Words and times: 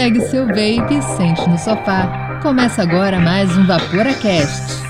Pegue 0.00 0.22
seu 0.22 0.46
vape 0.46 0.94
e 0.94 1.02
sente 1.02 1.46
no 1.46 1.58
sofá. 1.58 2.40
Começa 2.42 2.80
agora 2.80 3.20
mais 3.20 3.54
um 3.54 3.66
VaporaCast. 3.66 4.89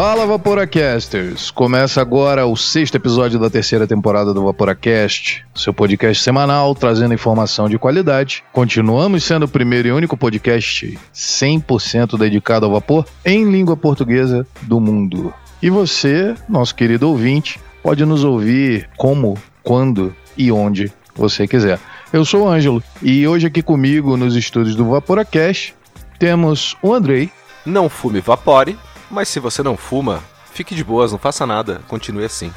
Fala 0.00 0.26
Vaporacasters! 0.26 1.50
Começa 1.50 2.00
agora 2.00 2.46
o 2.46 2.56
sexto 2.56 2.94
episódio 2.94 3.36
da 3.36 3.50
terceira 3.50 3.84
temporada 3.84 4.32
do 4.32 4.44
Vaporacast, 4.44 5.44
seu 5.56 5.74
podcast 5.74 6.22
semanal 6.22 6.72
trazendo 6.72 7.14
informação 7.14 7.68
de 7.68 7.80
qualidade. 7.80 8.44
Continuamos 8.52 9.24
sendo 9.24 9.46
o 9.46 9.48
primeiro 9.48 9.88
e 9.88 9.90
único 9.90 10.16
podcast 10.16 10.96
100% 11.12 12.16
dedicado 12.16 12.66
ao 12.66 12.70
vapor 12.70 13.06
em 13.24 13.50
língua 13.50 13.76
portuguesa 13.76 14.46
do 14.62 14.80
mundo. 14.80 15.34
E 15.60 15.68
você, 15.68 16.36
nosso 16.48 16.76
querido 16.76 17.08
ouvinte, 17.08 17.58
pode 17.82 18.04
nos 18.04 18.22
ouvir 18.22 18.88
como, 18.96 19.36
quando 19.64 20.14
e 20.36 20.52
onde 20.52 20.92
você 21.12 21.44
quiser. 21.48 21.80
Eu 22.12 22.24
sou 22.24 22.44
o 22.44 22.48
Ângelo 22.48 22.80
e 23.02 23.26
hoje 23.26 23.48
aqui 23.48 23.64
comigo 23.64 24.16
nos 24.16 24.36
estúdios 24.36 24.76
do 24.76 24.90
Vaporacast 24.90 25.74
temos 26.20 26.76
o 26.80 26.94
Andrei. 26.94 27.32
Não 27.66 27.88
fume 27.88 28.20
vapore, 28.20 28.78
mas 29.10 29.28
se 29.28 29.40
você 29.40 29.62
não 29.62 29.76
fuma, 29.76 30.22
fique 30.52 30.74
de 30.74 30.84
boas, 30.84 31.12
não 31.12 31.18
faça 31.18 31.46
nada, 31.46 31.80
continue 31.88 32.24
assim. 32.24 32.52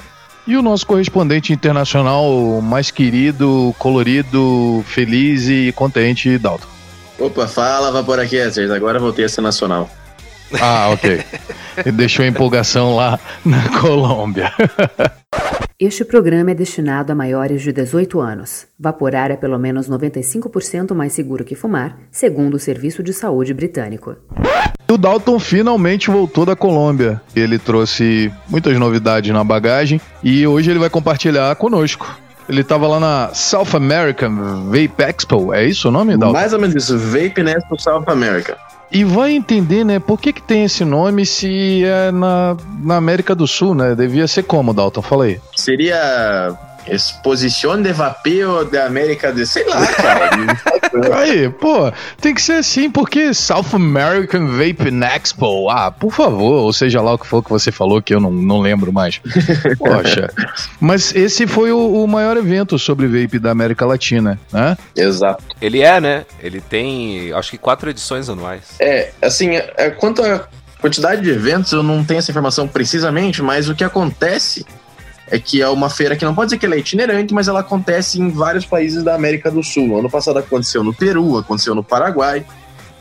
E 0.48 0.58
o 0.58 0.62
nosso 0.62 0.88
correspondente 0.88 1.54
internacional 1.54 2.60
mais 2.62 2.90
querido, 2.90 3.76
colorido, 3.77 4.84
feliz 4.88 5.48
e 5.48 5.72
contente, 5.72 6.38
Dalton. 6.38 6.68
Opa, 7.20 7.48
fala 7.48 7.91
Vaporacasters, 7.91 8.72
agora 8.72 9.00
voltei 9.00 9.26
a 9.26 9.30
ser 9.30 9.41
nacional. 9.41 9.90
Ah, 10.60 10.90
ok. 10.91 11.24
Deixou 11.94 12.26
a 12.26 12.27
empolgação 12.27 12.96
lá 12.96 13.20
na 13.46 13.70
Colômbia. 13.79 14.52
Este 15.84 16.05
programa 16.05 16.51
é 16.51 16.54
destinado 16.54 17.12
a 17.12 17.15
maiores 17.15 17.63
de 17.63 17.74
18 17.74 18.21
anos. 18.21 18.68
Vaporar 18.79 19.32
é 19.32 19.35
pelo 19.35 19.57
menos 19.57 19.90
95% 19.90 20.93
mais 20.93 21.12
seguro 21.12 21.43
que 21.43 21.55
fumar, 21.55 21.98
segundo 22.12 22.54
o 22.54 22.60
Serviço 22.60 23.01
de 23.01 23.12
Saúde 23.12 23.51
Britânico. 23.51 24.15
O 24.88 24.96
Dalton 24.96 25.40
finalmente 25.40 26.12
voltou 26.12 26.46
da 26.46 26.55
Colômbia. 26.55 27.20
Ele 27.35 27.57
trouxe 27.57 28.32
muitas 28.48 28.77
novidades 28.77 29.34
na 29.34 29.43
bagagem 29.43 29.99
e 30.23 30.46
hoje 30.46 30.70
ele 30.70 30.77
vai 30.77 30.88
compartilhar 30.91 31.55
conosco. 31.55 32.16
Ele 32.48 32.62
estava 32.62 32.88
lá 32.88 32.99
na 32.99 33.34
South 33.34 33.76
American 33.76 34.66
Vape 34.66 34.93
Expo, 34.99 35.51
é 35.51 35.66
isso 35.66 35.88
o 35.88 35.91
nome, 35.91 36.16
Dalton? 36.16 36.34
Mais 36.34 36.54
ou 36.54 36.60
menos 36.60 36.76
isso, 36.76 36.95
Vape 36.95 37.41
Expo 37.41 37.82
South 37.82 38.04
America. 38.05 38.55
E 38.92 39.04
vai 39.06 39.32
entender, 39.32 39.86
né, 39.86 40.00
por 40.00 40.20
que, 40.20 40.34
que 40.34 40.42
tem 40.42 40.66
esse 40.66 40.84
nome 40.84 41.26
se 41.26 41.84
é 41.86 42.12
na, 42.12 42.58
na 42.84 42.98
América 42.98 43.34
do 43.34 43.48
Sul, 43.48 43.74
né? 43.74 43.96
Devia 43.96 44.28
ser 44.28 44.44
como, 44.44 44.74
Dalton? 44.74 45.02
Fala 45.02 45.26
aí. 45.26 45.40
Seria 45.56 46.54
Exposição 46.87 47.82
de 47.82 47.93
Vapeo 47.93 48.65
da 48.65 48.85
América 48.85 49.32
do... 49.32 49.46
Sei 49.46 49.65
lá, 49.65 49.85
cara. 49.87 50.29
Aí, 51.18 51.49
pô, 51.49 51.91
tem 52.20 52.34
que 52.34 52.41
ser 52.41 52.54
assim, 52.54 52.90
porque 52.90 53.34
South 53.34 53.73
American 53.73 54.48
Vape 54.48 54.91
Expo, 55.15 55.70
ah, 55.70 55.91
por 55.91 56.12
favor, 56.12 56.63
ou 56.63 56.73
seja 56.73 57.01
lá 57.01 57.13
o 57.13 57.18
que 57.18 57.27
for 57.27 57.43
que 57.43 57.49
você 57.49 57.71
falou, 57.71 58.01
que 58.01 58.13
eu 58.13 58.20
não, 58.20 58.32
não 58.32 58.60
lembro 58.60 58.91
mais. 58.91 59.21
Poxa. 59.77 60.29
Mas 60.79 61.15
esse 61.15 61.48
foi 61.48 61.71
o, 61.71 62.04
o 62.04 62.07
maior 62.07 62.35
evento 62.38 62.77
sobre 62.77 63.07
vape 63.07 63.40
da 63.40 63.51
América 63.51 63.85
Latina, 63.85 64.40
né? 64.51 64.78
Exato. 64.95 65.44
Ele 65.62 65.81
é, 65.81 66.01
né? 66.01 66.25
Ele 66.41 66.59
tem, 66.59 67.31
acho 67.34 67.51
que 67.51 67.57
quatro 67.57 67.90
edições 67.90 68.29
anuais. 68.29 68.75
É, 68.79 69.12
assim, 69.22 69.56
é, 69.56 69.90
quanto 69.90 70.23
à 70.23 70.47
quantidade 70.81 71.22
de 71.22 71.29
eventos, 71.29 71.72
eu 71.72 71.84
não 71.84 72.03
tenho 72.03 72.18
essa 72.18 72.31
informação 72.31 72.68
precisamente, 72.68 73.41
mas 73.41 73.69
o 73.69 73.75
que 73.75 73.84
acontece 73.84 74.66
é 75.31 75.40
que 75.40 75.62
é 75.62 75.69
uma 75.69 75.90
feira 75.90 76.16
que 76.18 76.25
não 76.25 76.36
pode 76.36 76.47
dizer 76.47 76.59
que 76.59 76.66
ela 76.66 76.75
é 76.75 76.80
itinerante, 76.80 77.34
mas 77.34 77.47
ela 77.47 77.62
acontece 77.62 78.19
em 78.19 78.30
vários 78.30 78.66
países 78.66 79.02
da 79.02 79.16
América 79.16 79.50
do 79.50 79.64
Sul. 79.64 79.97
Ano 79.97 80.09
passado 80.09 80.38
aconteceu 80.38 80.84
no 80.84 80.94
Peru, 80.94 81.38
aconteceu 81.38 81.74
no 81.74 81.81
Paraguai. 81.81 82.46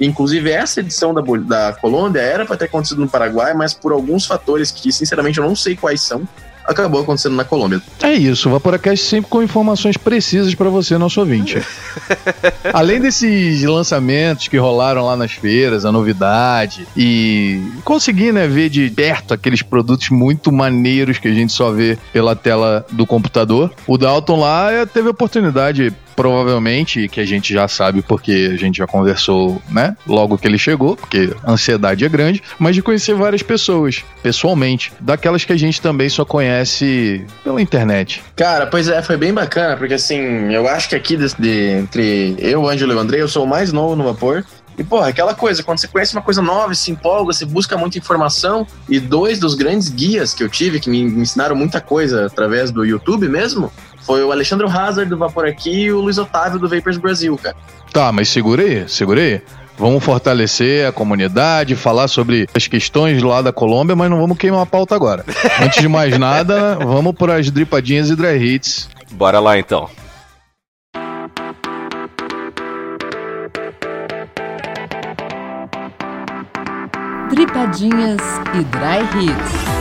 Inclusive, 0.01 0.49
essa 0.51 0.79
edição 0.79 1.13
da, 1.13 1.21
da 1.21 1.73
Colômbia 1.73 2.21
era 2.21 2.47
para 2.47 2.57
ter 2.57 2.67
acontecido 2.67 3.01
no 3.01 3.09
Paraguai, 3.09 3.53
mas 3.53 3.75
por 3.75 3.91
alguns 3.91 4.27
fatores 4.27 4.71
que, 4.71 4.93
sinceramente, 4.93 5.39
eu 5.39 5.45
não 5.45 5.57
sei 5.57 5.75
quais 5.75 6.03
são, 6.03 6.27
acabou 6.67 7.03
acontecendo 7.03 7.37
na 7.37 7.45
Colômbia. 7.45 7.81
É 8.03 8.13
isso, 8.13 8.49
o 8.49 8.53
Vaporacast 8.53 9.05
sempre 9.05 9.31
com 9.31 9.43
informações 9.43 9.97
precisas 9.97 10.55
para 10.55 10.69
você, 10.69 10.97
nosso 10.99 11.21
ouvinte. 11.21 11.61
Além 12.73 13.01
desses 13.01 13.63
lançamentos 13.63 14.49
que 14.49 14.57
rolaram 14.57 15.05
lá 15.05 15.17
nas 15.17 15.33
feiras, 15.33 15.85
a 15.85 15.93
novidade, 15.93 16.87
e 16.97 17.63
conseguir 17.85 18.33
né, 18.33 18.47
ver 18.47 18.69
de 18.69 18.91
perto 18.91 19.35
aqueles 19.35 19.63
produtos 19.63 20.11
muito 20.11 20.53
maneiros 20.53 21.19
que 21.19 21.29
a 21.29 21.33
gente 21.33 21.53
só 21.53 21.71
vê 21.71 21.99
pela 22.13 22.37
tela 22.37 22.85
do 22.91 23.07
computador, 23.07 23.73
o 23.87 23.99
Dalton 23.99 24.41
lá 24.41 24.73
eh, 24.73 24.87
teve 24.87 25.09
a 25.09 25.11
oportunidade 25.11 25.93
provavelmente, 26.21 27.09
que 27.09 27.19
a 27.19 27.25
gente 27.25 27.51
já 27.55 27.67
sabe 27.67 28.03
porque 28.03 28.51
a 28.53 28.57
gente 28.59 28.77
já 28.77 28.87
conversou, 28.87 29.61
né? 29.71 29.97
Logo 30.07 30.37
que 30.37 30.47
ele 30.47 30.59
chegou, 30.59 30.95
porque 30.95 31.35
a 31.43 31.53
ansiedade 31.53 32.05
é 32.05 32.09
grande, 32.11 32.43
mas 32.59 32.75
de 32.75 32.83
conhecer 32.83 33.15
várias 33.15 33.43
pessoas, 33.43 34.05
pessoalmente, 34.23 34.93
daquelas 35.01 35.47
que 35.47 35.53
a 35.55 35.57
gente 35.57 35.81
também 35.81 36.11
só 36.11 36.23
conhece 36.23 37.25
pela 37.43 37.63
internet. 37.63 38.23
Cara, 38.37 38.67
pois 38.67 38.87
é, 38.87 39.01
foi 39.01 39.17
bem 39.17 39.33
bacana, 39.33 39.79
porque 39.79 39.95
assim, 39.95 40.53
eu 40.53 40.69
acho 40.69 40.91
que 40.91 40.95
aqui 40.95 41.17
de, 41.17 41.35
de, 41.39 41.71
entre 41.79 42.35
eu, 42.39 42.69
Ângelo 42.69 42.93
e 42.93 42.97
o 42.97 42.99
Andrei, 42.99 43.23
eu 43.23 43.29
sou 43.29 43.45
o 43.45 43.49
mais 43.49 43.73
novo 43.73 43.97
no 43.97 44.05
vapor. 44.05 44.45
E, 44.81 44.85
porra, 44.85 45.09
aquela 45.09 45.35
coisa, 45.35 45.63
quando 45.63 45.79
você 45.79 45.87
conhece 45.87 46.15
uma 46.15 46.23
coisa 46.23 46.41
nova, 46.41 46.75
se 46.75 46.91
empolga, 46.91 47.35
você 47.35 47.45
busca 47.45 47.77
muita 47.77 47.99
informação. 47.99 48.67
E 48.89 48.99
dois 48.99 49.39
dos 49.39 49.55
grandes 49.55 49.91
guias 49.91 50.33
que 50.33 50.43
eu 50.43 50.49
tive, 50.49 50.81
que 50.81 50.89
me 50.89 51.03
ensinaram 51.03 51.55
muita 51.55 51.83
coisa 51.83 52.25
através 52.25 52.71
do 52.71 52.83
YouTube 52.83 53.29
mesmo, 53.29 53.71
foi 54.11 54.25
o 54.25 54.33
Alexandre 54.33 54.67
Hazard 54.67 55.09
do 55.09 55.17
Vapor 55.17 55.47
Aqui 55.47 55.83
e 55.83 55.93
o 55.93 56.01
Luiz 56.01 56.19
Otávio 56.19 56.59
do 56.59 56.69
Vapers 56.69 56.97
Brasil, 56.97 57.39
cara. 57.39 57.55
Tá, 57.93 58.11
mas 58.11 58.29
segura 58.29 58.61
aí, 58.61 58.89
segura 58.89 59.21
aí. 59.21 59.41
Vamos 59.79 60.03
fortalecer 60.03 60.85
a 60.85 60.91
comunidade, 60.91 61.77
falar 61.77 62.09
sobre 62.09 62.49
as 62.53 62.67
questões 62.67 63.23
lá 63.23 63.41
da 63.41 63.53
Colômbia, 63.53 63.95
mas 63.95 64.11
não 64.11 64.21
vamos 64.21 64.37
queimar 64.37 64.63
a 64.63 64.67
pauta 64.67 64.97
agora. 64.97 65.25
Antes 65.63 65.81
de 65.81 65.87
mais 65.87 66.19
nada, 66.19 66.75
vamos 66.75 67.15
para 67.15 67.37
as 67.37 67.53
dripadinhas 67.53 68.11
e 68.11 68.17
dry 68.17 68.37
hits. 68.37 68.91
Bora 69.13 69.39
lá 69.39 69.57
então. 69.57 69.89
Dripadinhas 77.31 78.21
e 78.55 78.65
dry 78.65 79.23
hits. 79.23 79.80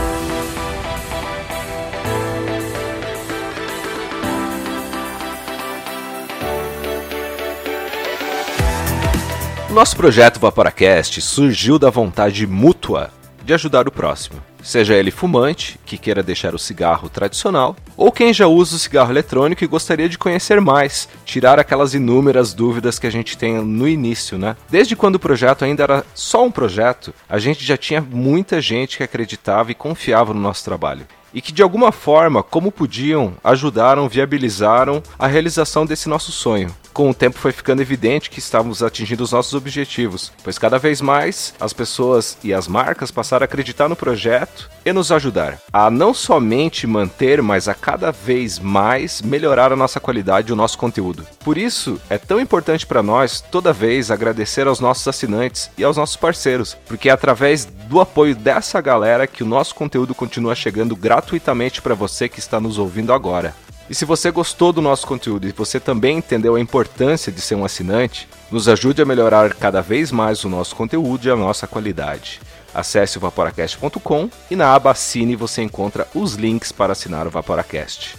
Nosso 9.70 9.96
projeto 9.96 10.40
Vaporacast 10.40 11.20
surgiu 11.20 11.78
da 11.78 11.90
vontade 11.90 12.44
mútua 12.44 13.08
de 13.44 13.54
ajudar 13.54 13.86
o 13.86 13.92
próximo. 13.92 14.42
Seja 14.60 14.96
ele 14.96 15.12
fumante, 15.12 15.78
que 15.86 15.96
queira 15.96 16.24
deixar 16.24 16.56
o 16.56 16.58
cigarro 16.58 17.08
tradicional, 17.08 17.76
ou 17.96 18.10
quem 18.10 18.34
já 18.34 18.48
usa 18.48 18.74
o 18.74 18.78
cigarro 18.80 19.12
eletrônico 19.12 19.62
e 19.62 19.68
gostaria 19.68 20.08
de 20.08 20.18
conhecer 20.18 20.60
mais, 20.60 21.08
tirar 21.24 21.60
aquelas 21.60 21.94
inúmeras 21.94 22.52
dúvidas 22.52 22.98
que 22.98 23.06
a 23.06 23.12
gente 23.12 23.38
tem 23.38 23.62
no 23.64 23.86
início, 23.86 24.36
né? 24.36 24.56
Desde 24.68 24.96
quando 24.96 25.14
o 25.14 25.20
projeto 25.20 25.64
ainda 25.64 25.84
era 25.84 26.04
só 26.16 26.44
um 26.44 26.50
projeto, 26.50 27.14
a 27.28 27.38
gente 27.38 27.64
já 27.64 27.76
tinha 27.76 28.00
muita 28.00 28.60
gente 28.60 28.96
que 28.96 29.04
acreditava 29.04 29.70
e 29.70 29.74
confiava 29.74 30.34
no 30.34 30.40
nosso 30.40 30.64
trabalho 30.64 31.06
e 31.32 31.40
que 31.40 31.52
de 31.52 31.62
alguma 31.62 31.92
forma, 31.92 32.42
como 32.42 32.72
podiam, 32.72 33.34
ajudaram, 33.42 34.08
viabilizaram 34.08 35.02
a 35.18 35.28
realização 35.28 35.86
desse 35.86 36.08
nosso 36.08 36.32
sonho. 36.32 36.74
Com 36.92 37.10
o 37.10 37.14
tempo 37.14 37.38
foi 37.38 37.52
ficando 37.52 37.80
evidente 37.80 38.28
que 38.28 38.40
estávamos 38.40 38.82
atingindo 38.82 39.22
os 39.22 39.32
nossos 39.32 39.54
objetivos, 39.54 40.32
pois 40.42 40.58
cada 40.58 40.78
vez 40.78 41.00
mais 41.00 41.54
as 41.60 41.72
pessoas 41.72 42.36
e 42.42 42.52
as 42.52 42.66
marcas 42.66 43.10
passaram 43.10 43.44
a 43.44 43.46
acreditar 43.46 43.88
no 43.88 43.94
projeto 43.94 44.68
e 44.84 44.92
nos 44.92 45.12
ajudar 45.12 45.58
a 45.72 45.90
não 45.90 46.12
somente 46.12 46.86
manter, 46.86 47.40
mas 47.42 47.68
a 47.68 47.74
cada 47.74 48.10
vez 48.10 48.58
mais 48.58 49.22
melhorar 49.22 49.72
a 49.72 49.76
nossa 49.76 50.00
qualidade 50.00 50.50
e 50.50 50.52
o 50.52 50.56
nosso 50.56 50.76
conteúdo. 50.78 51.26
Por 51.44 51.56
isso, 51.56 52.00
é 52.10 52.18
tão 52.18 52.40
importante 52.40 52.86
para 52.86 53.02
nós 53.02 53.40
toda 53.40 53.72
vez 53.72 54.10
agradecer 54.10 54.66
aos 54.66 54.80
nossos 54.80 55.06
assinantes 55.06 55.70
e 55.78 55.84
aos 55.84 55.96
nossos 55.96 56.16
parceiros, 56.16 56.76
porque 56.86 57.08
é 57.08 57.12
através 57.12 57.64
do 57.64 58.00
apoio 58.00 58.34
dessa 58.34 58.80
galera 58.80 59.26
que 59.26 59.42
o 59.42 59.46
nosso 59.46 59.74
conteúdo 59.74 60.14
continua 60.14 60.54
chegando 60.54 60.96
gratuitamente 60.96 61.80
para 61.80 61.94
você 61.94 62.28
que 62.28 62.38
está 62.38 62.60
nos 62.60 62.78
ouvindo 62.78 63.12
agora. 63.12 63.54
E 63.90 63.94
se 63.94 64.04
você 64.04 64.30
gostou 64.30 64.72
do 64.72 64.80
nosso 64.80 65.04
conteúdo 65.04 65.48
e 65.48 65.50
você 65.50 65.80
também 65.80 66.18
entendeu 66.18 66.54
a 66.54 66.60
importância 66.60 67.32
de 67.32 67.40
ser 67.40 67.56
um 67.56 67.64
assinante, 67.64 68.28
nos 68.48 68.68
ajude 68.68 69.02
a 69.02 69.04
melhorar 69.04 69.52
cada 69.54 69.80
vez 69.80 70.12
mais 70.12 70.44
o 70.44 70.48
nosso 70.48 70.76
conteúdo 70.76 71.26
e 71.26 71.30
a 71.30 71.34
nossa 71.34 71.66
qualidade. 71.66 72.40
Acesse 72.72 73.18
o 73.18 73.20
vaporacast.com 73.20 74.30
e 74.48 74.54
na 74.54 74.72
aba 74.72 74.92
Assine 74.92 75.34
você 75.34 75.60
encontra 75.62 76.06
os 76.14 76.34
links 76.34 76.70
para 76.70 76.92
assinar 76.92 77.26
o 77.26 77.30
Vaporacast. 77.30 78.16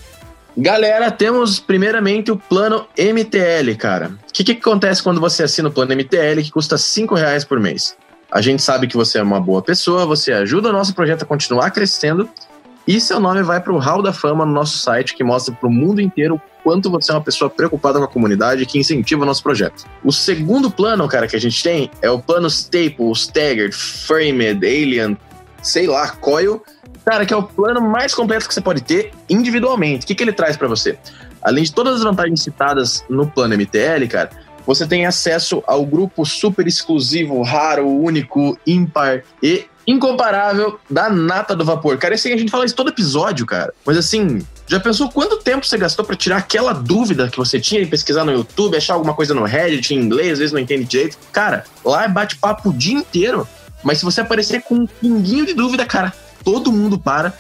Galera, 0.57 1.09
temos 1.09 1.57
primeiramente 1.57 2.31
o 2.31 2.35
plano 2.35 2.85
MTL, 2.97 3.74
cara. 3.77 4.12
O 4.29 4.33
que, 4.33 4.44
que 4.44 4.51
acontece 4.51 5.01
quando 5.01 5.21
você 5.21 5.44
assina 5.44 5.69
o 5.69 5.71
plano 5.71 5.95
MTL 5.95 6.44
que 6.44 6.51
custa 6.51 6.77
5 6.77 7.15
reais 7.15 7.45
por 7.45 7.62
mês? 7.62 7.95
A 8.29 8.41
gente 8.41 8.62
sabe 8.62 8.88
que 8.88 8.97
você 8.97 9.19
é 9.19 9.24
uma 9.24 9.39
boa 9.39 9.62
pessoa, 9.62 10.06
você 10.06 10.33
ajuda 10.33 10.67
o 10.67 10.74
nosso 10.74 10.94
projeto 10.94 11.24
a 11.24 11.25
continuar 11.25 11.71
crescendo 11.71 12.29
e 12.88 13.00
seu 13.00 13.19
nome 13.19 13.44
vai 13.44 13.62
para 13.62 13.72
o 13.72 13.78
Hall 13.78 14.01
da 14.01 14.12
Fama 14.12 14.45
no 14.45 14.51
nosso 14.51 14.78
site, 14.78 15.16
que 15.16 15.24
mostra 15.24 15.54
para 15.54 15.68
o 15.68 15.72
mundo 15.72 16.01
inteiro 16.01 16.42
quanto 16.63 16.89
você 16.89 17.12
é 17.12 17.16
uma 17.16 17.22
pessoa 17.22 17.50
preocupada 17.50 18.00
com 18.00 18.06
a 18.06 18.07
comunidade 18.07 18.66
que 18.66 18.80
incentiva 18.80 19.24
o 19.24 19.25
nosso 19.25 19.44
projeto. 19.44 19.86
O 20.04 20.12
segundo 20.12 20.69
plano, 20.69 21.07
cara, 21.07 21.28
que 21.28 21.36
a 21.36 21.39
gente 21.39 21.62
tem 21.62 21.89
é 22.01 22.10
o 22.10 22.19
plano 22.19 22.48
Staple, 22.48 23.12
Staggered, 23.13 23.74
Framed, 23.74 24.66
Alien, 24.66 25.18
sei 25.62 25.88
lá, 25.88 26.10
Coil. 26.10 26.63
Cara, 27.06 27.25
que 27.25 27.33
é 27.33 27.38
o 27.38 27.44
plano 27.44 27.81
mais 27.81 28.13
completo 28.13 28.48
que 28.48 28.54
você 28.54 28.62
pode 28.62 28.81
ter 28.81 29.12
individualmente. 29.30 30.04
O 30.04 30.07
que, 30.07 30.16
que 30.16 30.24
ele 30.24 30.34
traz 30.34 30.57
para 30.57 30.68
você? 30.68 30.98
Além 31.42 31.63
de 31.63 31.74
todas 31.74 31.95
as 31.95 32.04
vantagens 32.04 32.42
citadas 32.42 33.04
no 33.10 33.27
plano 33.27 33.56
MTL, 33.56 34.07
cara, 34.07 34.30
você 34.66 34.86
tem 34.86 35.06
acesso 35.06 35.63
ao 35.66 35.86
grupo 35.86 36.25
super 36.25 36.68
exclusivo, 36.68 37.42
raro, 37.42 37.88
único, 37.88 38.57
ímpar 38.66 39.24
e 39.42 39.66
incomparável 39.88 40.80
da 40.89 41.10
nata 41.10 41.56
do 41.56 41.66
vapor. 41.66 41.98
Cara, 41.98 42.16
assim, 42.16 42.31
a 42.31 42.38
gente 42.38 42.51
fala 42.51 42.66
isso 42.66 42.75
todo 42.75 42.89
episódio, 42.89 43.45
cara. 43.45 43.74
Mas 43.86 43.98
assim, 43.98 44.45
já 44.68 44.80
pensou 44.80 45.10
quanto 45.10 45.38
tempo 45.38 45.66
você 45.66 45.78
gastou 45.78 46.06
para 46.06 46.16
tirar 46.16 46.38
aquela 46.38 46.74
dúvida 46.74 47.30
que 47.30 47.38
você 47.38 47.60
tinha 47.60 47.81
em 47.81 47.88
pesquisar 47.88 48.24
no 48.24 48.31
YouTube, 48.31 48.78
achar 48.78 48.94
alguma 48.94 49.13
coisa 49.13 49.33
no 49.33 49.44
Reddit 49.44 49.94
em 49.94 49.98
inglês, 49.98 50.33
às 50.33 50.39
vezes 50.39 50.54
não 50.54 50.60
entende 50.60 50.86
direito? 50.86 51.18
Cara, 51.31 51.63
lá 51.83 52.06
é 52.06 52.07
bate-papo 52.07 52.69
o 52.69 52.74
dia 52.74 52.94
inteiro. 52.94 53.48
Mas 53.83 53.98
se 53.98 54.06
você 54.06 54.22
aparecer 54.22 54.62
com 54.62 54.75
um 54.75 54.86
pinguinho 54.86 55.45
de 55.45 55.54
dúvida, 55.54 55.86
cara, 55.86 56.13
todo 56.44 56.72
mundo 56.72 57.00
para, 57.00 57.34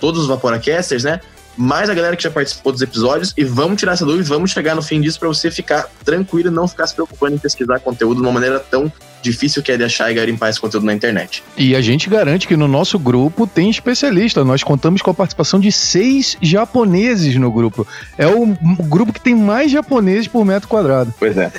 todos 0.00 0.22
os 0.22 0.26
Vaporacasters, 0.26 1.04
né? 1.04 1.20
mais 1.58 1.90
a 1.90 1.94
galera 1.94 2.16
que 2.16 2.22
já 2.22 2.30
participou 2.30 2.70
dos 2.70 2.80
episódios 2.80 3.34
e 3.36 3.42
vamos 3.42 3.80
tirar 3.80 3.92
essa 3.92 4.04
dúvida 4.04 4.24
e 4.24 4.28
vamos 4.28 4.52
chegar 4.52 4.76
no 4.76 4.82
fim 4.82 5.00
disso 5.00 5.18
para 5.18 5.26
você 5.26 5.50
ficar 5.50 5.90
tranquilo 6.04 6.48
e 6.48 6.52
não 6.52 6.68
ficar 6.68 6.86
se 6.86 6.94
preocupando 6.94 7.34
em 7.34 7.38
pesquisar 7.38 7.80
conteúdo 7.80 8.18
de 8.18 8.22
uma 8.22 8.32
maneira 8.32 8.60
tão 8.60 8.90
difícil 9.22 9.62
que 9.62 9.72
é 9.72 9.76
de 9.76 9.84
achar 9.84 10.10
e 10.10 10.14
garimpar 10.14 10.50
esse 10.50 10.60
conteúdo 10.60 10.86
na 10.86 10.94
internet. 10.94 11.42
E 11.56 11.74
a 11.74 11.80
gente 11.80 12.08
garante 12.08 12.46
que 12.46 12.56
no 12.56 12.68
nosso 12.68 12.98
grupo 12.98 13.46
tem 13.46 13.70
especialista. 13.70 14.44
Nós 14.44 14.62
contamos 14.62 15.02
com 15.02 15.10
a 15.10 15.14
participação 15.14 15.60
de 15.60 15.70
seis 15.72 16.36
japoneses 16.40 17.36
no 17.36 17.50
grupo. 17.50 17.86
É 18.16 18.26
o 18.26 18.46
grupo 18.88 19.12
que 19.12 19.20
tem 19.20 19.34
mais 19.34 19.70
japoneses 19.70 20.28
por 20.28 20.44
metro 20.44 20.68
quadrado. 20.68 21.12
Pois 21.18 21.36
é. 21.36 21.52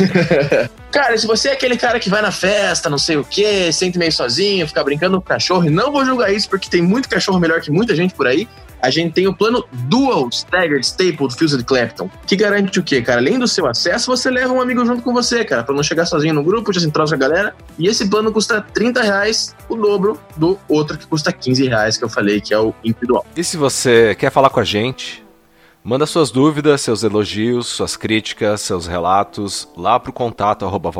cara, 0.90 1.16
se 1.18 1.26
você 1.26 1.48
é 1.48 1.52
aquele 1.52 1.76
cara 1.76 1.98
que 1.98 2.08
vai 2.08 2.22
na 2.22 2.30
festa, 2.30 2.88
não 2.88 2.98
sei 2.98 3.16
o 3.16 3.24
que, 3.24 3.72
sente 3.72 3.98
meio 3.98 4.12
sozinho, 4.12 4.66
fica 4.66 4.82
brincando 4.84 5.20
com 5.20 5.26
cachorro, 5.26 5.66
e 5.66 5.70
não 5.70 5.90
vou 5.90 6.04
julgar 6.04 6.32
isso 6.32 6.48
porque 6.48 6.68
tem 6.68 6.82
muito 6.82 7.08
cachorro 7.08 7.38
melhor 7.40 7.60
que 7.60 7.70
muita 7.70 7.94
gente 7.94 8.14
por 8.14 8.26
aí 8.26 8.48
a 8.84 8.90
gente 8.90 9.14
tem 9.14 9.26
o 9.26 9.34
plano 9.34 9.64
Dual 9.88 10.28
Staggered 10.28 10.84
Stapled 10.84 11.34
Fused 11.34 11.64
Clapton, 11.64 12.10
que 12.26 12.36
garante 12.36 12.78
o 12.78 12.82
quê, 12.82 13.00
cara? 13.00 13.18
Além 13.18 13.38
do 13.38 13.48
seu 13.48 13.66
acesso, 13.66 14.14
você 14.14 14.30
leva 14.30 14.52
um 14.52 14.60
amigo 14.60 14.84
junto 14.84 15.00
com 15.00 15.10
você, 15.10 15.42
cara, 15.42 15.64
para 15.64 15.74
não 15.74 15.82
chegar 15.82 16.04
sozinho 16.04 16.34
no 16.34 16.42
grupo, 16.42 16.70
já 16.70 16.80
se 16.80 16.86
entrosa 16.86 17.14
a 17.14 17.18
galera. 17.18 17.54
E 17.78 17.88
esse 17.88 18.06
plano 18.06 18.30
custa 18.30 18.60
30 18.60 19.02
reais, 19.02 19.56
o 19.70 19.76
dobro 19.76 20.20
do 20.36 20.58
outro 20.68 20.98
que 20.98 21.06
custa 21.06 21.32
15 21.32 21.66
reais, 21.66 21.96
que 21.96 22.04
eu 22.04 22.10
falei, 22.10 22.42
que 22.42 22.52
é 22.52 22.58
o 22.58 22.74
individual. 22.84 23.24
E 23.34 23.42
se 23.42 23.56
você 23.56 24.14
quer 24.14 24.30
falar 24.30 24.50
com 24.50 24.60
a 24.60 24.64
gente, 24.64 25.24
Manda 25.86 26.06
suas 26.06 26.30
dúvidas, 26.30 26.80
seus 26.80 27.02
elogios, 27.02 27.66
suas 27.66 27.94
críticas, 27.94 28.62
seus 28.62 28.86
relatos 28.86 29.68
lá 29.76 30.00
pro 30.00 30.14
contato 30.14 30.64
arroba 30.64 30.90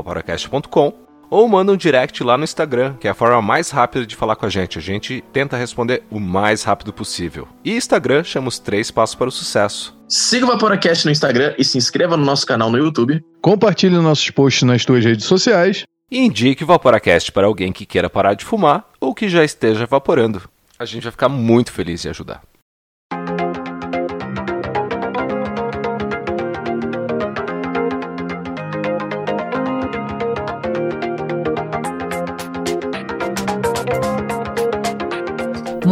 ou 1.31 1.49
manda 1.49 1.73
um 1.73 1.77
direct 1.77 2.23
lá 2.23 2.37
no 2.37 2.45
Instagram, 2.45 2.95
que 3.01 3.09
é 3.09 3.11
a 3.11 3.15
forma 3.15 3.41
mais 3.43 3.71
rápida 3.71 4.07
de 4.07 4.17
falar 4.17 4.37
com 4.37 4.47
a 4.47 4.49
gente. 4.49 4.79
A 4.79 4.83
gente 4.83 5.23
tenta 5.33 5.57
responder 5.57 6.03
o 6.11 6.21
mais 6.21 6.63
rápido 6.63 6.93
possível. 6.93 7.49
E 7.65 7.77
Instagram 7.77 8.25
chama 8.25 8.49
os 8.49 8.59
três 8.59 8.91
passos 8.91 9.15
para 9.15 9.29
o 9.29 9.33
sucesso. 9.33 9.97
Siga 10.09 10.45
o 10.45 10.49
Vaporacast 10.49 11.05
no 11.07 11.13
Instagram 11.13 11.55
e 11.59 11.65
se 11.65 11.79
inscreva 11.79 12.17
no 12.17 12.25
nosso 12.25 12.47
canal 12.47 12.71
no 12.71 12.79
YouTube. 12.79 13.23
Compartilhe 13.41 13.97
nossos 13.97 14.31
posts 14.31 14.63
nas 14.63 14.85
tuas 14.85 15.05
redes 15.05 15.25
sociais. 15.27 15.85
E 16.11 16.19
indique 16.19 16.63
o 16.63 16.67
Vaporacast 16.67 17.33
para 17.33 17.47
alguém 17.47 17.73
que 17.73 17.87
queira 17.87 18.11
parar 18.11 18.35
de 18.35 18.45
fumar 18.45 18.85
ou 19.01 19.15
que 19.15 19.29
já 19.29 19.43
esteja 19.43 19.85
evaporando. 19.85 20.43
A 20.79 20.85
gente 20.85 21.03
vai 21.03 21.13
ficar 21.13 21.29
muito 21.29 21.73
feliz 21.73 22.05
em 22.05 22.11
ajudar. 22.11 22.43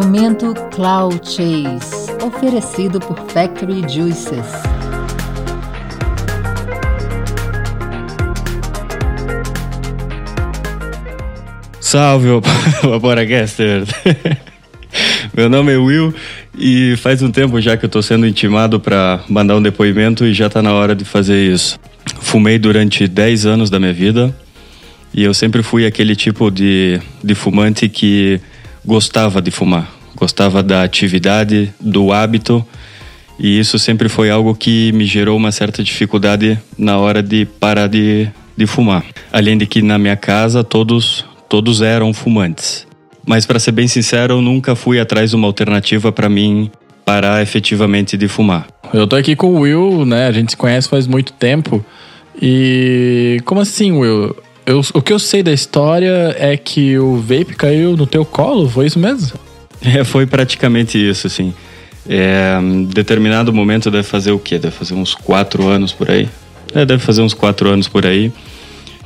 Momento 0.03 0.53
Cloud 0.75 1.21
Chase, 1.25 2.11
oferecido 2.21 2.99
por 2.99 3.17
Factory 3.31 3.83
Juices. 3.89 4.47
Salve, 11.81 12.29
Vaporacaster! 12.83 13.85
Meu 15.37 15.49
nome 15.49 15.73
é 15.73 15.77
Will 15.77 16.13
e 16.59 16.97
faz 16.97 17.23
um 17.23 17.31
tempo 17.31 17.61
já 17.61 17.77
que 17.77 17.85
eu 17.85 17.87
estou 17.89 18.03
sendo 18.03 18.27
intimado 18.27 18.81
para 18.81 19.23
mandar 19.29 19.57
um 19.57 19.63
depoimento 19.63 20.25
e 20.25 20.35
já 20.35 20.49
está 20.49 20.61
na 20.61 20.73
hora 20.73 20.95
de 20.95 21.05
fazer 21.05 21.53
isso. 21.53 21.79
Fumei 22.21 22.59
durante 22.59 23.07
10 23.07 23.47
anos 23.47 23.71
da 23.71 23.79
minha 23.79 23.93
vida 23.93 24.35
e 25.15 25.23
eu 25.23 25.33
sempre 25.33 25.63
fui 25.63 25.87
aquele 25.87 26.17
tipo 26.17 26.51
de, 26.51 27.01
de 27.23 27.35
fumante 27.35 27.89
que 27.89 28.41
gostava 28.85 29.41
de 29.41 29.51
fumar, 29.51 29.91
gostava 30.17 30.63
da 30.63 30.83
atividade, 30.83 31.73
do 31.81 32.13
hábito, 32.13 32.65
e 33.39 33.59
isso 33.59 33.79
sempre 33.79 34.09
foi 34.09 34.31
algo 34.31 34.55
que 34.55 34.93
me 34.93 35.05
gerou 35.05 35.37
uma 35.37 35.51
certa 35.51 35.83
dificuldade 35.83 36.59
na 36.79 36.99
hora 36.99 37.23
de 37.23 37.45
parar 37.45 37.89
de, 37.89 38.29
de 38.57 38.67
fumar. 38.67 39.05
Além 39.33 39.57
de 39.57 39.67
que 39.67 39.83
na 39.83 39.99
minha 39.99 40.17
casa 40.17 40.63
todos, 40.63 41.25
todos 41.49 41.83
eram 41.83 42.13
fumantes. 42.13 42.87
Mas 43.27 43.47
para 43.47 43.59
ser 43.59 43.73
bem 43.73 43.89
sincero, 43.89 44.35
eu 44.35 44.41
nunca 44.41 44.75
fui 44.75 45.01
atrás 45.01 45.31
de 45.31 45.37
uma 45.37 45.47
alternativa 45.47 46.13
para 46.13 46.29
mim 46.29 46.71
parar 47.05 47.43
efetivamente 47.43 48.17
de 48.17 48.29
fumar. 48.29 48.67
Eu 48.93 49.07
tô 49.07 49.17
aqui 49.17 49.35
com 49.35 49.55
o 49.55 49.61
Will, 49.61 50.05
né? 50.05 50.27
A 50.27 50.33
gente 50.33 50.51
se 50.51 50.57
conhece 50.57 50.89
faz 50.89 51.07
muito 51.07 51.33
tempo. 51.33 51.85
E 52.41 53.41
como 53.45 53.61
assim, 53.61 53.93
Will? 53.93 54.37
Eu, 54.65 54.81
o 54.95 55.03
que 55.03 55.13
eu 55.13 55.19
sei 55.19 55.43
da 55.43 55.53
história 55.53 56.35
é 56.39 56.57
que 56.57 56.99
o 56.99 57.17
vape 57.17 57.55
caiu 57.57 57.97
no 57.97 58.07
teu 58.07 58.25
colo, 58.25 58.69
foi 58.69 58.87
isso 58.87 58.99
mesmo? 58.99 59.39
É, 59.85 60.05
foi 60.05 60.27
praticamente 60.27 60.97
isso, 60.97 61.27
assim. 61.27 61.53
É, 62.09 62.57
determinado 62.89 63.53
momento 63.53 63.91
deve 63.91 64.05
fazer 64.05 64.33
o 64.33 64.39
quê? 64.39 64.59
Deve 64.59 64.75
fazer 64.75 64.95
uns 64.95 65.15
quatro 65.15 65.67
anos 65.67 65.93
por 65.93 66.11
aí. 66.11 66.29
É, 66.75 66.85
deve 66.85 67.03
fazer 67.03 67.23
uns 67.23 67.35
quatro 67.35 67.69
anos 67.69 67.89
por 67.89 68.07
aí. 68.07 68.33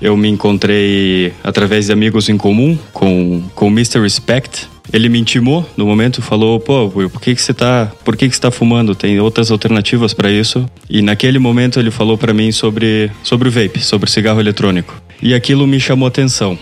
Eu 0.00 0.16
me 0.16 0.28
encontrei 0.28 1.32
através 1.42 1.86
de 1.86 1.92
amigos 1.92 2.28
em 2.28 2.36
comum 2.36 2.78
com, 2.92 3.42
com 3.54 3.68
o 3.68 3.70
Mr. 3.70 4.00
Respect. 4.00 4.68
Ele 4.92 5.08
me 5.08 5.18
intimou 5.18 5.68
no 5.76 5.86
momento, 5.86 6.20
falou: 6.20 6.60
"Pô, 6.60 6.92
Will, 6.94 7.10
por 7.10 7.20
que 7.20 7.34
que 7.34 7.42
você 7.42 7.54
tá, 7.54 7.90
por 8.04 8.16
que 8.16 8.28
que 8.28 8.34
você 8.34 8.40
tá 8.40 8.50
fumando? 8.50 8.94
Tem 8.94 9.18
outras 9.18 9.50
alternativas 9.50 10.12
para 10.12 10.30
isso?" 10.30 10.66
E 10.88 11.00
naquele 11.02 11.38
momento 11.38 11.80
ele 11.80 11.90
falou 11.90 12.16
para 12.18 12.34
mim 12.34 12.52
sobre 12.52 13.10
sobre 13.22 13.48
o 13.48 13.50
vape, 13.50 13.80
sobre 13.80 14.08
o 14.08 14.12
cigarro 14.12 14.38
eletrônico. 14.38 14.94
E 15.22 15.34
aquilo 15.34 15.66
me 15.66 15.80
chamou 15.80 16.06
atenção. 16.06 16.58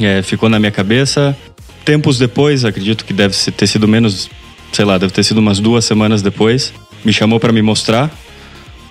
É, 0.00 0.22
ficou 0.22 0.48
na 0.48 0.58
minha 0.58 0.72
cabeça. 0.72 1.36
Tempos 1.84 2.18
depois, 2.18 2.64
acredito 2.64 3.04
que 3.04 3.12
deve 3.12 3.36
ter 3.52 3.66
sido 3.66 3.86
menos, 3.86 4.30
sei 4.72 4.84
lá, 4.84 4.96
deve 4.96 5.12
ter 5.12 5.22
sido 5.22 5.38
umas 5.38 5.60
duas 5.60 5.84
semanas 5.84 6.22
depois, 6.22 6.72
me 7.04 7.12
chamou 7.12 7.38
para 7.38 7.52
me 7.52 7.60
mostrar 7.60 8.10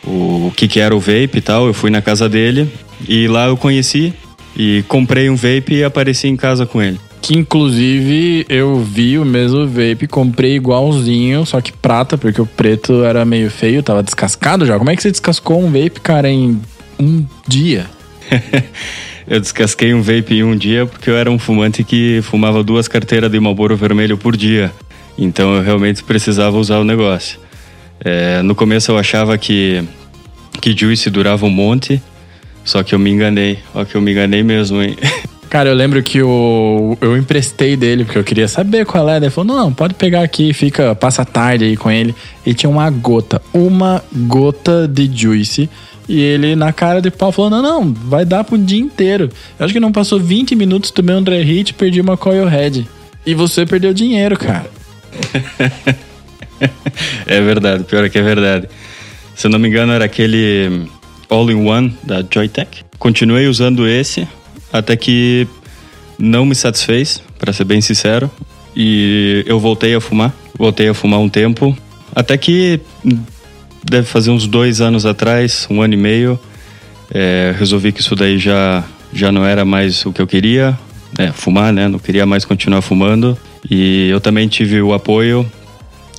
o, 0.06 0.48
o 0.48 0.54
que, 0.56 0.68
que 0.68 0.80
era 0.80 0.96
o 0.96 1.00
vape 1.00 1.38
e 1.38 1.42
tal. 1.42 1.66
Eu 1.66 1.74
fui 1.74 1.90
na 1.90 2.02
casa 2.02 2.30
dele 2.30 2.70
e 3.08 3.28
lá 3.28 3.48
eu 3.48 3.58
conheci 3.58 4.14
e 4.56 4.84
comprei 4.88 5.30
um 5.30 5.36
vape 5.36 5.76
e 5.76 5.84
apareci 5.84 6.28
em 6.28 6.36
casa 6.36 6.66
com 6.66 6.82
ele. 6.82 7.00
Que 7.22 7.38
inclusive 7.38 8.46
eu 8.50 8.80
vi 8.80 9.18
o 9.18 9.26
mesmo 9.26 9.66
vape, 9.66 10.08
comprei 10.08 10.56
igualzinho, 10.56 11.46
só 11.46 11.62
que 11.62 11.72
prata, 11.72 12.18
porque 12.18 12.42
o 12.42 12.46
preto 12.46 13.04
era 13.04 13.24
meio 13.24 13.50
feio, 13.50 13.82
tava 13.82 14.04
descascado 14.04 14.66
já. 14.66 14.78
Como 14.78 14.90
é 14.90 14.96
que 14.96 15.02
você 15.02 15.10
descascou 15.10 15.64
um 15.64 15.68
vape, 15.68 16.02
cara, 16.02 16.30
em 16.30 16.60
um 17.00 17.26
dia? 17.48 17.90
eu 19.28 19.40
descasquei 19.40 19.94
um 19.94 20.02
vape 20.02 20.36
em 20.36 20.44
um 20.44 20.56
dia 20.56 20.86
porque 20.86 21.10
eu 21.10 21.18
era 21.18 21.30
um 21.30 21.40
fumante 21.40 21.84
que 21.84 22.22
fumava 22.24 22.64
duas 22.64 22.88
carteiras 22.88 23.32
de 23.32 23.40
Marlboro 23.40 23.76
vermelho 23.76 24.18
por 24.18 24.36
dia. 24.36 24.72
Então 25.18 25.56
eu 25.56 25.62
realmente 25.62 26.04
precisava 26.04 26.58
usar 26.58 26.80
o 26.80 26.84
negócio. 26.84 27.40
É, 28.04 28.42
no 28.42 28.56
começo 28.56 28.92
eu 28.92 28.98
achava 28.98 29.38
que, 29.38 29.84
que 30.60 30.76
Juice 30.76 31.10
durava 31.10 31.46
um 31.46 31.50
monte, 31.50 32.02
só 32.64 32.84
que 32.84 32.94
eu 32.94 33.00
me 33.00 33.12
enganei. 33.12 33.60
Ó 33.74 33.86
que 33.86 33.96
eu 33.96 34.02
me 34.02 34.12
enganei 34.12 34.44
mesmo, 34.44 34.82
hein? 34.82 34.98
Cara, 35.54 35.70
eu 35.70 35.76
lembro 35.76 36.02
que 36.02 36.18
eu, 36.18 36.98
eu 37.00 37.16
emprestei 37.16 37.78
dele, 37.78 38.06
porque 38.06 38.18
eu 38.18 38.24
queria 38.24 38.48
saber 38.48 38.88
qual 38.88 39.08
é. 39.08 39.18
Ele 39.18 39.30
falou, 39.30 39.56
não, 39.56 39.72
pode 39.72 39.94
pegar 39.94 40.24
aqui, 40.24 40.52
fica, 40.52 40.96
passa 40.96 41.24
tarde 41.24 41.64
aí 41.64 41.78
com 41.78 41.92
ele. 41.92 42.16
E 42.44 42.56
tinha 42.56 42.68
uma 42.68 42.90
gota, 42.90 43.40
uma 43.54 44.04
gota 44.12 44.88
de 44.88 45.08
Juice 45.16 45.70
e 46.08 46.20
ele, 46.20 46.56
na 46.56 46.74
cara 46.74 47.02
de 47.02 47.10
pau, 47.10 47.32
falou: 47.32 47.50
Não, 47.50 47.62
não, 47.62 47.94
vai 47.94 48.26
dar 48.26 48.44
pro 48.44 48.58
dia 48.58 48.80
inteiro. 48.80 49.30
Eu 49.58 49.66
acho 49.66 49.74
que 49.74 49.80
não 49.80 49.92
passou 49.92 50.20
20 50.20 50.56
minutos, 50.56 50.92
tomei 50.92 51.16
um 51.16 51.24
dry 51.24 51.42
hit 51.42 51.74
perdi 51.74 52.02
uma 52.02 52.18
coil 52.18 52.46
head. 52.48 52.88
E 53.26 53.34
você 53.34 53.66
perdeu 53.66 53.94
dinheiro, 53.94 54.38
cara. 54.38 54.70
é 57.26 57.42
verdade, 57.42 57.84
pior 57.86 58.04
é 58.04 58.10
que 58.10 58.20
é 58.20 58.22
verdade. 58.22 58.68
Se 59.36 59.48
eu 59.48 59.52
não 59.52 59.60
me 59.60 59.68
engano, 59.68 59.94
era 59.94 60.06
aquele 60.06 60.88
All-in-One 61.30 61.98
da 62.04 62.24
Joytech. 62.30 62.84
Continuei 63.00 63.48
usando 63.48 63.88
esse, 63.88 64.28
até 64.72 64.96
que 64.96 65.48
não 66.20 66.46
me 66.46 66.54
satisfez, 66.54 67.22
para 67.40 67.54
ser 67.54 67.64
bem 67.64 67.82
sincero, 67.82 68.30
e 68.76 69.44
eu 69.48 69.60
voltei 69.60 69.96
a 69.96 70.02
fumar. 70.02 70.34
Voltei 70.58 70.88
a 70.88 70.94
fumar 70.94 71.20
um 71.20 71.30
tempo, 71.30 71.76
até 72.16 72.38
que 72.38 72.80
deve 73.84 74.08
fazer 74.08 74.32
uns 74.32 74.48
dois 74.48 74.82
anos 74.82 75.06
atrás, 75.06 75.68
um 75.70 75.82
ano 75.82 75.94
e 75.94 75.98
meio, 75.98 76.40
é, 77.14 77.54
resolvi 77.58 77.92
que 77.92 78.02
isso 78.02 78.16
daí 78.16 78.38
já, 78.38 78.84
já 79.14 79.32
não 79.32 79.46
era 79.46 79.66
mais 79.66 80.06
o 80.06 80.12
que 80.12 80.22
eu 80.22 80.28
queria, 80.28 80.78
é, 81.18 81.32
fumar, 81.32 81.72
né? 81.72 81.88
Não 81.88 82.00
queria 82.00 82.26
mais 82.26 82.46
continuar 82.46 82.82
fumando. 82.82 83.38
E 83.70 84.10
eu 84.10 84.20
também 84.20 84.48
tive 84.48 84.82
o 84.82 84.94
apoio 84.94 85.50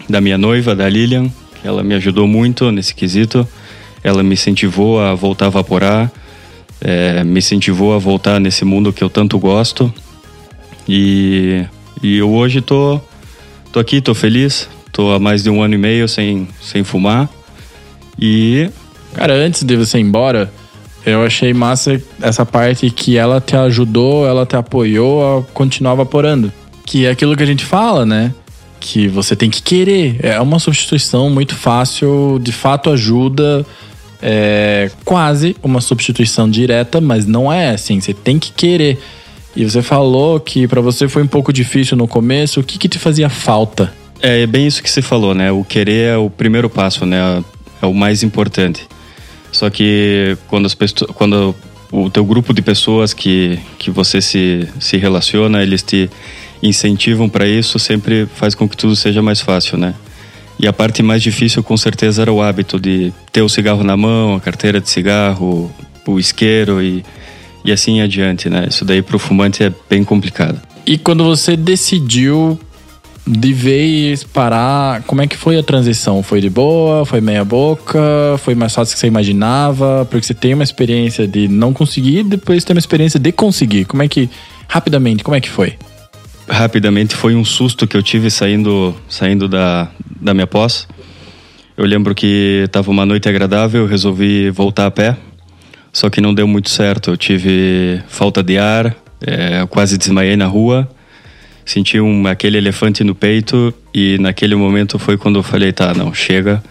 da 0.09 0.21
minha 0.21 0.39
noiva, 0.39 0.75
da 0.75 0.89
Lilian, 0.89 1.29
que 1.61 1.67
ela 1.67 1.83
me 1.83 1.95
ajudou 1.95 2.27
muito 2.27 2.71
nesse 2.71 2.95
quesito. 2.95 3.47
Ela 4.03 4.23
me 4.23 4.35
incentivou 4.35 5.01
a 5.01 5.15
voltar 5.15 5.47
a 5.47 5.51
vaporar, 5.51 6.13
é, 6.81 7.25
me 7.25 7.39
incentivou 7.39 7.95
a 7.95 7.99
voltar 7.99 8.39
nesse 8.39 8.65
mundo 8.65 8.93
que 8.93 9.03
eu 9.03 9.11
tanto 9.11 9.39
gosto. 9.39 9.93
E, 10.89 11.65
e 12.03 12.19
eu 12.19 12.31
hoje 12.31 12.61
tô, 12.61 13.01
tô 13.73 13.81
aqui, 13.81 14.01
tô 14.01 14.15
feliz. 14.15 14.69
Tô 14.93 15.11
há 15.11 15.19
mais 15.19 15.43
de 15.43 15.51
um 15.51 15.61
ano 15.61 15.75
e 15.75 15.79
meio 15.79 16.07
sem, 16.07 16.47
sem 16.63 16.85
fumar. 16.85 17.29
E. 18.19 18.71
Cara, 19.15 19.35
antes 19.35 19.63
de 19.63 19.77
você 19.77 19.99
ir 19.99 20.03
embora, 20.03 20.51
eu 21.07 21.23
achei 21.23 21.53
massa 21.53 22.01
essa 22.21 22.47
parte 22.47 22.91
que 22.91 23.17
ela 23.17 23.41
te 23.41 23.55
ajudou, 23.55 24.27
ela 24.27 24.47
te 24.47 24.57
apoiou 24.57 25.39
a 25.39 25.43
continuar 25.53 25.95
vaporando. 25.95 26.53
Que 26.85 27.07
é 27.07 27.11
aquilo 27.11 27.37
que 27.37 27.43
a 27.43 27.47
gente 27.47 27.65
fala, 27.65 28.07
né? 28.07 28.33
Que 28.81 29.07
você 29.07 29.37
tem 29.37 29.51
que 29.51 29.63
querer. 29.63 30.19
É 30.23 30.41
uma 30.41 30.59
substituição 30.59 31.29
muito 31.31 31.55
fácil, 31.55 32.41
de 32.43 32.53
fato 32.53 32.91
ajuda. 32.91 33.65
É 34.21 34.91
quase 35.05 35.55
uma 35.63 35.81
substituição 35.81 36.49
direta, 36.49 37.01
mas 37.01 37.27
não 37.27 37.53
é 37.53 37.71
assim. 37.71 38.01
Você 38.01 38.15
tem 38.15 38.39
que 38.39 38.53
querer. 38.53 38.99
E 39.55 39.65
você 39.65 39.83
falou 39.83 40.41
que 40.41 40.67
para 40.67 40.81
você 40.81 41.07
foi 41.07 41.23
um 41.23 41.27
pouco 41.27 41.53
difícil 41.53 41.97
no 41.97 42.09
começo. 42.09 42.61
O 42.61 42.65
que, 42.65 42.79
que 42.79 42.89
te 42.89 42.99
fazia 42.99 43.29
falta? 43.29 43.93
É 44.21 44.47
bem 44.47 44.67
isso 44.67 44.83
que 44.83 44.91
você 44.91 45.03
falou, 45.03 45.35
né? 45.35 45.53
O 45.53 45.63
querer 45.63 46.15
é 46.15 46.17
o 46.17 46.31
primeiro 46.31 46.71
passo, 46.71 47.05
né? 47.05 47.45
É 47.85 47.87
o 47.87 47.93
mais 47.93 48.23
importante. 48.23 48.87
Só 49.53 49.69
que 49.69 50.39
quando, 50.49 50.65
as 50.65 50.75
pessoas, 50.75 51.11
quando 51.15 51.55
o 51.93 52.09
teu 52.09 52.25
grupo 52.25 52.55
de 52.55 52.63
pessoas 52.63 53.13
que, 53.13 53.59
que 53.79 53.91
você 53.91 54.23
se, 54.23 54.67
se 54.81 54.97
relaciona, 54.97 55.63
eles 55.63 55.83
te 55.83 56.09
incentivam 56.63 57.29
para 57.29 57.47
isso, 57.47 57.79
sempre 57.79 58.27
faz 58.37 58.55
com 58.55 58.67
que 58.67 58.75
tudo 58.75 58.97
seja 58.97 59.21
mais 59.21 59.43
fácil, 59.43 59.77
né? 59.77 59.95
E 60.59 60.67
a 60.67 60.73
parte 60.73 61.03
mais 61.03 61.23
difícil, 61.23 61.63
com 61.63 61.77
certeza, 61.77 62.23
era 62.23 62.33
o 62.33 62.41
hábito 62.41 62.81
de 62.81 63.13
ter 63.31 63.43
o 63.43 63.51
cigarro 63.51 63.85
na 63.85 63.99
mão, 63.99 64.35
a 64.35 64.41
carteira 64.41 64.81
de 64.81 64.89
cigarro, 64.89 65.71
o 66.07 66.19
isqueiro 66.19 66.83
e, 66.83 67.05
e 67.63 67.71
assim 67.71 68.01
adiante, 68.01 68.49
né? 68.49 68.67
Isso 68.71 68.83
daí 68.83 69.03
para 69.03 69.17
o 69.17 69.19
fumante 69.19 69.63
é 69.63 69.71
bem 69.91 70.03
complicado. 70.05 70.59
E 70.87 70.97
quando 70.97 71.23
você 71.23 71.55
decidiu 71.55 72.59
de 73.27 73.53
vez 73.55 74.23
parar, 74.23 75.03
como 75.05 75.23
é 75.23 75.27
que 75.27 75.37
foi 75.37 75.59
a 75.59 75.63
transição? 75.63 76.23
Foi 76.23 76.41
de 76.43 76.51
boa? 76.51 77.07
Foi 77.07 77.23
meia 77.23 77.45
boca? 77.45 77.99
Foi 78.39 78.55
mais 78.55 78.75
fácil 78.75 78.95
que 78.95 79.01
você 79.01 79.07
imaginava? 79.07 80.07
Porque 80.11 80.27
você 80.27 80.35
tem 80.35 80.53
uma 80.53 80.63
experiência 80.63 81.27
de 81.27 81.49
não 81.49 81.73
conseguir, 81.73 82.23
depois 82.23 82.65
tem 82.65 82.75
uma 82.75 82.81
experiência 82.81 83.19
de 83.19 83.33
conseguir. 83.33 83.87
Como 83.87 84.03
é 84.03 84.09
que, 84.09 84.29
rapidamente, 84.69 85.25
como 85.25 85.35
é 85.35 85.41
que 85.41 85.49
foi? 85.49 85.75
Rapidamente 86.47 87.15
foi 87.15 87.35
um 87.35 87.45
susto 87.45 87.87
que 87.87 87.97
eu 87.97 88.03
tive 88.03 88.31
saindo, 88.31 88.95
saindo 89.09 89.49
da, 89.49 89.89
da 90.21 90.35
minha 90.35 90.47
pós. 90.47 90.87
Eu 91.79 91.87
lembro 91.87 92.15
que 92.15 92.65
estava 92.67 92.91
uma 92.91 93.07
noite 93.07 93.27
agradável, 93.27 93.87
resolvi 93.87 94.51
voltar 94.51 94.87
a 94.87 94.91
pé, 94.91 95.17
só 95.91 96.11
que 96.11 96.21
não 96.21 96.35
deu 96.35 96.47
muito 96.47 96.69
certo. 96.69 97.13
Eu 97.13 97.17
tive 97.17 98.03
falta 98.07 98.43
de 98.43 98.59
ar, 98.59 98.95
é, 99.27 99.67
quase 99.71 99.97
desmaiei 99.97 100.37
na 100.37 100.47
rua 100.47 100.87
senti 101.65 102.01
um, 102.01 102.27
aquele 102.27 102.59
elefante 102.59 103.03
no 103.03 103.15
peito 103.15 103.73
e 103.93 104.19
naquele 104.19 104.55
momento 104.55 104.99
foi 104.99 105.17
quando 105.17 105.39
eu 105.39 105.43
falei, 105.43 105.73
tá, 105.73 105.95
não, 105.95 106.13
chega, 106.13 106.63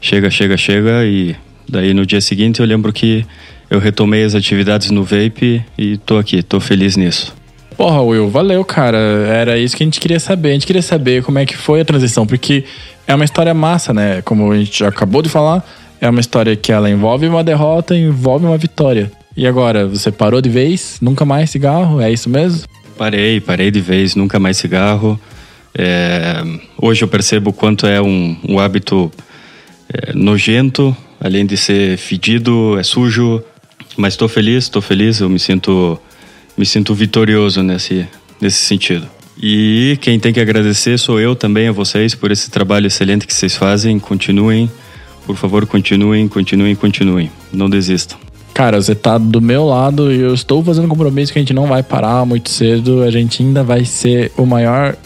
chega, 0.00 0.30
chega, 0.30 0.56
chega 0.56 1.04
e 1.04 1.36
daí 1.68 1.94
no 1.94 2.04
dia 2.04 2.20
seguinte 2.20 2.60
eu 2.60 2.66
lembro 2.66 2.92
que 2.92 3.24
eu 3.70 3.78
retomei 3.78 4.24
as 4.24 4.34
atividades 4.34 4.90
no 4.90 5.02
vape 5.02 5.64
e 5.78 5.96
tô 5.98 6.18
aqui, 6.18 6.42
tô 6.42 6.60
feliz 6.60 6.96
nisso. 6.96 7.34
Porra, 7.76 8.00
Will, 8.02 8.28
valeu, 8.28 8.64
cara. 8.64 8.98
Era 8.98 9.58
isso 9.58 9.76
que 9.76 9.82
a 9.82 9.86
gente 9.86 10.00
queria 10.00 10.20
saber. 10.20 10.50
A 10.50 10.52
gente 10.52 10.66
queria 10.66 10.82
saber 10.82 11.24
como 11.24 11.40
é 11.40 11.46
que 11.46 11.56
foi 11.56 11.80
a 11.80 11.84
transição, 11.84 12.24
porque 12.24 12.64
é 13.06 13.14
uma 13.14 13.24
história 13.24 13.52
massa, 13.52 13.92
né? 13.92 14.22
Como 14.22 14.52
a 14.52 14.56
gente 14.56 14.84
acabou 14.84 15.22
de 15.22 15.28
falar, 15.28 15.64
é 16.00 16.08
uma 16.08 16.20
história 16.20 16.54
que 16.54 16.70
ela 16.70 16.88
envolve 16.88 17.26
uma 17.26 17.42
derrota, 17.42 17.96
envolve 17.96 18.46
uma 18.46 18.56
vitória. 18.56 19.10
E 19.36 19.46
agora, 19.46 19.88
você 19.88 20.12
parou 20.12 20.40
de 20.40 20.48
vez? 20.48 20.98
Nunca 21.00 21.24
mais 21.24 21.50
cigarro? 21.50 22.00
É 22.00 22.12
isso 22.12 22.30
mesmo? 22.30 22.68
Parei, 22.96 23.40
parei 23.40 23.70
de 23.70 23.80
vez, 23.80 24.14
nunca 24.14 24.38
mais 24.38 24.56
cigarro. 24.56 25.18
É, 25.76 26.42
hoje 26.80 27.02
eu 27.02 27.08
percebo 27.08 27.52
quanto 27.52 27.86
é 27.86 28.00
um, 28.00 28.36
um 28.48 28.60
hábito 28.60 29.10
é, 29.92 30.12
nojento, 30.12 30.96
além 31.20 31.44
de 31.44 31.56
ser 31.56 31.98
fedido, 31.98 32.78
é 32.78 32.82
sujo. 32.82 33.42
Mas 33.96 34.14
estou 34.14 34.28
feliz, 34.28 34.64
estou 34.64 34.82
feliz, 34.82 35.20
eu 35.20 35.28
me 35.28 35.38
sinto, 35.38 35.98
me 36.56 36.64
sinto 36.64 36.94
vitorioso 36.94 37.62
nesse, 37.62 38.06
nesse 38.40 38.58
sentido. 38.58 39.06
E 39.40 39.98
quem 40.00 40.18
tem 40.18 40.32
que 40.32 40.40
agradecer 40.40 40.98
sou 40.98 41.20
eu 41.20 41.34
também 41.34 41.68
a 41.68 41.72
vocês 41.72 42.14
por 42.14 42.30
esse 42.30 42.50
trabalho 42.50 42.86
excelente 42.86 43.26
que 43.26 43.34
vocês 43.34 43.56
fazem. 43.56 43.98
Continuem, 43.98 44.70
por 45.26 45.36
favor, 45.36 45.66
continuem, 45.66 46.28
continuem, 46.28 46.74
continuem. 46.76 47.30
Não 47.52 47.68
desistam. 47.68 48.18
Cara, 48.54 48.80
você 48.80 48.94
tá 48.94 49.18
do 49.18 49.40
meu 49.40 49.66
lado 49.66 50.12
e 50.12 50.20
eu 50.20 50.32
estou 50.32 50.62
fazendo 50.62 50.86
compromisso 50.86 51.32
que 51.32 51.38
a 51.40 51.42
gente 51.42 51.52
não 51.52 51.66
vai 51.66 51.82
parar 51.82 52.24
muito 52.24 52.48
cedo. 52.50 53.02
A 53.02 53.10
gente 53.10 53.42
ainda 53.42 53.64
vai 53.64 53.84
ser 53.84 54.30
o 54.36 54.46
maior 54.46 54.96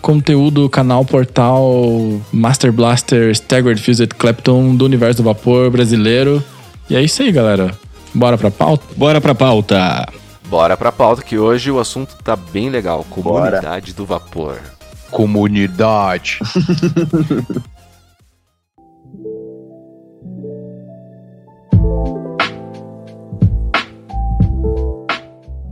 conteúdo, 0.00 0.70
canal, 0.70 1.04
portal, 1.04 2.18
Master 2.32 2.72
Blaster, 2.72 3.30
Staggered 3.30 3.82
Fused 3.82 4.14
Clapton 4.14 4.74
do 4.74 4.86
universo 4.86 5.22
do 5.22 5.26
vapor 5.26 5.70
brasileiro. 5.70 6.42
E 6.88 6.96
é 6.96 7.02
isso 7.02 7.22
aí, 7.22 7.30
galera. 7.30 7.76
Bora 8.14 8.38
pra 8.38 8.50
pauta? 8.50 8.86
Bora 8.96 9.20
pra 9.20 9.34
pauta! 9.34 10.08
Bora 10.48 10.74
pra 10.74 10.90
pauta 10.90 11.20
que 11.20 11.36
hoje 11.36 11.70
o 11.70 11.78
assunto 11.78 12.16
tá 12.24 12.34
bem 12.34 12.70
legal. 12.70 13.04
Comunidade 13.10 13.92
Bora. 13.92 13.96
do 13.98 14.06
vapor. 14.06 14.58
Comunidade. 15.10 16.38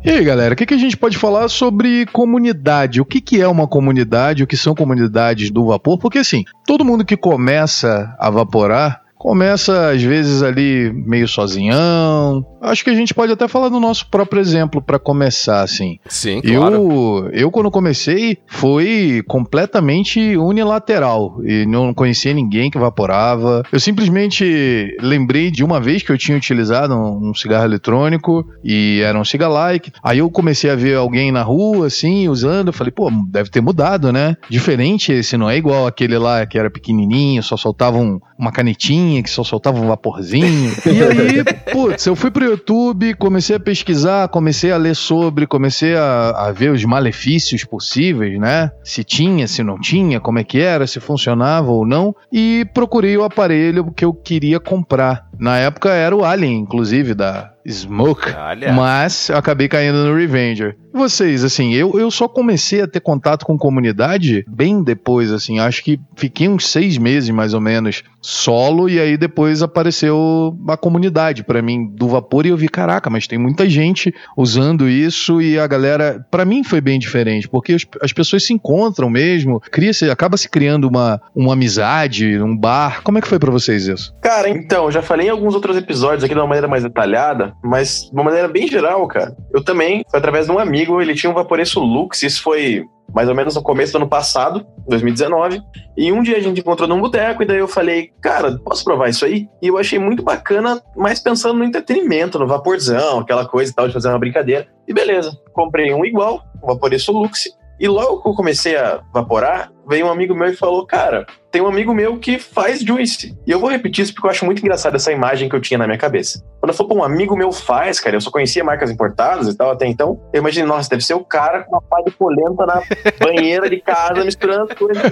E 0.06 0.10
aí, 0.10 0.22
galera, 0.22 0.54
o 0.54 0.56
que, 0.56 0.64
que 0.64 0.74
a 0.74 0.78
gente 0.78 0.96
pode 0.96 1.18
falar 1.18 1.48
sobre 1.48 2.06
comunidade? 2.06 3.00
O 3.00 3.04
que, 3.04 3.20
que 3.20 3.42
é 3.42 3.48
uma 3.48 3.66
comunidade? 3.66 4.44
O 4.44 4.46
que 4.46 4.56
são 4.56 4.72
comunidades 4.72 5.50
do 5.50 5.66
vapor? 5.66 5.98
Porque, 5.98 6.18
assim, 6.18 6.44
todo 6.64 6.84
mundo 6.84 7.04
que 7.04 7.16
começa 7.16 8.14
a 8.16 8.30
vaporar 8.30 9.02
começa 9.18 9.90
às 9.90 10.00
vezes 10.00 10.44
ali 10.44 10.92
meio 10.92 11.26
sozinhão. 11.26 12.46
Acho 12.66 12.82
que 12.82 12.90
a 12.90 12.94
gente 12.94 13.14
pode 13.14 13.32
até 13.32 13.46
falar 13.46 13.68
do 13.68 13.78
nosso 13.78 14.08
próprio 14.08 14.40
exemplo 14.40 14.82
para 14.82 14.98
começar 14.98 15.62
assim. 15.62 15.98
Sim, 16.08 16.40
claro. 16.40 16.74
Eu, 16.74 17.30
eu 17.32 17.50
quando 17.50 17.70
comecei 17.70 18.38
foi 18.48 19.22
completamente 19.28 20.36
unilateral 20.36 21.38
e 21.44 21.64
não 21.66 21.94
conhecia 21.94 22.34
ninguém 22.34 22.68
que 22.70 22.78
vaporava. 22.78 23.62
Eu 23.70 23.78
simplesmente 23.78 24.96
lembrei 25.00 25.50
de 25.50 25.62
uma 25.62 25.80
vez 25.80 26.02
que 26.02 26.10
eu 26.10 26.18
tinha 26.18 26.36
utilizado 26.36 26.94
um, 26.94 27.30
um 27.30 27.34
cigarro 27.34 27.64
eletrônico 27.64 28.44
e 28.64 29.00
era 29.00 29.18
um 29.18 29.24
cigalike. 29.24 29.92
Aí 30.02 30.18
eu 30.18 30.28
comecei 30.28 30.68
a 30.68 30.74
ver 30.74 30.96
alguém 30.96 31.30
na 31.30 31.42
rua 31.42 31.86
assim 31.86 32.28
usando, 32.28 32.68
eu 32.68 32.72
falei, 32.72 32.90
pô, 32.90 33.10
deve 33.28 33.48
ter 33.48 33.60
mudado, 33.60 34.12
né? 34.12 34.36
Diferente 34.50 35.12
esse 35.12 35.36
não 35.36 35.48
é 35.48 35.56
igual 35.56 35.86
aquele 35.86 36.18
lá 36.18 36.44
que 36.44 36.58
era 36.58 36.68
pequenininho, 36.68 37.42
só 37.44 37.56
soltava 37.56 37.98
um, 37.98 38.18
uma 38.36 38.50
canetinha 38.50 39.22
que 39.22 39.30
só 39.30 39.44
soltava 39.44 39.78
um 39.78 39.86
vaporzinho. 39.86 40.72
e 40.84 41.02
aí, 41.02 41.44
putz, 41.72 42.04
eu 42.06 42.16
fui 42.16 42.30
pro 42.30 42.55
YouTube, 42.56 43.14
comecei 43.14 43.56
a 43.56 43.60
pesquisar, 43.60 44.28
comecei 44.28 44.72
a 44.72 44.76
ler 44.76 44.96
sobre, 44.96 45.46
comecei 45.46 45.94
a, 45.94 46.30
a 46.30 46.52
ver 46.52 46.72
os 46.72 46.84
malefícios 46.84 47.64
possíveis, 47.64 48.38
né? 48.40 48.70
Se 48.82 49.04
tinha, 49.04 49.46
se 49.46 49.62
não 49.62 49.78
tinha, 49.78 50.18
como 50.18 50.38
é 50.38 50.44
que 50.44 50.58
era, 50.58 50.86
se 50.86 50.98
funcionava 50.98 51.70
ou 51.70 51.86
não. 51.86 52.14
E 52.32 52.66
procurei 52.72 53.16
o 53.16 53.24
aparelho 53.24 53.92
que 53.92 54.04
eu 54.04 54.12
queria 54.12 54.58
comprar. 54.58 55.25
Na 55.38 55.58
época 55.58 55.90
era 55.90 56.14
o 56.14 56.24
Alien, 56.24 56.60
inclusive, 56.60 57.14
da 57.14 57.52
Smoke. 57.68 58.32
Olha. 58.36 58.72
Mas 58.72 59.28
eu 59.28 59.36
acabei 59.36 59.68
caindo 59.68 60.04
no 60.04 60.14
Revenger. 60.14 60.76
Vocês, 60.92 61.44
assim, 61.44 61.74
eu, 61.74 61.98
eu 61.98 62.10
só 62.10 62.26
comecei 62.26 62.80
a 62.80 62.88
ter 62.88 63.00
contato 63.00 63.44
com 63.44 63.58
comunidade 63.58 64.46
bem 64.48 64.82
depois, 64.82 65.30
assim. 65.30 65.58
Acho 65.58 65.84
que 65.84 66.00
fiquei 66.16 66.48
uns 66.48 66.68
seis 66.68 66.96
meses, 66.96 67.28
mais 67.28 67.52
ou 67.52 67.60
menos, 67.60 68.02
solo. 68.22 68.88
E 68.88 68.98
aí 68.98 69.16
depois 69.18 69.62
apareceu 69.62 70.56
a 70.68 70.76
comunidade 70.76 71.44
para 71.44 71.60
mim 71.60 71.86
do 71.86 72.08
vapor. 72.08 72.46
E 72.46 72.48
eu 72.48 72.56
vi, 72.56 72.68
caraca, 72.68 73.10
mas 73.10 73.26
tem 73.26 73.38
muita 73.38 73.68
gente 73.68 74.14
usando 74.36 74.88
isso. 74.88 75.42
E 75.42 75.58
a 75.58 75.66
galera, 75.66 76.24
para 76.30 76.46
mim 76.46 76.64
foi 76.64 76.80
bem 76.80 76.98
diferente. 76.98 77.46
Porque 77.46 77.74
as, 77.74 77.86
as 78.00 78.12
pessoas 78.12 78.44
se 78.44 78.54
encontram 78.54 79.10
mesmo. 79.10 79.60
Cria 79.70 79.92
-se, 79.92 80.08
acaba 80.08 80.38
se 80.38 80.48
criando 80.48 80.88
uma, 80.88 81.20
uma 81.34 81.52
amizade, 81.52 82.40
um 82.40 82.56
bar. 82.56 83.02
Como 83.02 83.18
é 83.18 83.20
que 83.20 83.28
foi 83.28 83.38
para 83.38 83.50
vocês 83.50 83.86
isso? 83.86 84.14
Cara, 84.22 84.48
então, 84.48 84.90
já 84.90 85.02
falei 85.02 85.25
em 85.26 85.30
alguns 85.30 85.54
outros 85.54 85.76
episódios 85.76 86.24
aqui 86.24 86.34
de 86.34 86.40
uma 86.40 86.46
maneira 86.46 86.68
mais 86.68 86.82
detalhada 86.82 87.54
mas 87.62 88.08
de 88.08 88.12
uma 88.12 88.24
maneira 88.24 88.48
bem 88.48 88.68
geral, 88.68 89.06
cara. 89.06 89.36
Eu 89.52 89.62
também, 89.62 90.04
foi 90.10 90.18
através 90.18 90.46
de 90.46 90.52
um 90.52 90.58
amigo, 90.58 91.00
ele 91.00 91.14
tinha 91.14 91.30
um 91.30 91.34
Vaporeço 91.34 91.80
Lux, 91.80 92.22
isso 92.22 92.42
foi 92.42 92.84
mais 93.14 93.28
ou 93.28 93.34
menos 93.34 93.54
no 93.54 93.62
começo 93.62 93.92
do 93.92 93.96
ano 93.96 94.08
passado, 94.08 94.66
2019. 94.88 95.62
E 95.96 96.12
um 96.12 96.22
dia 96.22 96.36
a 96.36 96.40
gente 96.40 96.60
encontrou 96.60 96.88
num 96.88 97.00
boteco 97.00 97.42
e 97.42 97.46
daí 97.46 97.58
eu 97.58 97.68
falei, 97.68 98.10
cara, 98.20 98.58
posso 98.58 98.84
provar 98.84 99.08
isso 99.08 99.24
aí? 99.24 99.48
E 99.62 99.68
eu 99.68 99.78
achei 99.78 99.98
muito 99.98 100.22
bacana, 100.22 100.82
mas 100.96 101.20
pensando 101.20 101.58
no 101.58 101.64
entretenimento, 101.64 102.38
no 102.38 102.46
vaporzão, 102.46 103.20
aquela 103.20 103.46
coisa 103.46 103.70
e 103.70 103.74
tal, 103.74 103.86
de 103.86 103.94
fazer 103.94 104.08
uma 104.08 104.18
brincadeira. 104.18 104.66
E 104.86 104.92
beleza, 104.92 105.32
comprei 105.52 105.94
um 105.94 106.04
igual, 106.04 106.42
um 106.62 106.66
Vaporeço 106.66 107.12
Lux, 107.12 107.48
e 107.78 107.86
logo 107.88 108.22
que 108.22 108.28
eu 108.28 108.34
comecei 108.34 108.76
a 108.76 109.00
vaporar, 109.12 109.70
veio 109.88 110.06
um 110.06 110.10
amigo 110.10 110.34
meu 110.34 110.48
e 110.48 110.56
falou: 110.56 110.86
Cara, 110.86 111.26
tem 111.50 111.62
um 111.62 111.66
amigo 111.66 111.94
meu 111.94 112.18
que 112.18 112.38
faz 112.38 112.80
juice. 112.80 113.36
E 113.46 113.50
eu 113.50 113.60
vou 113.60 113.70
repetir 113.70 114.04
isso 114.04 114.14
porque 114.14 114.26
eu 114.26 114.30
acho 114.30 114.44
muito 114.44 114.60
engraçado 114.60 114.96
essa 114.96 115.12
imagem 115.12 115.48
que 115.48 115.54
eu 115.54 115.60
tinha 115.60 115.78
na 115.78 115.86
minha 115.86 115.98
cabeça. 115.98 116.42
Quando 116.60 116.70
eu 116.70 116.74
falei, 116.74 116.88
pô, 116.88 116.98
um 117.00 117.04
amigo 117.04 117.36
meu 117.36 117.52
faz, 117.52 118.00
cara, 118.00 118.16
eu 118.16 118.20
só 118.20 118.30
conhecia 118.30 118.64
marcas 118.64 118.90
importadas 118.90 119.48
e 119.48 119.56
tal 119.56 119.70
até 119.70 119.86
então. 119.86 120.20
Eu 120.32 120.40
imaginei, 120.40 120.68
nossa, 120.68 120.90
deve 120.90 121.04
ser 121.04 121.14
o 121.14 121.24
cara 121.24 121.62
com 121.62 121.72
uma 121.72 121.82
pá 121.82 122.02
de 122.02 122.10
polenta 122.10 122.66
na 122.66 122.82
banheira 123.18 123.70
de 123.70 123.80
casa 123.80 124.24
misturando 124.24 124.72
as 124.72 124.78
coisas. 124.78 125.02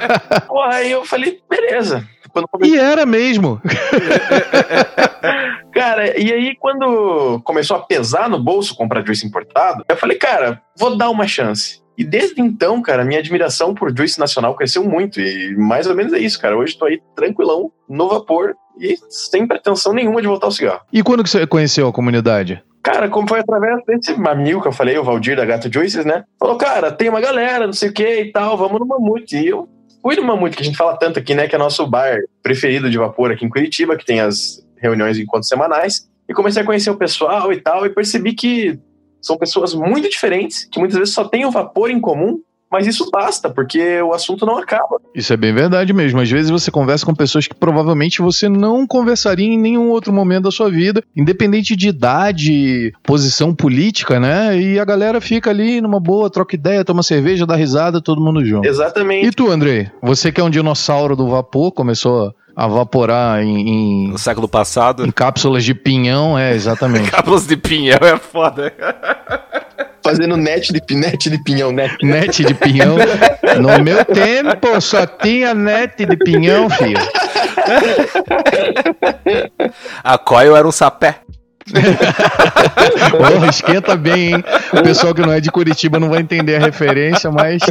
Porra, 0.48 0.74
aí 0.74 0.90
eu 0.90 1.04
falei: 1.04 1.40
Beleza. 1.48 2.06
Comecei... 2.50 2.74
E 2.74 2.78
era 2.78 3.06
mesmo. 3.06 3.62
cara, 5.72 6.18
e 6.18 6.32
aí 6.32 6.56
quando 6.56 7.40
começou 7.44 7.76
a 7.76 7.80
pesar 7.80 8.28
no 8.28 8.42
bolso 8.42 8.74
comprar 8.74 9.06
juice 9.06 9.24
importado, 9.24 9.84
eu 9.88 9.96
falei, 9.96 10.18
cara, 10.18 10.60
vou 10.76 10.96
dar 10.96 11.10
uma 11.10 11.28
chance. 11.28 11.83
E 11.96 12.04
desde 12.04 12.40
então, 12.40 12.82
cara, 12.82 13.04
minha 13.04 13.20
admiração 13.20 13.74
por 13.74 13.96
Juice 13.96 14.18
Nacional 14.18 14.54
cresceu 14.54 14.84
muito. 14.84 15.20
E 15.20 15.56
mais 15.56 15.86
ou 15.86 15.94
menos 15.94 16.12
é 16.12 16.18
isso, 16.18 16.40
cara. 16.40 16.56
Hoje 16.56 16.76
tô 16.76 16.86
aí 16.86 17.00
tranquilão, 17.14 17.70
no 17.88 18.08
vapor 18.08 18.54
e 18.80 18.96
sem 19.08 19.46
pretensão 19.46 19.92
nenhuma 19.92 20.20
de 20.20 20.26
voltar 20.26 20.46
ao 20.46 20.52
cigarro. 20.52 20.80
E 20.92 21.02
quando 21.02 21.22
que 21.22 21.30
você 21.30 21.46
conheceu 21.46 21.88
a 21.88 21.92
comunidade? 21.92 22.62
Cara, 22.82 23.08
como 23.08 23.26
foi 23.26 23.40
através 23.40 23.82
desse 23.86 24.12
amigo 24.12 24.60
que 24.60 24.68
eu 24.68 24.72
falei, 24.72 24.98
o 24.98 25.04
Valdir 25.04 25.36
da 25.36 25.44
Gato 25.44 25.72
Juices, 25.72 26.04
né? 26.04 26.22
Falou, 26.38 26.58
cara, 26.58 26.92
tem 26.92 27.08
uma 27.08 27.20
galera, 27.20 27.66
não 27.66 27.72
sei 27.72 27.88
o 27.88 27.92
que 27.92 28.20
e 28.20 28.32
tal, 28.32 28.58
vamos 28.58 28.78
no 28.78 28.86
Mamute. 28.86 29.38
E 29.38 29.48
eu 29.48 29.66
fui 30.02 30.16
no 30.16 30.22
Mamute, 30.22 30.54
que 30.54 30.62
a 30.62 30.66
gente 30.66 30.76
fala 30.76 30.96
tanto 30.98 31.18
aqui, 31.18 31.34
né? 31.34 31.48
Que 31.48 31.54
é 31.54 31.58
nosso 31.58 31.86
bar 31.86 32.18
preferido 32.42 32.90
de 32.90 32.98
vapor 32.98 33.32
aqui 33.32 33.44
em 33.44 33.48
Curitiba, 33.48 33.96
que 33.96 34.04
tem 34.04 34.20
as 34.20 34.62
reuniões 34.76 35.16
e 35.16 35.22
encontros 35.22 35.48
semanais. 35.48 36.10
E 36.28 36.34
comecei 36.34 36.62
a 36.62 36.66
conhecer 36.66 36.90
o 36.90 36.96
pessoal 36.96 37.50
e 37.52 37.60
tal, 37.60 37.86
e 37.86 37.90
percebi 37.90 38.34
que 38.34 38.78
são 39.24 39.36
pessoas 39.36 39.74
muito 39.74 40.08
diferentes, 40.08 40.68
que 40.70 40.78
muitas 40.78 40.98
vezes 40.98 41.14
só 41.14 41.24
têm 41.24 41.46
o 41.46 41.50
vapor 41.50 41.90
em 41.90 42.00
comum, 42.00 42.40
mas 42.70 42.88
isso 42.88 43.08
basta, 43.08 43.48
porque 43.48 44.02
o 44.02 44.12
assunto 44.12 44.44
não 44.44 44.56
acaba. 44.56 45.00
Isso 45.14 45.32
é 45.32 45.36
bem 45.36 45.54
verdade 45.54 45.92
mesmo. 45.92 46.20
Às 46.20 46.28
vezes 46.28 46.50
você 46.50 46.72
conversa 46.72 47.06
com 47.06 47.14
pessoas 47.14 47.46
que 47.46 47.54
provavelmente 47.54 48.20
você 48.20 48.48
não 48.48 48.84
conversaria 48.84 49.46
em 49.46 49.56
nenhum 49.56 49.90
outro 49.90 50.12
momento 50.12 50.44
da 50.44 50.50
sua 50.50 50.68
vida, 50.68 51.00
independente 51.14 51.76
de 51.76 51.88
idade, 51.88 52.92
posição 53.04 53.54
política, 53.54 54.18
né? 54.18 54.60
E 54.60 54.78
a 54.80 54.84
galera 54.84 55.20
fica 55.20 55.50
ali 55.50 55.80
numa 55.80 56.00
boa, 56.00 56.28
troca 56.28 56.56
ideia, 56.56 56.84
toma 56.84 57.04
cerveja, 57.04 57.46
dá 57.46 57.54
risada, 57.54 58.02
todo 58.02 58.20
mundo 58.20 58.44
junto. 58.44 58.66
Exatamente. 58.66 59.28
E 59.28 59.30
tu, 59.30 59.50
Andrei? 59.50 59.88
Você 60.02 60.32
que 60.32 60.40
é 60.40 60.44
um 60.44 60.50
dinossauro 60.50 61.14
do 61.14 61.28
vapor, 61.28 61.70
começou 61.70 62.34
a 62.56 62.66
vaporar 62.66 63.42
em, 63.42 63.68
em, 63.68 64.08
No 64.08 64.18
século 64.18 64.48
passado. 64.48 65.04
Em 65.04 65.10
cápsulas 65.10 65.64
de 65.64 65.74
pinhão, 65.74 66.38
é, 66.38 66.54
exatamente. 66.54 67.10
cápsulas 67.12 67.46
de 67.46 67.56
pinhão 67.56 67.98
é 68.02 68.16
foda. 68.16 68.72
Fazendo 70.02 70.36
net 70.36 70.72
de, 70.72 70.94
net 70.94 71.30
de 71.30 71.42
pinhão, 71.42 71.72
net. 71.72 71.96
Net 72.02 72.44
de 72.44 72.54
pinhão. 72.54 72.96
No 73.60 73.82
meu 73.82 74.04
tempo 74.04 74.80
só 74.80 75.06
tinha 75.06 75.54
net 75.54 76.04
de 76.04 76.16
pinhão, 76.16 76.68
filho. 76.68 77.00
A 80.02 80.18
coil 80.18 80.54
era 80.54 80.68
um 80.68 80.72
sapé. 80.72 81.20
Porra, 83.10 83.48
esquenta 83.48 83.96
bem, 83.96 84.34
hein? 84.34 84.44
O 84.72 84.82
pessoal 84.82 85.14
que 85.14 85.22
não 85.22 85.32
é 85.32 85.40
de 85.40 85.50
Curitiba 85.50 85.98
não 85.98 86.10
vai 86.10 86.20
entender 86.20 86.56
a 86.56 86.58
referência, 86.58 87.30
mas. 87.30 87.62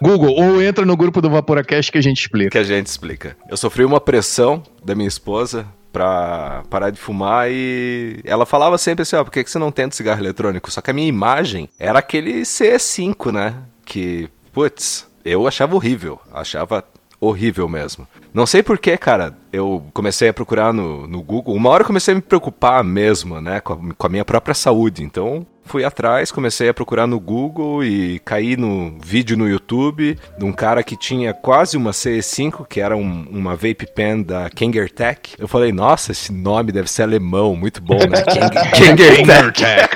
Google, 0.00 0.34
ou 0.34 0.62
entra 0.62 0.84
no 0.84 0.96
grupo 0.96 1.20
do 1.20 1.28
Vaporacast 1.30 1.90
que 1.90 1.98
a 1.98 2.02
gente 2.02 2.20
explica. 2.20 2.50
Que 2.50 2.58
a 2.58 2.64
gente 2.64 2.86
explica. 2.86 3.36
Eu 3.48 3.56
sofri 3.56 3.84
uma 3.84 4.00
pressão 4.00 4.62
da 4.84 4.94
minha 4.94 5.08
esposa 5.08 5.66
pra 5.92 6.62
parar 6.70 6.90
de 6.90 6.98
fumar 6.98 7.50
e 7.50 8.20
ela 8.24 8.46
falava 8.46 8.78
sempre 8.78 9.02
assim, 9.02 9.14
ó, 9.14 9.24
por 9.24 9.30
que, 9.30 9.44
que 9.44 9.50
você 9.50 9.58
não 9.58 9.70
tenta 9.70 9.94
cigarro 9.94 10.20
eletrônico? 10.20 10.70
Só 10.70 10.80
que 10.80 10.90
a 10.90 10.94
minha 10.94 11.08
imagem 11.08 11.68
era 11.78 11.98
aquele 11.98 12.42
C5, 12.42 13.30
né? 13.30 13.54
Que, 13.84 14.28
putz, 14.52 15.06
eu 15.24 15.46
achava 15.46 15.74
horrível, 15.74 16.18
achava 16.32 16.84
horrível 17.20 17.68
mesmo. 17.68 18.08
Não 18.32 18.46
sei 18.46 18.62
porquê, 18.62 18.96
cara, 18.96 19.36
eu 19.52 19.84
comecei 19.92 20.28
a 20.28 20.34
procurar 20.34 20.72
no, 20.72 21.06
no 21.06 21.22
Google. 21.22 21.54
Uma 21.54 21.68
hora 21.68 21.82
eu 21.82 21.86
comecei 21.86 22.12
a 22.12 22.14
me 22.14 22.22
preocupar 22.22 22.82
mesmo, 22.82 23.40
né, 23.40 23.60
com 23.60 23.74
a, 23.74 23.94
com 23.94 24.06
a 24.06 24.10
minha 24.10 24.24
própria 24.24 24.54
saúde. 24.54 25.04
Então, 25.04 25.46
fui 25.64 25.84
atrás, 25.84 26.30
comecei 26.30 26.68
a 26.68 26.74
procurar 26.74 27.06
no 27.06 27.18
Google 27.18 27.84
e 27.84 28.18
caí 28.20 28.56
no 28.56 28.98
vídeo 29.02 29.36
no 29.36 29.48
YouTube 29.48 30.18
de 30.38 30.44
um 30.44 30.52
cara 30.52 30.82
que 30.82 30.96
tinha 30.96 31.32
quase 31.32 31.76
uma 31.76 31.90
CE5, 31.90 32.66
que 32.66 32.80
era 32.80 32.96
um, 32.96 33.26
uma 33.30 33.54
vape 33.54 33.86
pen 33.94 34.22
da 34.22 34.50
Kangertech. 34.50 35.34
Eu 35.38 35.48
falei, 35.48 35.72
nossa, 35.72 36.12
esse 36.12 36.32
nome 36.32 36.72
deve 36.72 36.90
ser 36.90 37.02
alemão, 37.02 37.56
muito 37.56 37.80
bom, 37.80 37.98
né? 37.98 38.22
Kangertech. 38.76 39.90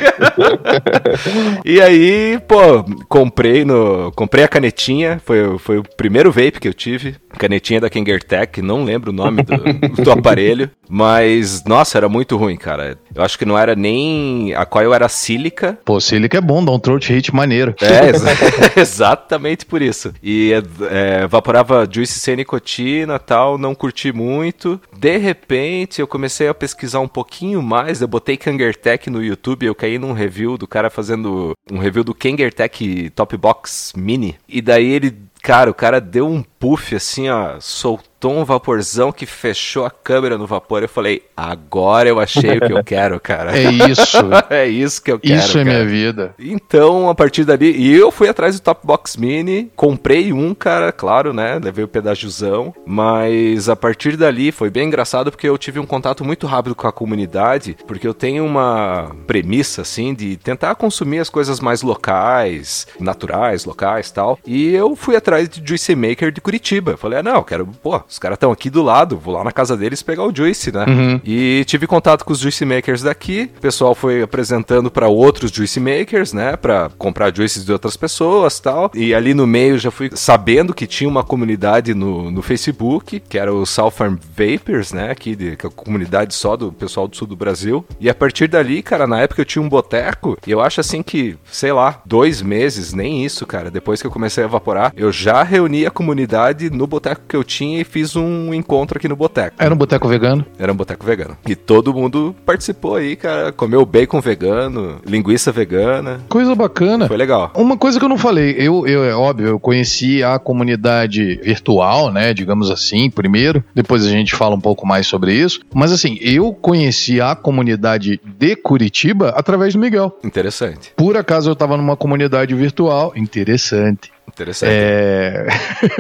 e 1.65 1.81
aí, 1.81 2.39
pô, 2.47 2.85
comprei 3.09 3.65
no, 3.65 4.13
comprei 4.13 4.45
a 4.45 4.49
canetinha, 4.49 5.21
foi, 5.25 5.59
foi 5.59 5.79
o 5.79 5.83
primeiro 5.97 6.31
vape 6.31 6.61
que 6.61 6.69
eu 6.69 6.75
tive, 6.75 7.17
canetinha 7.39 7.81
da 7.81 7.91
Kangertech, 7.91 8.63
não 8.63 8.85
lembro 8.85 9.11
o 9.11 9.15
nome 9.15 9.43
do, 9.43 9.57
do 10.03 10.11
aparelho, 10.11 10.71
mas 10.89 11.65
nossa, 11.65 11.99
era 11.99 12.09
muito 12.09 12.37
ruim, 12.37 12.57
cara. 12.57 12.99
Eu 13.15 13.23
acho 13.23 13.39
que 13.39 13.45
não 13.45 13.59
era 13.59 13.75
nem 13.75 14.55
a 14.55 14.65
coil 14.65 14.95
era 14.95 15.09
sílica. 15.09 15.56
Pô, 15.85 16.01
sílica 16.01 16.39
é 16.39 16.41
bom, 16.41 16.65
dá 16.65 16.73
um 16.73 16.79
throat 16.79 17.13
hit 17.13 17.35
maneiro. 17.35 17.75
É, 17.81 18.11
exa 18.11 18.31
exatamente 18.77 19.65
por 19.65 19.83
isso. 19.83 20.13
E 20.23 20.53
é, 20.91 21.25
evaporava 21.25 21.89
juice 21.91 22.19
sem 22.19 22.37
nicotina 22.37 23.19
tal, 23.19 23.59
não 23.59 23.75
curti 23.75 24.13
muito. 24.13 24.81
De 24.97 25.17
repente, 25.17 26.01
eu 26.01 26.07
comecei 26.07 26.49
a 26.49 26.55
pesquisar 26.55 27.01
um 27.01 27.09
pouquinho 27.09 27.63
mais, 27.63 28.01
eu 28.01 28.09
botei 28.09 28.37
Kangertech 28.37 29.11
no 29.11 29.23
YouTube, 29.23 29.67
eu 29.67 29.75
caí 29.75 29.99
num 29.99 30.13
review 30.13 30.59
do 30.59 30.67
cara 30.67 30.91
fazendo 30.91 31.53
um 31.71 31.79
review 31.79 32.05
do 32.05 32.15
Kangertech 32.15 33.11
Top 33.11 33.37
Box 33.37 33.93
Mini. 33.97 34.37
E 34.49 34.61
daí 34.61 34.91
ele 34.91 35.27
Cara, 35.47 35.71
o 35.71 35.75
cara 35.75 36.01
deu 36.01 36.27
um 36.27 36.43
puff 36.59 36.95
assim, 36.95 37.29
ó, 37.29 37.61
soltou 37.61 38.33
um 38.33 38.45
vaporzão 38.45 39.13
que 39.13 39.27
fechou 39.27 39.85
a 39.85 39.91
câmera 39.91 40.39
no 40.39 40.47
vapor. 40.47 40.83
Eu 40.83 40.89
falei, 40.89 41.23
agora 41.37 42.09
eu 42.09 42.19
achei 42.19 42.59
o 42.59 42.61
que 42.61 42.73
eu 42.73 42.83
quero, 42.85 43.21
cara. 43.21 43.57
É 43.57 43.71
isso. 43.71 44.19
é 44.51 44.67
isso 44.67 45.03
que 45.03 45.13
eu 45.13 45.19
quero. 45.19 45.39
Isso 45.39 45.59
é 45.59 45.65
cara. 45.65 45.77
minha 45.77 45.87
vida. 45.87 46.35
Então, 46.39 47.09
a 47.09 47.15
partir 47.15 47.45
dali, 47.45 47.73
e 47.77 47.95
eu 47.95 48.11
fui 48.11 48.29
atrás 48.29 48.59
do 48.59 48.63
Top 48.63 48.87
Box 48.87 49.17
Mini, 49.17 49.71
comprei 49.77 50.33
um, 50.33 50.55
cara, 50.55 50.93
claro, 50.93 51.33
né? 51.33 51.61
Levei 51.63 51.85
o 51.85 51.89
pedágiozão, 51.89 52.75
mas 52.85 53.69
a 53.69 53.77
partir 53.77 54.17
dali 54.17 54.51
foi 54.51 54.71
bem 54.71 54.89
engraçado 54.89 55.31
porque 55.31 55.49
eu 55.49 55.59
tive 55.59 55.79
um 55.79 55.87
contato 55.87 56.25
muito 56.25 56.47
rápido 56.47 56.75
com 56.75 56.87
a 56.87 56.93
comunidade, 56.93 57.77
porque 57.87 58.07
eu 58.07 58.15
tenho 58.15 58.45
uma 58.45 59.15
premissa, 59.27 59.83
assim, 59.83 60.15
de 60.15 60.37
tentar 60.37 60.75
consumir 60.75 61.19
as 61.19 61.29
coisas 61.29 61.61
mais 61.61 61.83
locais, 61.83 62.87
naturais, 62.99 63.65
locais 63.65 64.11
tal. 64.11 64.39
E 64.47 64.75
eu 64.75 64.97
fui 64.97 65.17
atrás 65.17 65.49
de 65.49 65.63
Juice 65.67 65.95
Maker 65.95 66.33
de 66.33 66.41
Curitiba. 66.47 66.93
Eu 66.93 66.97
falei, 66.97 67.19
ah, 67.19 67.25
não, 67.25 67.43
quero, 67.43 67.67
pô, 67.67 68.01
os 68.09 68.21
caras 68.21 68.37
estão 68.37 68.53
aqui 68.53 68.71
do 68.71 68.81
lado, 68.81 69.17
vou 69.17 69.35
lá 69.35 69.43
na 69.43 69.51
casa 69.51 69.77
deles 69.77 70.01
pegar 70.01 70.23
o 70.23 70.33
Juice, 70.33 70.71
né? 70.71 70.85
Uhum. 70.87 71.21
E 71.25 71.65
tive 71.67 71.89
contato 71.89 72.25
com 72.25 72.33
os 72.33 72.39
Juice 72.39 72.65
Makers 72.65 73.03
daqui, 73.03 73.51
o 73.57 73.61
pessoal 73.61 73.97
foi 73.97 74.23
apresentando 74.23 74.89
para 74.89 75.09
outros 75.09 75.51
Juice 75.51 75.81
Makers, 75.81 76.33
né, 76.33 76.55
para 76.57 76.89
comprar 76.97 77.35
juices 77.35 77.65
de 77.65 77.73
outras 77.73 77.97
pessoas 77.97 78.61
tal. 78.61 78.93
E 78.95 79.13
ali 79.13 79.35
no 79.35 79.45
meio 79.45 79.77
já 79.77 79.91
fui 79.91 80.09
sabendo 80.15 80.73
que 80.73 80.87
tinha 80.87 81.11
uma 81.11 81.25
comunidade 81.25 81.95
no, 81.95 82.31
no 82.31 82.43
Facebook, 82.43 83.19
que 83.19 83.37
era 83.37 83.53
o 83.53 83.67
South 83.67 83.91
Farm 83.91 84.15
Vapors, 84.15 84.93
né, 84.93 85.11
aqui, 85.11 85.35
de, 85.35 85.57
que 85.57 85.67
é 85.67 85.69
a 85.69 85.73
comunidade 85.73 86.33
só 86.33 86.57
do 86.57 86.71
pessoal 86.71 87.09
do 87.09 87.17
sul 87.17 87.27
do 87.27 87.35
Brasil. 87.35 87.85
E 87.99 88.09
a 88.09 88.15
partir 88.15 88.47
dali, 88.47 88.85
cara, 88.85 89.09
na 89.09 89.21
época 89.21 89.41
eu 89.41 89.45
tinha 89.45 89.61
um 89.61 89.69
boteco, 89.69 90.39
e 90.47 90.53
eu 90.53 90.61
acho 90.61 90.81
assim 90.81 91.03
que, 91.03 91.37
sei 91.51 91.73
lá, 91.73 92.01
dois 92.07 92.41
meses, 92.41 92.93
nem 92.93 93.25
isso, 93.25 93.45
cara, 93.45 93.69
depois 93.69 94.01
que 94.01 94.07
eu 94.07 94.13
comecei 94.13 94.45
a 94.45 94.47
evaporar, 94.47 94.93
eu 94.97 95.11
já 95.11 95.43
reuni 95.43 95.85
a 95.85 95.91
comunidade 95.91 96.36
no 96.73 96.87
boteco 96.87 97.23
que 97.29 97.37
eu 97.37 97.45
tinha 97.45 97.81
e 97.81 97.85
fiz 97.85 98.17
um 98.17 98.53
encontro 98.53 98.99
aqui 98.99 99.09
no 99.09 99.17
boteco. 99.17 99.57
Era 99.59 99.75
um 99.75 99.77
boteco 99.77 100.09
vegano? 100.09 100.45
Era 100.59 100.73
um 100.73 100.77
boteco 100.77 101.05
vegano. 101.05 101.37
E 101.47 101.55
todo 101.55 101.93
mundo 101.93 102.35
participou 102.45 102.97
aí, 102.97 103.17
cara. 103.17 103.53
Comeu 103.53 103.85
bacon 103.85 104.21
vegano, 104.21 105.01
linguiça 105.05 105.51
vegana. 105.51 106.21
Coisa 106.29 106.55
bacana. 106.55 107.09
Foi 107.09 107.17
legal. 107.17 107.53
Uma 107.55 107.77
coisa 107.77 107.99
que 107.99 108.05
eu 108.05 108.09
não 108.09 108.19
falei, 108.19 108.55
eu, 108.59 108.87
eu 108.87 109.05
é 109.05 109.15
óbvio, 109.15 109.49
eu 109.49 109.61
conheci 109.61 110.23
a 110.23 110.39
comunidade 110.39 111.41
virtual, 111.43 112.13
né, 112.13 112.35
digamos 112.35 112.71
assim, 112.71 113.11
primeiro, 113.11 113.65
depois 113.75 114.05
a 114.05 114.11
gente 114.11 114.35
fala 114.35 114.55
um 114.55 114.61
pouco 114.61 114.87
mais 114.87 115.07
sobre 115.07 115.33
isso, 115.33 115.61
mas 115.75 115.93
assim, 115.93 116.19
eu 116.21 116.53
conheci 116.53 117.21
a 117.21 117.35
comunidade 117.35 118.21
de 118.25 118.57
Curitiba 118.57 119.31
através 119.31 119.75
do 119.75 119.81
Miguel. 119.81 120.19
Interessante. 120.25 120.93
Por 120.97 121.17
acaso 121.17 121.51
eu 121.51 121.57
tava 121.57 121.77
numa 121.77 121.97
comunidade 121.97 122.55
virtual, 122.55 123.13
interessante. 123.17 124.16
Interessante. 124.29 124.71
É... 124.73 125.47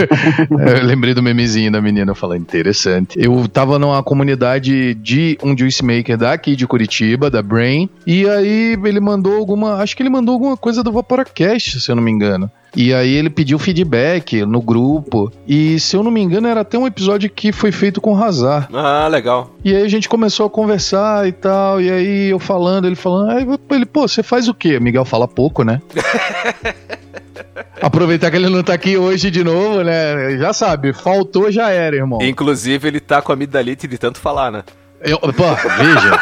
eu 0.50 0.84
lembrei 0.84 1.14
do 1.14 1.22
memezinho 1.22 1.70
da 1.70 1.80
menina 1.80 2.14
falando 2.14 2.42
interessante. 2.42 3.18
Eu 3.18 3.46
tava 3.48 3.78
numa 3.78 4.02
comunidade 4.02 4.94
de 4.94 5.38
um 5.42 5.56
juice 5.56 5.84
maker 5.84 6.16
daqui 6.16 6.56
de 6.56 6.66
Curitiba, 6.66 7.30
da 7.30 7.42
Brain, 7.42 7.88
e 8.06 8.28
aí 8.28 8.78
ele 8.84 9.00
mandou 9.00 9.36
alguma, 9.36 9.76
acho 9.76 9.96
que 9.96 10.02
ele 10.02 10.10
mandou 10.10 10.32
alguma 10.32 10.56
coisa 10.56 10.82
do 10.82 10.92
Vaporacast, 10.92 11.80
se 11.80 11.90
eu 11.90 11.96
não 11.96 12.02
me 12.02 12.10
engano. 12.10 12.50
E 12.76 12.92
aí 12.92 13.14
ele 13.14 13.30
pediu 13.30 13.58
feedback 13.58 14.44
no 14.44 14.60
grupo. 14.60 15.32
E 15.48 15.80
se 15.80 15.96
eu 15.96 16.02
não 16.02 16.10
me 16.10 16.20
engano, 16.20 16.46
era 16.46 16.60
até 16.60 16.78
um 16.78 16.86
episódio 16.86 17.30
que 17.30 17.50
foi 17.50 17.72
feito 17.72 18.02
com 18.02 18.12
Razar. 18.12 18.68
Ah, 18.70 19.08
legal. 19.08 19.50
E 19.64 19.74
aí 19.74 19.82
a 19.82 19.88
gente 19.88 20.10
começou 20.10 20.44
a 20.44 20.50
conversar 20.50 21.26
e 21.26 21.32
tal. 21.32 21.80
E 21.80 21.90
aí 21.90 22.28
eu 22.28 22.38
falando, 22.38 22.86
ele 22.86 22.94
falando. 22.94 23.30
Aí 23.30 23.46
ele, 23.70 23.86
pô, 23.86 24.06
você 24.06 24.22
faz 24.22 24.46
o 24.46 24.52
quê? 24.52 24.78
Miguel 24.78 25.06
fala 25.06 25.26
pouco, 25.26 25.64
né? 25.64 25.80
Aproveitar 27.80 28.30
que 28.30 28.36
ele 28.36 28.48
não 28.48 28.62
tá 28.62 28.74
aqui 28.74 28.96
hoje 28.96 29.30
de 29.30 29.44
novo, 29.44 29.82
né? 29.82 30.36
Já 30.38 30.52
sabe, 30.52 30.92
faltou 30.92 31.50
já 31.50 31.70
era, 31.70 31.96
irmão. 31.96 32.20
Inclusive, 32.22 32.88
ele 32.88 33.00
tá 33.00 33.20
com 33.22 33.32
a 33.32 33.34
amidalite 33.34 33.86
de 33.86 33.98
tanto 33.98 34.18
falar, 34.18 34.50
né? 34.50 34.64
Eu, 35.00 35.18
pô, 35.18 35.54
veja. 35.78 36.20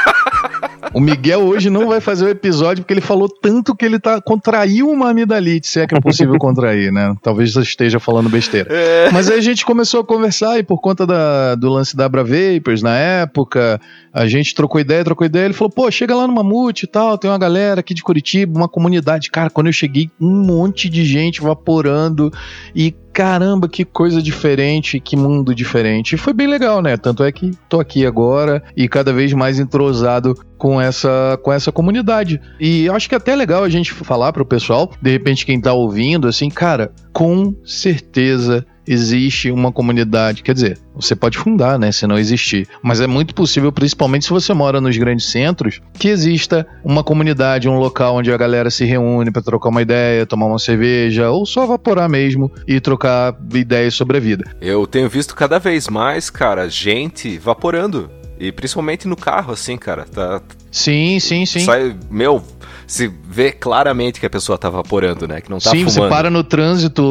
O 0.92 1.00
Miguel 1.00 1.40
hoje 1.40 1.70
não 1.70 1.88
vai 1.88 2.00
fazer 2.00 2.24
o 2.24 2.28
episódio 2.28 2.82
porque 2.82 2.94
ele 2.94 3.00
falou 3.00 3.28
tanto 3.28 3.74
que 3.74 3.84
ele 3.84 3.98
tá 3.98 4.20
contraiu 4.20 4.90
uma 4.90 5.10
amidalite, 5.10 5.66
se 5.66 5.80
é 5.80 5.86
que 5.86 5.94
é 5.94 6.00
possível 6.00 6.38
contrair, 6.38 6.92
né? 6.92 7.14
Talvez 7.22 7.52
você 7.52 7.60
esteja 7.60 7.98
falando 7.98 8.28
besteira. 8.28 8.68
É. 8.72 9.10
Mas 9.10 9.30
aí 9.30 9.38
a 9.38 9.42
gente 9.42 9.64
começou 9.64 10.00
a 10.00 10.04
conversar 10.04 10.58
e 10.58 10.62
por 10.62 10.80
conta 10.80 11.06
da, 11.06 11.54
do 11.54 11.68
lance 11.68 11.96
da 11.96 12.04
Abra 12.04 12.22
Vapers 12.22 12.82
na 12.82 12.96
época, 12.96 13.80
a 14.12 14.26
gente 14.26 14.54
trocou 14.54 14.80
ideia, 14.80 15.04
trocou 15.04 15.26
ideia. 15.26 15.46
Ele 15.46 15.54
falou, 15.54 15.70
pô, 15.70 15.90
chega 15.90 16.14
lá 16.14 16.26
no 16.26 16.34
Mamute 16.34 16.84
e 16.84 16.88
tal, 16.88 17.18
tem 17.18 17.30
uma 17.30 17.38
galera 17.38 17.80
aqui 17.80 17.94
de 17.94 18.02
Curitiba, 18.02 18.56
uma 18.56 18.68
comunidade. 18.68 19.30
Cara, 19.30 19.50
quando 19.50 19.66
eu 19.66 19.72
cheguei, 19.72 20.10
um 20.20 20.44
monte 20.44 20.88
de 20.88 21.04
gente 21.04 21.40
vaporando 21.40 22.32
e 22.74 22.94
caramba, 23.14 23.68
que 23.68 23.84
coisa 23.84 24.20
diferente, 24.20 24.98
que 24.98 25.16
mundo 25.16 25.54
diferente. 25.54 26.14
E 26.14 26.18
foi 26.18 26.32
bem 26.32 26.48
legal, 26.48 26.82
né? 26.82 26.96
Tanto 26.96 27.22
é 27.22 27.30
que 27.30 27.52
tô 27.68 27.78
aqui 27.78 28.04
agora 28.04 28.60
e 28.76 28.88
cada 28.88 29.12
vez 29.12 29.32
mais 29.32 29.60
entrosado 29.60 30.34
com 30.58 30.80
essa, 30.80 31.38
com 31.42 31.52
essa 31.52 31.70
comunidade. 31.70 32.40
E 32.58 32.88
acho 32.88 33.08
que 33.08 33.14
é 33.14 33.18
até 33.18 33.36
legal 33.36 33.62
a 33.62 33.68
gente 33.68 33.92
falar 33.92 34.32
pro 34.32 34.44
pessoal, 34.44 34.90
de 35.00 35.10
repente 35.10 35.46
quem 35.46 35.60
tá 35.60 35.72
ouvindo, 35.72 36.26
assim, 36.26 36.50
cara, 36.50 36.92
com 37.12 37.54
certeza 37.64 38.66
existe 38.86 39.50
uma 39.50 39.72
comunidade. 39.72 40.42
Quer 40.42 40.54
dizer, 40.54 40.78
você 40.94 41.14
pode 41.14 41.38
fundar, 41.38 41.78
né? 41.78 41.90
Se 41.92 42.06
não 42.06 42.18
existir. 42.18 42.68
Mas 42.82 43.00
é 43.00 43.06
muito 43.06 43.34
possível, 43.34 43.72
principalmente 43.72 44.24
se 44.24 44.30
você 44.30 44.52
mora 44.52 44.80
nos 44.80 44.96
grandes 44.96 45.30
centros, 45.30 45.80
que 45.94 46.08
exista 46.08 46.66
uma 46.84 47.02
comunidade, 47.02 47.68
um 47.68 47.78
local 47.78 48.16
onde 48.16 48.32
a 48.32 48.36
galera 48.36 48.70
se 48.70 48.84
reúne 48.84 49.30
para 49.30 49.42
trocar 49.42 49.68
uma 49.68 49.82
ideia, 49.82 50.26
tomar 50.26 50.46
uma 50.46 50.58
cerveja 50.58 51.30
ou 51.30 51.46
só 51.46 51.64
evaporar 51.64 52.08
mesmo 52.08 52.50
e 52.66 52.80
trocar 52.80 53.36
ideias 53.52 53.94
sobre 53.94 54.16
a 54.16 54.20
vida. 54.20 54.44
Eu 54.60 54.86
tenho 54.86 55.08
visto 55.08 55.34
cada 55.34 55.58
vez 55.58 55.88
mais, 55.88 56.30
cara, 56.30 56.68
gente 56.68 57.38
vaporando. 57.38 58.10
E 58.38 58.50
principalmente 58.50 59.06
no 59.06 59.16
carro, 59.16 59.52
assim, 59.52 59.76
cara. 59.76 60.04
Tá, 60.04 60.42
sim, 60.70 61.20
sim, 61.20 61.46
sim. 61.46 61.60
Sai, 61.60 61.96
meu, 62.10 62.42
se 62.86 63.08
vê 63.28 63.52
claramente 63.52 64.20
que 64.20 64.26
a 64.26 64.30
pessoa 64.30 64.58
tá 64.58 64.68
vaporando, 64.68 65.26
né? 65.26 65.40
Que 65.40 65.50
não 65.50 65.58
tá 65.58 65.70
Sim, 65.70 65.84
fumando. 65.84 65.92
você 65.92 66.08
para 66.08 66.30
no 66.30 66.44
trânsito, 66.44 67.02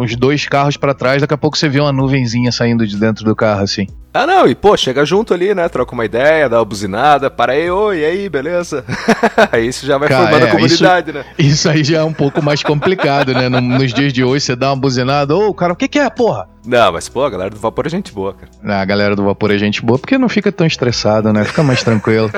uns 0.00 0.16
dois 0.16 0.46
carros 0.46 0.76
para 0.76 0.94
trás, 0.94 1.20
daqui 1.20 1.34
a 1.34 1.38
pouco 1.38 1.56
você 1.56 1.68
vê 1.68 1.80
uma 1.80 1.92
nuvenzinha 1.92 2.50
saindo 2.52 2.86
de 2.86 2.96
dentro 2.96 3.24
do 3.24 3.34
carro, 3.34 3.62
assim. 3.62 3.86
Ah, 4.16 4.26
não, 4.26 4.48
e 4.48 4.54
pô, 4.54 4.74
chega 4.76 5.04
junto 5.04 5.34
ali, 5.34 5.54
né? 5.54 5.68
Troca 5.68 5.92
uma 5.92 6.04
ideia, 6.04 6.48
dá 6.48 6.58
uma 6.58 6.64
buzinada, 6.64 7.30
para 7.30 7.52
aí, 7.52 7.70
oi, 7.70 7.98
e 7.98 8.04
aí, 8.04 8.28
beleza? 8.30 8.82
aí 9.52 9.66
isso 9.66 9.84
já 9.84 9.98
vai 9.98 10.08
Cara, 10.08 10.24
formando 10.24 10.46
é, 10.46 10.48
a 10.48 10.52
comunidade, 10.52 11.10
isso, 11.10 11.18
né? 11.18 11.24
Isso 11.38 11.68
aí 11.68 11.84
já 11.84 11.98
é 11.98 12.04
um 12.04 12.14
pouco 12.14 12.42
mais 12.42 12.62
complicado, 12.62 13.34
né? 13.34 13.48
Nos 13.50 13.92
dias 13.92 14.14
de 14.14 14.24
hoje, 14.24 14.46
você 14.46 14.56
dá 14.56 14.70
uma 14.70 14.80
buzinada, 14.80 15.36
ô, 15.36 15.52
cara, 15.52 15.74
o 15.74 15.76
que, 15.76 15.86
que 15.86 15.98
é, 15.98 16.08
porra? 16.08 16.48
Não, 16.66 16.92
mas 16.92 17.08
pô, 17.08 17.22
a 17.22 17.30
galera 17.30 17.50
do 17.50 17.58
vapor 17.58 17.86
é 17.86 17.88
gente 17.88 18.12
boa, 18.12 18.34
cara. 18.34 18.50
Ah, 18.64 18.80
a 18.80 18.84
galera 18.84 19.14
do 19.14 19.24
vapor 19.24 19.52
é 19.52 19.58
gente 19.58 19.80
boa 19.80 19.98
porque 19.98 20.18
não 20.18 20.28
fica 20.28 20.50
tão 20.50 20.66
estressado, 20.66 21.32
né? 21.32 21.44
Fica 21.44 21.62
mais 21.62 21.82
tranquilo. 21.84 22.28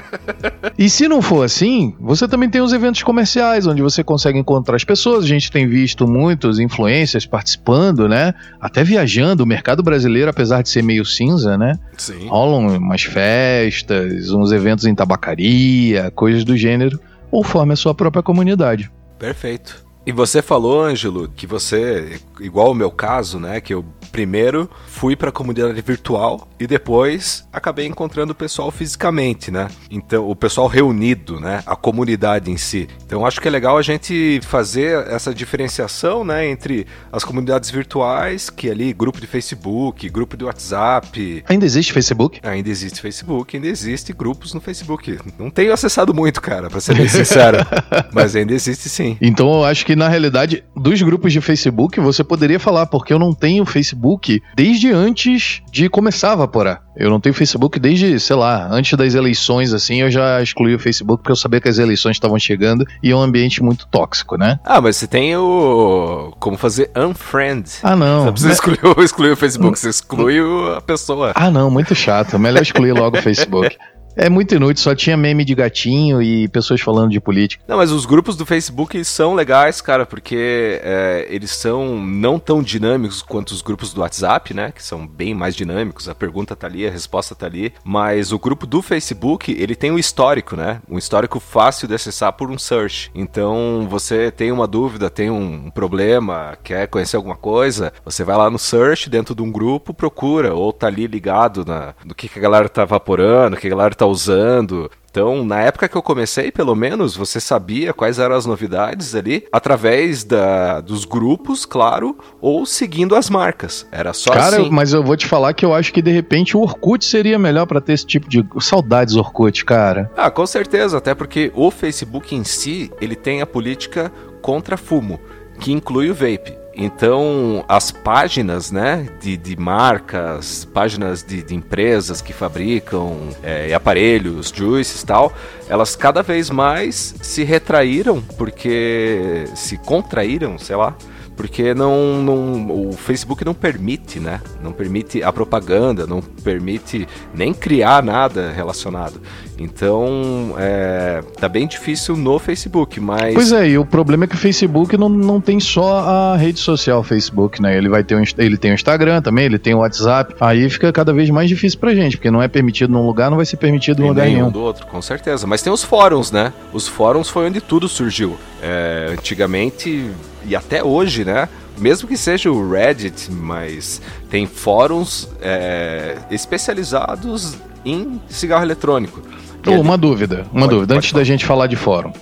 e 0.76 0.90
se 0.90 1.08
não 1.08 1.22
for 1.22 1.44
assim, 1.44 1.94
você 1.98 2.28
também 2.28 2.50
tem 2.50 2.60
os 2.60 2.74
eventos 2.74 3.02
comerciais, 3.02 3.66
onde 3.66 3.80
você 3.80 4.04
consegue 4.04 4.38
encontrar 4.38 4.76
as 4.76 4.84
pessoas. 4.84 5.24
A 5.24 5.28
gente 5.28 5.50
tem 5.50 5.66
visto 5.66 6.06
muitos 6.06 6.58
influencers 6.58 7.24
participando, 7.24 8.06
né? 8.06 8.34
Até 8.60 8.84
viajando. 8.84 9.44
O 9.44 9.46
mercado 9.46 9.82
brasileiro, 9.82 10.28
apesar 10.28 10.62
de 10.62 10.68
ser 10.68 10.82
meio 10.82 11.06
cinza, 11.06 11.56
né? 11.56 11.67
Sim 11.96 12.28
rolam 12.28 12.76
umas 12.76 13.02
festas, 13.02 14.30
uns 14.30 14.52
eventos 14.52 14.84
em 14.86 14.94
tabacaria, 14.94 16.10
coisas 16.12 16.44
do 16.44 16.56
gênero, 16.56 17.00
ou 17.30 17.42
forme 17.42 17.72
a 17.72 17.76
sua 17.76 17.94
própria 17.94 18.22
comunidade. 18.22 18.90
Perfeito. 19.18 19.84
E 20.06 20.12
você 20.12 20.40
falou, 20.40 20.82
Ângelo, 20.82 21.28
que 21.28 21.46
você, 21.46 22.18
igual 22.40 22.70
o 22.70 22.74
meu 22.74 22.90
caso, 22.90 23.38
né, 23.38 23.60
que 23.60 23.72
eu 23.72 23.84
primeiro 24.08 24.68
fui 24.86 25.14
para 25.14 25.28
a 25.28 25.32
comunidade 25.32 25.80
virtual 25.80 26.48
e 26.58 26.66
depois 26.66 27.46
acabei 27.52 27.86
encontrando 27.86 28.32
o 28.32 28.34
pessoal 28.34 28.70
fisicamente, 28.70 29.50
né? 29.50 29.68
Então, 29.90 30.28
o 30.28 30.34
pessoal 30.34 30.66
reunido, 30.66 31.38
né, 31.38 31.62
a 31.66 31.76
comunidade 31.76 32.50
em 32.50 32.56
si. 32.56 32.88
Então, 33.06 33.24
acho 33.24 33.40
que 33.40 33.46
é 33.48 33.50
legal 33.50 33.78
a 33.78 33.82
gente 33.82 34.40
fazer 34.42 35.06
essa 35.08 35.32
diferenciação, 35.32 36.24
né, 36.24 36.48
entre 36.48 36.86
as 37.12 37.24
comunidades 37.24 37.70
virtuais, 37.70 38.50
que 38.50 38.68
é 38.68 38.72
ali 38.72 38.92
grupo 38.92 39.20
de 39.20 39.26
Facebook, 39.26 40.08
grupo 40.08 40.36
de 40.36 40.44
WhatsApp. 40.44 41.44
Ainda 41.48 41.64
existe 41.64 41.92
Facebook? 41.92 42.40
Ainda 42.42 42.68
existe 42.68 43.00
Facebook, 43.00 43.56
ainda 43.56 43.68
existe 43.68 44.12
grupos 44.12 44.52
no 44.54 44.60
Facebook. 44.60 45.18
Não 45.38 45.50
tenho 45.50 45.72
acessado 45.72 46.12
muito, 46.12 46.40
cara, 46.40 46.68
para 46.68 46.80
ser 46.80 46.96
bem 46.96 47.08
sincero, 47.08 47.58
mas 48.12 48.34
ainda 48.34 48.52
existe 48.52 48.88
sim. 48.88 49.16
Então, 49.20 49.48
eu 49.48 49.64
acho 49.64 49.84
que 49.86 49.94
na 49.94 50.08
realidade, 50.08 50.64
dos 50.74 51.00
grupos 51.02 51.32
de 51.32 51.40
Facebook, 51.40 52.00
você 52.00 52.24
poderia 52.28 52.60
falar, 52.60 52.86
porque 52.86 53.12
eu 53.12 53.18
não 53.18 53.32
tenho 53.32 53.64
Facebook 53.64 54.42
desde 54.54 54.92
antes 54.92 55.62
de 55.70 55.88
começar 55.88 56.32
a 56.32 56.36
vaporar. 56.36 56.82
Eu 56.96 57.10
não 57.10 57.20
tenho 57.20 57.34
Facebook 57.34 57.78
desde, 57.78 58.18
sei 58.18 58.34
lá, 58.34 58.68
antes 58.70 58.96
das 58.98 59.14
eleições, 59.14 59.72
assim, 59.72 60.02
eu 60.02 60.10
já 60.10 60.42
excluí 60.42 60.74
o 60.74 60.78
Facebook 60.78 61.22
porque 61.22 61.32
eu 61.32 61.36
sabia 61.36 61.60
que 61.60 61.68
as 61.68 61.78
eleições 61.78 62.16
estavam 62.16 62.38
chegando 62.38 62.84
e 63.02 63.12
é 63.12 63.16
um 63.16 63.20
ambiente 63.20 63.62
muito 63.62 63.86
tóxico, 63.86 64.36
né? 64.36 64.58
Ah, 64.64 64.80
mas 64.80 64.96
você 64.96 65.06
tem 65.06 65.36
o. 65.36 66.34
Como 66.40 66.56
fazer 66.56 66.90
unfriend. 66.96 67.70
Ah, 67.82 67.94
não. 67.94 68.20
Você 68.20 68.26
não 68.26 68.32
precisa 68.32 68.52
excluir, 68.52 69.04
excluir 69.04 69.30
o 69.30 69.36
Facebook, 69.36 69.78
você 69.78 69.88
exclui 69.88 70.38
a 70.76 70.80
pessoa. 70.80 71.32
Ah, 71.34 71.50
não, 71.50 71.70
muito 71.70 71.94
chato. 71.94 72.38
Melhor 72.38 72.62
excluir 72.62 72.92
logo 72.92 73.16
o 73.16 73.22
Facebook. 73.22 73.76
É 74.20 74.28
muito 74.28 74.52
inútil, 74.52 74.82
só 74.82 74.96
tinha 74.96 75.16
meme 75.16 75.44
de 75.44 75.54
gatinho 75.54 76.20
e 76.20 76.48
pessoas 76.48 76.80
falando 76.80 77.12
de 77.12 77.20
política. 77.20 77.62
Não, 77.68 77.76
mas 77.76 77.92
os 77.92 78.04
grupos 78.04 78.36
do 78.36 78.44
Facebook 78.44 79.04
são 79.04 79.32
legais, 79.32 79.80
cara, 79.80 80.04
porque 80.04 80.80
é, 80.82 81.24
eles 81.30 81.52
são 81.52 81.96
não 82.04 82.36
tão 82.36 82.60
dinâmicos 82.60 83.22
quanto 83.22 83.52
os 83.52 83.62
grupos 83.62 83.92
do 83.92 84.00
WhatsApp, 84.00 84.52
né? 84.52 84.72
Que 84.72 84.82
são 84.82 85.06
bem 85.06 85.34
mais 85.34 85.54
dinâmicos. 85.54 86.08
A 86.08 86.16
pergunta 86.16 86.56
tá 86.56 86.66
ali, 86.66 86.84
a 86.84 86.90
resposta 86.90 87.32
tá 87.32 87.46
ali. 87.46 87.72
Mas 87.84 88.32
o 88.32 88.40
grupo 88.40 88.66
do 88.66 88.82
Facebook, 88.82 89.52
ele 89.52 89.76
tem 89.76 89.92
um 89.92 89.98
histórico, 90.00 90.56
né? 90.56 90.80
Um 90.90 90.98
histórico 90.98 91.38
fácil 91.38 91.86
de 91.86 91.94
acessar 91.94 92.32
por 92.32 92.50
um 92.50 92.58
search. 92.58 93.12
Então, 93.14 93.86
você 93.88 94.32
tem 94.32 94.50
uma 94.50 94.66
dúvida, 94.66 95.08
tem 95.08 95.30
um 95.30 95.70
problema, 95.70 96.58
quer 96.64 96.88
conhecer 96.88 97.14
alguma 97.14 97.36
coisa, 97.36 97.92
você 98.04 98.24
vai 98.24 98.36
lá 98.36 98.50
no 98.50 98.58
search 98.58 99.08
dentro 99.08 99.32
de 99.32 99.42
um 99.42 99.52
grupo, 99.52 99.94
procura, 99.94 100.52
ou 100.54 100.72
tá 100.72 100.88
ali 100.88 101.06
ligado 101.06 101.64
na, 101.64 101.94
no 102.04 102.16
que, 102.16 102.28
que 102.28 102.40
a 102.40 102.42
galera 102.42 102.68
tá 102.68 102.84
vaporando, 102.84 103.54
o 103.54 103.60
que 103.60 103.68
a 103.68 103.70
galera 103.70 103.94
tá 103.94 104.07
usando. 104.08 104.90
Então, 105.10 105.44
na 105.44 105.60
época 105.60 105.88
que 105.88 105.96
eu 105.96 106.02
comecei, 106.02 106.52
pelo 106.52 106.76
menos, 106.76 107.16
você 107.16 107.40
sabia 107.40 107.92
quais 107.92 108.18
eram 108.18 108.36
as 108.36 108.44
novidades 108.44 109.14
ali 109.14 109.46
através 109.50 110.22
da, 110.22 110.80
dos 110.80 111.04
grupos, 111.04 111.64
claro, 111.64 112.16
ou 112.40 112.66
seguindo 112.66 113.16
as 113.16 113.30
marcas. 113.30 113.86
Era 113.90 114.12
só 114.12 114.32
Cara, 114.32 114.60
assim. 114.60 114.70
mas 114.70 114.92
eu 114.92 115.02
vou 115.02 115.16
te 115.16 115.26
falar 115.26 115.54
que 115.54 115.64
eu 115.64 115.74
acho 115.74 115.92
que 115.92 116.02
de 116.02 116.10
repente 116.10 116.56
o 116.56 116.60
Orkut 116.60 117.04
seria 117.04 117.38
melhor 117.38 117.66
para 117.66 117.80
ter 117.80 117.94
esse 117.94 118.06
tipo 118.06 118.28
de 118.28 118.46
saudades 118.60 119.16
Orkut, 119.16 119.64
cara. 119.64 120.10
Ah, 120.16 120.30
com 120.30 120.46
certeza, 120.46 120.98
até 120.98 121.14
porque 121.14 121.50
o 121.54 121.70
Facebook 121.70 122.34
em 122.34 122.44
si, 122.44 122.92
ele 123.00 123.16
tem 123.16 123.40
a 123.40 123.46
política 123.46 124.12
contra 124.42 124.76
fumo, 124.76 125.18
que 125.58 125.72
inclui 125.72 126.10
o 126.10 126.14
vape. 126.14 126.57
Então, 126.80 127.64
as 127.68 127.90
páginas 127.90 128.70
né, 128.70 129.08
de, 129.20 129.36
de 129.36 129.56
marcas, 129.58 130.64
páginas 130.64 131.24
de, 131.24 131.42
de 131.42 131.52
empresas 131.52 132.22
que 132.22 132.32
fabricam 132.32 133.30
é, 133.42 133.74
aparelhos, 133.74 134.52
juices 134.54 135.02
e 135.02 135.06
tal, 135.06 135.32
elas 135.68 135.96
cada 135.96 136.22
vez 136.22 136.50
mais 136.50 137.16
se 137.20 137.42
retraíram, 137.42 138.22
porque 138.22 139.44
se 139.56 139.76
contraíram, 139.78 140.56
sei 140.56 140.76
lá, 140.76 140.96
porque 141.38 141.72
não, 141.72 142.20
não, 142.20 142.88
o 142.88 142.92
Facebook 142.92 143.44
não 143.44 143.54
permite, 143.54 144.18
né? 144.18 144.40
Não 144.60 144.72
permite 144.72 145.22
a 145.22 145.32
propaganda, 145.32 146.04
não 146.04 146.20
permite 146.20 147.06
nem 147.32 147.54
criar 147.54 148.02
nada 148.02 148.50
relacionado. 148.50 149.20
Então, 149.56 150.54
é, 150.58 151.22
tá 151.38 151.48
bem 151.48 151.68
difícil 151.68 152.16
no 152.16 152.40
Facebook, 152.40 152.98
mas... 152.98 153.34
Pois 153.34 153.52
é, 153.52 153.68
e 153.68 153.78
o 153.78 153.84
problema 153.84 154.24
é 154.24 154.26
que 154.26 154.34
o 154.34 154.38
Facebook 154.38 154.96
não, 154.96 155.08
não 155.08 155.40
tem 155.40 155.60
só 155.60 156.00
a 156.00 156.36
rede 156.36 156.58
social 156.58 157.04
Facebook, 157.04 157.62
né? 157.62 157.78
Ele 157.78 157.88
vai 157.88 158.02
ter 158.02 158.16
um, 158.16 158.22
ele 158.36 158.56
tem 158.56 158.72
o 158.72 158.74
Instagram 158.74 159.22
também, 159.22 159.44
ele 159.44 159.60
tem 159.60 159.74
o 159.74 159.78
WhatsApp. 159.78 160.34
Aí 160.40 160.68
fica 160.68 160.92
cada 160.92 161.12
vez 161.12 161.30
mais 161.30 161.48
difícil 161.48 161.78
pra 161.78 161.94
gente, 161.94 162.16
porque 162.16 162.32
não 162.32 162.42
é 162.42 162.48
permitido 162.48 162.92
num 162.92 163.06
lugar, 163.06 163.30
não 163.30 163.36
vai 163.36 163.46
ser 163.46 163.58
permitido 163.58 164.02
em 164.02 164.08
lugar 164.08 164.26
nenhum. 164.26 164.50
do 164.50 164.60
outro, 164.60 164.86
com 164.86 165.00
certeza. 165.00 165.46
Mas 165.46 165.62
tem 165.62 165.72
os 165.72 165.84
fóruns, 165.84 166.32
né? 166.32 166.52
Os 166.72 166.88
fóruns 166.88 167.28
foi 167.28 167.46
onde 167.46 167.60
tudo 167.60 167.88
surgiu. 167.88 168.36
É, 168.60 169.10
antigamente 169.12 170.10
e 170.48 170.56
até 170.56 170.82
hoje, 170.82 171.24
né? 171.24 171.48
mesmo 171.78 172.08
que 172.08 172.16
seja 172.16 172.50
o 172.50 172.68
Reddit, 172.70 173.30
mas 173.30 174.02
tem 174.28 174.46
fóruns 174.46 175.28
é, 175.40 176.16
especializados 176.28 177.54
em 177.84 178.20
cigarro 178.28 178.64
eletrônico. 178.64 179.22
Oh, 179.66 179.80
uma 179.80 179.96
dúvida, 179.96 180.44
uma 180.52 180.62
Pode- 180.62 180.74
dúvida, 180.74 180.94
pode 180.94 180.98
antes 180.98 181.10
falar. 181.10 181.20
da 181.20 181.24
gente 181.24 181.44
falar 181.46 181.66
de 181.68 181.76
fórum. 181.76 182.12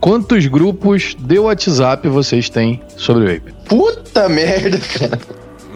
Quantos 0.00 0.46
grupos 0.46 1.16
de 1.18 1.38
WhatsApp 1.38 2.06
vocês 2.08 2.48
têm 2.48 2.80
sobre 2.96 3.24
o 3.24 3.26
Vape? 3.26 3.52
Puta 3.66 4.28
merda, 4.28 4.78
cara. 4.78 5.18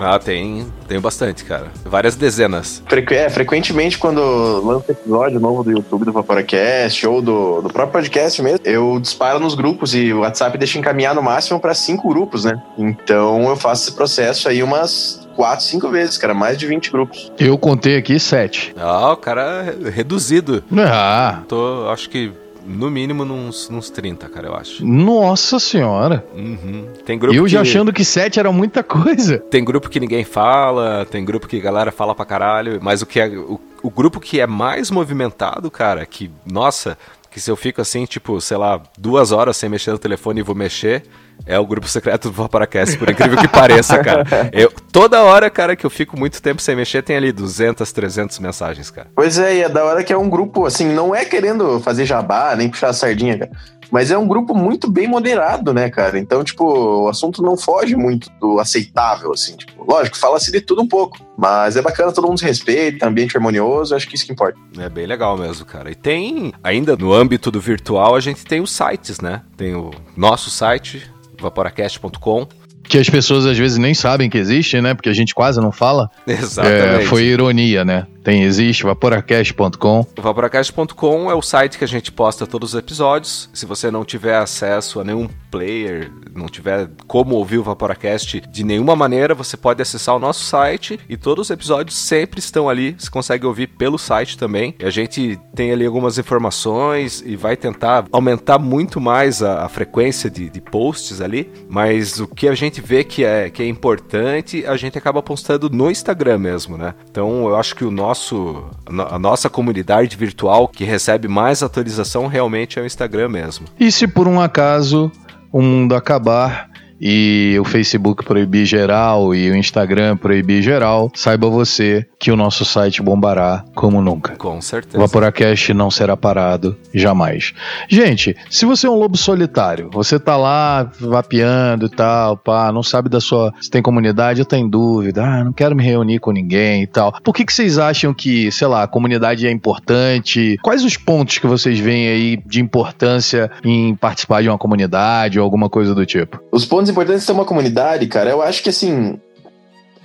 Ah, 0.05 0.19
tem, 0.19 0.67
tem 0.89 1.01
bastante, 1.01 1.45
cara. 1.45 1.69
Várias 1.85 2.17
dezenas. 2.17 2.83
Frequ- 2.89 3.13
é, 3.15 3.29
frequentemente 3.31 3.99
quando 3.99 4.21
lança 4.65 4.93
episódio 4.93 5.39
novo 5.41 5.63
do 5.63 5.71
YouTube 5.71 6.05
do 6.05 6.13
Vaporacast 6.13 7.07
ou 7.07 7.23
do, 7.23 7.63
do 7.63 7.69
próprio 7.69 7.93
podcast 7.93 8.43
mesmo, 8.43 8.61
eu 8.65 8.99
disparo 9.01 9.39
nos 9.39 9.55
grupos 9.55 9.95
e 9.95 10.13
o 10.13 10.21
WhatsApp 10.21 10.59
deixa 10.59 10.79
encaminhar 10.79 11.15
no 11.15 11.23
máximo 11.23 11.61
para 11.61 11.75
cinco 11.75 12.09
grupos, 12.09 12.45
né? 12.45 12.61
Então 12.77 13.49
eu 13.49 13.57
faço 13.57 13.83
esse 13.89 13.93
processo 13.97 14.49
aí 14.49 14.63
umas 14.63 15.27
quatro, 15.37 15.65
cinco 15.65 15.89
vezes, 15.89 16.19
cara, 16.19 16.35
mais 16.35 16.59
de 16.59 16.67
20 16.67 16.91
grupos. 16.91 17.33
Eu 17.39 17.57
contei 17.57 17.97
aqui 17.97 18.19
sete. 18.21 18.75
Ah, 18.79 19.13
o 19.13 19.17
cara 19.17 19.75
é 19.85 19.89
reduzido. 19.89 20.63
Ah, 20.77 21.41
Tô, 21.49 21.89
acho 21.91 22.11
que 22.11 22.31
no 22.67 22.91
mínimo 22.91 23.25
nos, 23.25 23.69
nos 23.69 23.91
30, 23.91 24.29
cara, 24.29 24.49
eu 24.49 24.55
acho. 24.55 24.85
nossa 24.85 25.59
senhora. 25.59 26.25
Uhum. 26.35 26.87
Tem 27.05 27.19
grupo 27.19 27.35
eu 27.37 27.49
já 27.49 27.63
que, 27.63 27.69
achando 27.69 27.93
que 27.93 28.05
sete 28.05 28.39
era 28.39 28.51
muita 28.53 28.83
coisa. 28.83 29.39
Tem 29.39 29.65
grupo 29.65 29.89
que 29.89 30.01
ninguém 30.01 30.25
fala, 30.25 31.07
tem 31.11 31.25
grupo 31.25 31.47
que 31.47 31.57
a 31.57 31.61
galera 31.61 31.93
fala 31.93 32.15
pra 32.15 32.25
caralho, 32.25 32.79
mas 32.83 33.03
o 33.03 33.07
que 33.07 33.21
é. 33.21 33.29
O, 33.29 33.61
o 33.83 33.91
grupo 33.91 34.21
que 34.21 34.41
é 34.41 34.47
mais 34.47 34.91
movimentado, 34.91 35.71
cara, 35.71 36.07
que, 36.07 36.31
nossa, 36.47 36.97
que 37.31 37.41
se 37.41 37.51
eu 37.51 37.57
fico 37.57 37.81
assim, 37.81 38.05
tipo, 38.05 38.41
sei 38.41 38.57
lá, 38.57 38.81
duas 38.97 39.33
horas 39.33 39.57
sem 39.57 39.69
mexer 39.69 39.91
no 39.91 39.99
telefone 39.99 40.41
e 40.41 40.43
vou 40.43 40.55
mexer, 40.55 41.03
é 41.45 41.59
o 41.59 41.67
grupo 41.67 41.89
secreto 41.89 42.29
do 42.29 42.35
Vaporacast, 42.35 42.97
por 42.97 43.11
incrível 43.11 43.37
que 43.37 43.49
pareça, 43.49 44.03
cara. 44.03 44.25
Eu, 44.53 44.73
toda 44.93 45.23
hora, 45.23 45.51
cara, 45.51 45.75
que 45.75 45.85
eu 45.85 45.91
fico 45.91 46.19
muito 46.19 46.41
tempo 46.41 46.61
sem 46.61 46.77
mexer, 46.77 47.03
tem 47.03 47.17
ali 47.17 47.33
200, 47.33 47.91
300 47.91 48.39
mensagens, 48.39 48.91
cara. 48.91 49.09
Pois 49.15 49.39
é, 49.39 49.57
e 49.57 49.63
é 49.63 49.69
da 49.69 49.85
hora 49.85 50.05
que 50.05 50.13
é 50.13 50.17
um 50.17 50.29
grupo, 50.29 50.67
assim, 50.67 50.87
não 50.93 51.15
é 51.15 51.25
querendo 51.25 51.81
fazer 51.81 52.05
jabá, 52.05 52.55
nem 52.55 52.69
puxar 52.69 52.89
a 52.89 52.93
sardinha, 52.93 53.39
cara. 53.39 53.51
Mas 53.91 54.11
é 54.11 54.17
um 54.17 54.27
grupo 54.27 54.55
muito 54.55 54.91
bem 54.91 55.07
moderado, 55.07 55.75
né, 55.75 55.91
cara? 55.91 56.19
Então, 56.19 56.43
tipo, 56.43 56.65
o 56.65 57.09
assunto 57.09 57.43
não 57.43 57.59
foge 57.59 57.95
muito 57.95 58.31
do 58.41 58.59
aceitável, 58.59 59.33
assim. 59.33 59.55
Tipo, 59.55 59.85
lógico, 59.87 60.17
fala-se 60.17 60.51
de 60.51 60.63
tudo 60.63 60.81
um 60.81 60.89
pouco. 60.89 61.19
Mas 61.37 61.77
é 61.77 61.83
bacana, 61.83 62.11
todo 62.11 62.27
mundo 62.27 62.39
se 62.39 62.47
respeita, 62.47 63.07
ambiente 63.07 63.37
harmonioso, 63.37 63.95
acho 63.95 64.09
que 64.09 64.15
isso 64.15 64.25
que 64.25 64.33
importa. 64.33 64.59
É 64.79 64.89
bem 64.89 65.05
legal 65.05 65.37
mesmo, 65.37 65.67
cara. 65.67 65.91
E 65.91 65.95
tem, 65.95 66.55
ainda 66.65 66.97
no 66.97 67.13
âmbito 67.13 67.51
do 67.51 67.61
virtual, 67.61 68.15
a 68.15 68.21
gente 68.21 68.47
tem 68.47 68.63
os 68.63 68.73
sites, 68.73 69.21
né? 69.21 69.43
Tem 69.59 69.75
o 69.75 69.91
nosso 70.17 70.49
site, 70.49 71.13
vaporacast.com. 71.43 72.47
Que 72.93 72.99
as 72.99 73.09
pessoas 73.09 73.47
às 73.47 73.57
vezes 73.57 73.79
nem 73.79 73.95
sabem 73.95 74.29
que 74.29 74.37
existe, 74.37 74.79
né? 74.79 74.93
Porque 74.93 75.09
a 75.09 75.15
gente 75.15 75.35
quase 75.35 75.59
não 75.59 75.73
fala. 75.73 76.11
Exatamente. 76.27 77.05
É, 77.05 77.07
foi 77.07 77.23
ironia, 77.23 77.87
né? 77.87 78.07
Tem, 78.23 78.43
existe, 78.43 78.85
vaporacast.com. 78.85 80.07
O 80.17 80.23
Vaporacast.com 80.23 81.31
é 81.31 81.35
o 81.35 81.43
site 81.43 81.77
que 81.77 81.85
a 81.85 81.89
gente 81.89 82.13
posta 82.13 82.47
todos 82.47 82.75
os 82.75 82.79
episódios. 82.79 83.51
Se 83.53 83.67
você 83.67 83.91
não 83.91 84.05
tiver 84.05 84.37
acesso 84.37 85.01
a 85.01 85.05
nenhum 85.05 85.29
player, 85.51 86.13
não 86.35 86.47
tiver 86.47 86.89
como 87.07 87.35
ouvir 87.35 87.59
o 87.59 87.65
Vaporacast 87.65 88.41
de 88.41 88.65
nenhuma 88.65 88.95
maneira, 88.95 89.35
você 89.35 89.57
pode 89.57 89.83
acessar 89.83 90.15
o 90.15 90.21
nosso 90.21 90.45
site 90.45 91.01
e 91.09 91.17
todos 91.17 91.49
os 91.49 91.51
episódios 91.51 91.97
sempre 91.97 92.39
estão 92.39 92.69
ali. 92.69 92.95
Você 92.97 93.11
consegue 93.11 93.45
ouvir 93.45 93.69
pelo 93.69 93.99
site 93.99 94.39
também. 94.39 94.75
E 94.79 94.85
a 94.85 94.91
gente 94.91 95.41
tem 95.55 95.73
ali 95.73 95.85
algumas 95.85 96.17
informações 96.17 97.23
e 97.27 97.37
vai 97.37 97.57
tentar 97.57 98.05
aumentar 98.13 98.59
muito 98.59 99.01
mais 99.01 99.43
a, 99.43 99.65
a 99.65 99.69
frequência 99.69 100.31
de, 100.31 100.49
de 100.49 100.61
posts 100.61 101.21
ali. 101.21 101.51
Mas 101.69 102.21
o 102.21 102.29
que 102.29 102.47
a 102.47 102.55
gente 102.55 102.81
vê 102.85 103.05
que 103.05 103.25
é, 103.25 103.49
que 103.51 103.63
é 103.63 103.67
importante, 103.69 104.65
a 104.67 104.77
gente 104.77 104.99
acaba 104.99 105.23
postando 105.23 105.71
no 105.71 105.91
Instagram 105.91 106.39
mesmo, 106.39 106.77
né? 106.77 106.95
Então 107.11 107.47
eu 107.49 107.57
acho 107.57 107.75
que 107.77 107.85
o 107.85 107.91
nosso 107.91 108.65
a 108.87 108.93
no- 108.93 109.03
a 109.15 109.19
nossa 109.19 109.49
comunidade 109.49 110.17
virtual 110.17 110.67
que 110.69 110.85
recebe 110.85 111.29
mais 111.29 111.63
atualização 111.63 112.27
realmente 112.27 112.79
é 112.79 112.83
o 112.83 112.87
Instagram 112.87 113.29
mesmo. 113.29 113.67
E 113.79 113.91
se 113.93 114.07
por 114.07 114.27
um 114.27 114.41
acaso 114.41 115.11
o 115.53 115.61
mundo 115.63 115.95
acabar 115.95 116.69
e 117.03 117.57
o 117.61 117.65
Facebook 117.65 118.25
proibir 118.25 118.65
geral 118.65 119.35
e 119.35 119.51
o 119.51 119.57
Instagram 119.57 120.17
proibir 120.17 120.63
geral, 120.63 121.11
saiba 121.15 121.51
você 121.51 122.07
que 122.21 122.31
o 122.31 122.37
nosso 122.37 122.65
site 122.65 123.03
bombará 123.03 123.65
como 123.75 124.01
nunca. 124.01 124.37
Com 124.37 124.59
O 124.59 124.63
certeza. 124.63 124.99
Vaporacast 124.99 125.75
não 125.75 125.91
será 125.91 126.17
parado 126.17 126.77
jamais. 126.95 127.53
Gente, 127.89 128.37
se 128.49 128.65
você 128.65 128.87
é 128.87 128.91
um 128.91 128.95
lobo 128.95 129.17
solitário, 129.17 129.91
você 129.93 130.21
tá 130.21 130.37
lá 130.37 130.89
vapeando 131.01 131.87
e 131.87 131.89
tal, 131.89 132.37
pá, 132.37 132.71
não 132.71 132.85
sabe 132.85 133.09
da 133.09 133.21
sua. 133.21 133.53
Se 133.61 133.69
tem 133.69 133.83
comunidade, 133.83 134.39
eu 134.39 134.47
tenho 134.47 134.69
dúvida, 134.69 135.25
ah, 135.25 135.43
não 135.45 135.53
quero 135.53 135.75
me 135.75 135.83
reunir 135.83 136.21
com 136.21 136.31
ninguém 136.31 136.83
e 136.83 136.87
tal. 136.87 137.13
Por 137.25 137.35
que, 137.35 137.45
que 137.45 137.53
vocês 137.53 137.79
acham 137.79 138.15
que, 138.15 138.53
sei 138.53 138.69
lá, 138.69 138.85
a 138.85 138.87
comunidade 138.87 139.45
é 139.45 139.51
importante? 139.51 140.57
Quais 140.63 140.85
os 140.85 140.97
pontos 140.97 141.39
que 141.39 141.47
vocês 141.49 141.81
veem 141.81 142.09
aí 142.09 142.39
de 142.47 142.61
importância 142.61 143.51
em 143.65 143.97
participar 143.97 144.43
de 144.43 144.49
uma 144.49 144.59
comunidade 144.59 145.41
ou 145.41 145.45
alguma 145.45 145.69
coisa 145.69 145.95
do 145.95 146.07
tipo? 146.07 146.41
Os 146.53 146.65
pontos 146.65 146.92
importantes 146.93 147.23
de 147.23 147.27
ter 147.27 147.33
uma 147.33 147.45
comunidade, 147.45 148.07
cara, 148.07 148.31
eu 148.31 148.41
acho 148.41 148.63
que 148.63 148.69
assim. 148.69 149.19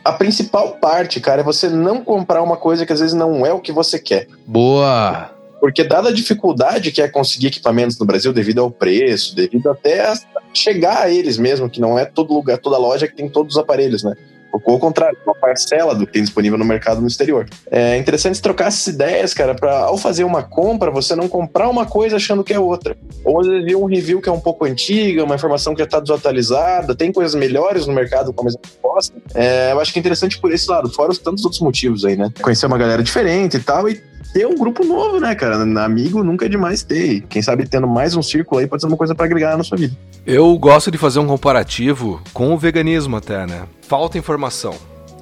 A 0.04 0.14
principal 0.14 0.78
parte, 0.80 1.20
cara, 1.20 1.42
é 1.42 1.44
você 1.44 1.68
não 1.68 2.02
comprar 2.02 2.42
uma 2.42 2.56
coisa 2.56 2.86
que 2.86 2.94
às 2.94 3.02
vezes 3.02 3.14
não 3.14 3.46
é 3.46 3.52
o 3.52 3.60
que 3.60 3.74
você 3.74 4.00
quer. 4.00 4.28
Boa! 4.46 5.32
Porque 5.60 5.84
dada 5.84 6.10
a 6.10 6.14
dificuldade 6.14 6.94
que 6.94 7.02
é 7.02 7.10
conseguir 7.10 7.48
equipamentos 7.48 8.00
no 8.00 8.06
Brasil 8.06 8.32
devido 8.32 8.60
ao 8.60 8.72
preço, 8.72 9.36
devido 9.36 9.70
até 9.70 10.08
a 10.08 10.14
chegar 10.54 11.02
a 11.02 11.10
eles 11.10 11.38
mesmo, 11.38 11.70
que 11.70 11.82
não 11.82 12.00
é 12.00 12.06
todo 12.06 12.34
lugar, 12.34 12.58
toda 12.58 12.78
loja 12.78 13.08
que 13.08 13.16
tem 13.16 13.28
todos 13.28 13.56
os 13.56 13.62
aparelhos, 13.62 14.02
né? 14.04 14.16
Ou 14.52 14.74
ao 14.74 14.80
contrário, 14.80 15.18
uma 15.26 15.36
parcela 15.36 15.94
do 15.94 16.06
que 16.06 16.14
tem 16.14 16.22
disponível 16.22 16.58
no 16.58 16.66
mercado 16.66 17.02
no 17.02 17.08
exterior. 17.08 17.48
É 17.70 17.98
interessante 17.98 18.42
trocar 18.42 18.68
essas 18.68 18.88
ideias, 18.88 19.34
cara, 19.34 19.54
para 19.56 19.78
ao 19.80 19.98
fazer 19.98 20.24
uma 20.24 20.44
compra, 20.44 20.92
você 20.92 21.16
não 21.16 21.28
comprar 21.28 21.70
uma 21.70 21.86
coisa 21.86 22.16
achando 22.16 22.44
que 22.44 22.54
é 22.54 22.60
outra. 22.60 22.98
Ou 23.24 23.44
ver 23.44 23.76
um 23.76 23.86
review 23.86 24.22
que 24.22 24.30
é 24.30 24.32
um 24.32 24.40
pouco 24.40 24.66
antiga, 24.66 25.24
uma 25.24 25.36
informação 25.36 25.74
que 25.74 25.80
já 25.80 25.86
está 25.86 26.00
desatualizada, 26.00 26.96
tem 26.96 27.12
coisas 27.12 27.36
melhores 27.36 27.86
no 27.86 27.94
mercado 27.94 28.34
com 28.34 28.42
a 28.42 28.46
mesma 28.46 28.60
proposta. 28.62 29.16
É, 29.36 29.72
eu 29.72 29.80
acho 29.80 29.92
que 29.92 30.00
é 30.00 30.02
interessante 30.02 30.40
por 30.40 30.52
esse 30.52 30.70
lado, 30.70 30.90
fora 30.90 31.12
os 31.12 31.20
tantos 31.20 31.44
outros 31.44 31.62
motivos 31.62 32.06
aí, 32.06 32.16
né? 32.16 32.32
Conhecer 32.42 32.66
uma 32.66 32.78
galera 32.78 33.04
diferente 33.04 33.58
e 33.58 33.60
tal, 33.60 33.90
e 33.90 34.02
ter 34.34 34.46
um 34.46 34.56
grupo 34.56 34.84
novo, 34.84 35.20
né, 35.20 35.34
cara? 35.36 35.56
Amigo 35.84 36.24
nunca 36.24 36.46
é 36.46 36.50
demais 36.50 36.84
ter. 36.84 37.22
Quem 37.30 37.42
sabe 37.42 37.68
tendo 37.68 37.88
mais 37.88 38.16
um 38.16 38.22
círculo 38.22 38.60
aí 38.60 38.68
pode 38.68 38.82
ser 38.82 38.88
uma 38.88 38.98
coisa 38.98 39.16
pra 39.16 39.26
agregar 39.26 39.58
na 39.58 39.64
sua 39.64 39.78
vida. 39.78 39.96
Eu 40.26 40.58
gosto 40.58 40.92
de 40.92 40.98
fazer 40.98 41.20
um 41.20 41.28
comparativo 41.28 42.22
com 42.34 42.54
o 42.54 42.58
veganismo 42.58 43.18
até, 43.18 43.46
né? 43.46 43.64
Falta 43.82 44.18
informação. 44.18 44.76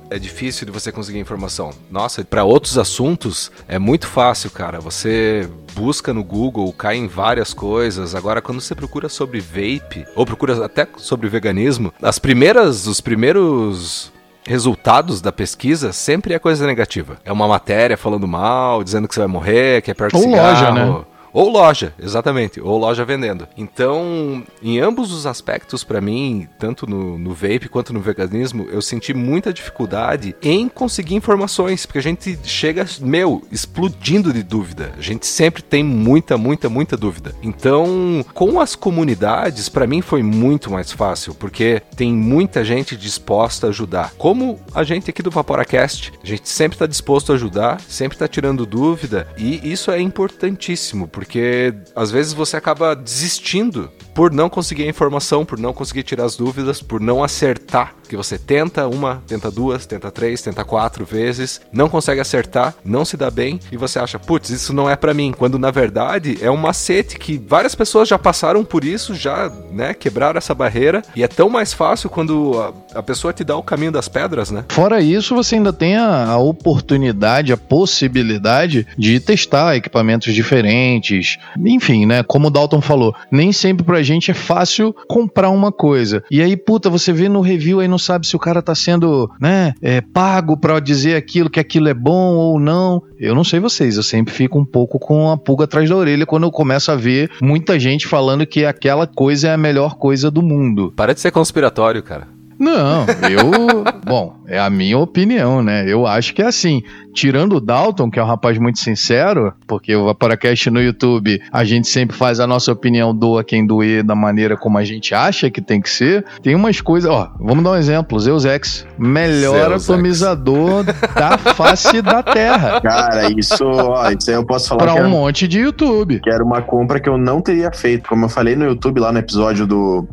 É 0.10 0.20
difícil 0.20 0.66
de 0.66 0.72
você 0.72 0.92
conseguir 0.92 1.20
informação. 1.20 1.72
Nossa, 1.90 2.24
para 2.24 2.44
outros 2.44 2.78
assuntos 2.78 3.52
é 3.68 3.80
muito 3.80 4.08
fácil, 4.08 4.52
cara. 4.52 4.80
Você 4.80 5.50
busca 5.74 6.14
no 6.14 6.24
Google, 6.24 6.72
cai 6.74 6.96
em 6.96 7.08
várias 7.08 7.54
coisas. 7.54 8.14
Agora, 8.14 8.42
quando 8.42 8.62
você 8.62 8.76
procura 8.76 9.10
sobre 9.10 9.40
vape, 9.40 10.06
ou 10.16 10.26
procura 10.26 10.64
até 10.64 10.88
sobre 10.98 11.28
veganismo, 11.28 11.92
as 12.02 12.20
primeiras, 12.20 12.86
os 12.86 13.02
primeiros 13.02 14.12
resultados 14.48 15.22
da 15.22 15.32
pesquisa 15.32 15.92
sempre 15.92 16.34
é 16.34 16.40
coisa 16.40 16.66
negativa. 16.68 17.18
É 17.26 17.32
uma 17.32 17.48
matéria 17.48 17.98
falando 17.98 18.28
mal, 18.28 18.84
dizendo 18.84 19.08
que 19.08 19.14
você 19.14 19.22
vai 19.22 19.28
morrer, 19.28 19.82
que 19.82 19.92
é 19.92 19.94
perto 19.94 20.14
de 20.18 20.18
Ou 20.18 20.24
cigarro. 20.30 20.50
loja, 20.50 20.72
né? 20.72 21.06
Ou 21.36 21.50
loja, 21.50 21.94
exatamente. 22.00 22.62
Ou 22.62 22.78
loja 22.78 23.04
vendendo. 23.04 23.46
Então, 23.58 24.42
em 24.64 24.80
ambos 24.80 25.12
os 25.12 25.26
aspectos, 25.26 25.84
pra 25.84 26.00
mim, 26.00 26.48
tanto 26.58 26.90
no, 26.90 27.20
no 27.20 27.34
vape 27.34 27.68
quanto 27.68 27.92
no 27.92 28.00
veganismo, 28.00 28.66
eu 28.72 28.82
senti 28.82 29.14
muita 29.14 29.52
dificuldade 29.52 30.34
em 30.42 30.70
conseguir 30.70 31.14
informações, 31.14 31.86
porque 31.86 32.00
a 32.00 32.02
gente 32.02 32.40
chega, 32.44 32.86
meu, 33.02 33.44
explodindo 33.52 34.32
de 34.32 34.42
dúvida. 34.42 34.94
A 34.98 35.02
gente 35.02 35.28
sempre 35.28 35.62
tem 35.62 35.84
muita, 35.84 36.38
muita, 36.38 36.70
muita 36.70 36.96
dúvida. 36.96 37.36
Então, 37.44 38.26
com 38.34 38.62
as 38.62 38.74
comunidades, 38.74 39.68
pra 39.68 39.86
mim 39.86 40.02
foi 40.02 40.24
muito 40.24 40.72
mais 40.72 40.94
fácil, 40.94 41.36
porque 41.36 41.82
tem 41.98 42.14
muita 42.14 42.64
gente 42.64 42.96
disposta 42.96 43.68
a 43.68 43.72
ajudar. 43.72 44.14
Como 44.18 44.58
a 44.74 44.86
gente 44.86 45.10
aqui 45.10 45.22
do 45.22 45.32
Vaporacast, 45.32 46.14
a 46.24 46.26
gente 46.26 46.48
sempre 46.48 46.78
tá 46.78 46.88
disposto 46.88 47.34
a 47.34 47.36
ajudar, 47.36 47.82
sempre 47.82 48.18
tá 48.18 48.26
tirando 48.26 48.66
dúvida, 48.66 49.28
e 49.38 49.70
isso 49.70 49.92
é 49.92 50.00
importantíssimo, 50.00 51.10
porque 51.26 51.74
às 51.96 52.12
vezes 52.12 52.34
você 52.34 52.56
acaba 52.56 52.96
desistindo 52.96 53.90
por 54.14 54.32
não 54.32 54.48
conseguir 54.48 54.84
a 54.84 54.88
informação, 54.88 55.44
por 55.44 55.58
não 55.58 55.74
conseguir 55.74 56.04
tirar 56.04 56.24
as 56.24 56.38
dúvidas, 56.38 56.84
por 56.84 57.02
não 57.02 57.24
acertar 57.24 57.96
que 58.06 58.16
você 58.16 58.38
tenta 58.38 58.88
uma, 58.88 59.22
tenta 59.28 59.52
duas, 59.52 59.86
tenta 59.86 60.12
três, 60.12 60.42
tenta 60.42 60.64
quatro 60.64 61.06
vezes, 61.06 61.62
não 61.72 61.90
consegue 61.90 62.22
acertar, 62.22 62.74
não 62.84 63.06
se 63.06 63.18
dá 63.18 63.30
bem 63.30 63.60
e 63.72 63.78
você 63.78 64.00
acha, 64.00 64.20
putz, 64.20 64.50
isso 64.50 64.74
não 64.74 64.90
é 64.90 64.96
para 64.96 65.14
mim, 65.14 65.34
quando 65.38 65.60
na 65.60 65.72
verdade 65.72 66.38
é 66.42 66.50
um 66.50 66.58
macete 66.58 67.18
que 67.18 67.38
várias 67.38 67.76
pessoas 67.76 68.08
já 68.08 68.18
passaram 68.18 68.64
por 68.64 68.84
isso, 68.84 69.14
já, 69.14 69.52
né, 69.72 69.94
quebraram 69.94 70.38
essa 70.38 70.54
barreira 70.54 71.02
e 71.16 71.24
é 71.24 71.28
tão 71.28 71.50
mais 71.50 71.74
fácil 71.74 72.10
quando 72.10 72.74
a, 72.94 73.00
a 73.00 73.04
pessoa 73.04 73.34
te 73.34 73.44
dá 73.44 73.56
o 73.56 73.64
caminho 73.64 73.92
das 73.92 74.08
pedras, 74.08 74.52
né? 74.52 74.66
Fora 74.70 75.02
isso, 75.02 75.36
você 75.36 75.56
ainda 75.56 75.74
tem 75.74 75.96
a, 75.96 76.26
a 76.26 76.38
oportunidade, 76.38 77.52
a 77.54 77.58
possibilidade 77.58 78.88
de 78.98 79.20
testar 79.20 79.76
equipamentos 79.76 80.34
diferentes, 80.34 81.38
enfim, 81.58 82.06
né? 82.06 82.24
Como 82.24 82.48
o 82.48 82.52
Dalton 82.52 82.82
falou, 82.82 83.16
nem 83.32 83.52
sempre 83.52 83.86
pra 83.86 84.04
gente 84.04 84.32
é 84.32 84.34
fácil 84.34 84.96
comprar 85.08 85.50
uma 85.50 85.72
coisa. 85.72 86.24
E 86.30 86.42
aí, 86.42 86.56
puta, 86.56 86.90
você 86.90 87.12
vê 87.12 87.30
no 87.30 87.42
review 87.42 87.80
aí 87.80 87.88
não 87.96 88.00
sabe 88.00 88.28
se 88.28 88.36
o 88.36 88.40
cara 88.40 88.62
tá 88.62 88.76
sendo, 88.76 89.32
né, 89.40 89.74
é, 89.82 90.02
pago 90.02 90.58
pra 90.58 90.80
dizer 90.82 91.16
aquilo, 91.16 91.50
que 91.50 91.62
aquilo 91.62 91.88
é 91.88 91.94
bom 91.94 92.36
ou 92.36 92.60
não. 92.60 93.02
Eu 93.18 93.34
não 93.34 93.44
sei 93.44 93.60
vocês, 93.60 93.96
eu 93.96 94.04
sempre 94.04 94.34
fico 94.34 94.60
um 94.60 94.66
pouco 94.66 95.00
com 95.00 95.32
a 95.32 95.38
pulga 95.38 95.64
atrás 95.64 95.90
da 95.90 95.96
orelha 95.96 96.26
quando 96.26 96.44
eu 96.44 96.52
começo 96.52 96.92
a 96.92 96.96
ver 96.96 97.32
muita 97.42 97.80
gente 97.80 98.06
falando 98.06 98.46
que 98.46 98.66
aquela 98.66 99.08
coisa 99.08 99.48
é 99.48 99.54
a 99.54 99.58
melhor 99.58 99.96
coisa 99.96 100.30
do 100.30 100.42
mundo. 100.42 100.92
Para 100.94 101.14
de 101.14 101.22
ser 101.22 101.32
conspiratório, 101.32 102.04
cara. 102.04 102.28
Não, 102.58 103.06
eu. 103.30 103.84
bom, 104.06 104.36
é 104.48 104.60
a 104.60 104.70
minha 104.70 104.98
opinião, 104.98 105.62
né? 105.62 105.86
Eu 105.88 106.08
acho 106.08 106.34
que 106.34 106.42
é 106.42 106.46
assim. 106.46 106.82
Tirando 107.14 107.56
o 107.56 107.62
Dalton, 107.62 108.10
que 108.12 108.20
é 108.20 108.24
um 108.24 108.28
rapaz 108.28 108.58
muito 108.58 108.78
sincero, 108.80 109.54
porque 109.66 109.96
o 109.96 110.04
Vaporacast 110.06 110.70
no 110.70 110.82
YouTube, 110.82 111.42
a 111.50 111.64
gente 111.64 111.88
sempre 111.88 112.14
faz 112.16 112.42
a 112.42 112.48
nossa 112.48 112.74
opinião, 112.74 113.16
doa 113.16 113.42
quem 113.42 113.66
doer, 113.66 114.04
da 114.04 114.14
maneira 114.16 114.58
como 114.58 114.78
a 114.78 114.84
gente 114.84 115.16
acha 115.16 115.50
que 115.50 115.62
tem 115.62 115.80
que 115.80 115.90
ser. 115.90 116.26
Tem 116.44 116.54
umas 116.54 116.82
coisas. 116.82 117.10
Ó, 117.10 117.32
vamos 117.40 117.64
dar 117.64 117.72
um 117.72 117.76
exemplo: 117.78 118.20
Zeus 118.20 118.46
X, 118.46 118.86
melhor 118.98 119.70
Zeus 119.70 119.90
atomizador 119.90 120.84
da 120.84 121.38
face 121.38 122.02
da 122.02 122.22
Terra. 122.22 122.82
Cara, 122.82 123.32
isso, 123.32 123.64
ó, 123.66 124.12
isso 124.12 124.30
aí 124.30 124.36
eu 124.36 124.46
posso 124.46 124.68
falar 124.68 124.84
Pra 124.84 124.94
um 124.96 124.98
era, 124.98 125.08
monte 125.08 125.48
de 125.48 125.60
YouTube. 125.60 126.20
que 126.20 126.30
era 126.30 126.44
uma 126.44 126.62
compra 126.62 127.00
que 127.00 127.08
eu 127.08 127.18
não 127.18 127.42
teria 127.42 127.72
feito. 127.72 128.10
Como 128.10 128.26
eu 128.26 128.30
falei 128.30 128.56
no 128.58 128.66
YouTube 128.66 129.00
lá 129.00 129.12
no 129.14 129.20
episódio 129.20 129.66
do 129.66 130.06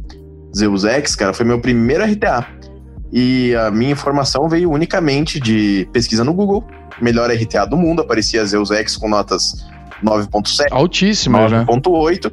Zeus 0.56 0.84
X, 0.84 1.14
cara, 1.16 1.32
foi 1.32 1.46
meu 1.46 1.60
primeiro 1.60 2.04
RTA. 2.04 2.46
E 3.12 3.54
a 3.54 3.70
minha 3.70 3.92
informação 3.92 4.48
veio 4.48 4.70
unicamente 4.70 5.38
de 5.38 5.88
pesquisa 5.92 6.24
no 6.24 6.32
Google. 6.32 6.64
Melhor 7.00 7.30
RTA 7.30 7.64
do 7.66 7.76
mundo, 7.76 8.02
aparecia 8.02 8.44
Zeus 8.44 8.70
X 8.70 8.96
com 8.96 9.08
notas 9.08 9.66
9.7. 10.02 10.66
Altíssimas, 10.70 11.50
né? 11.50 11.64
9.8. 11.68 12.32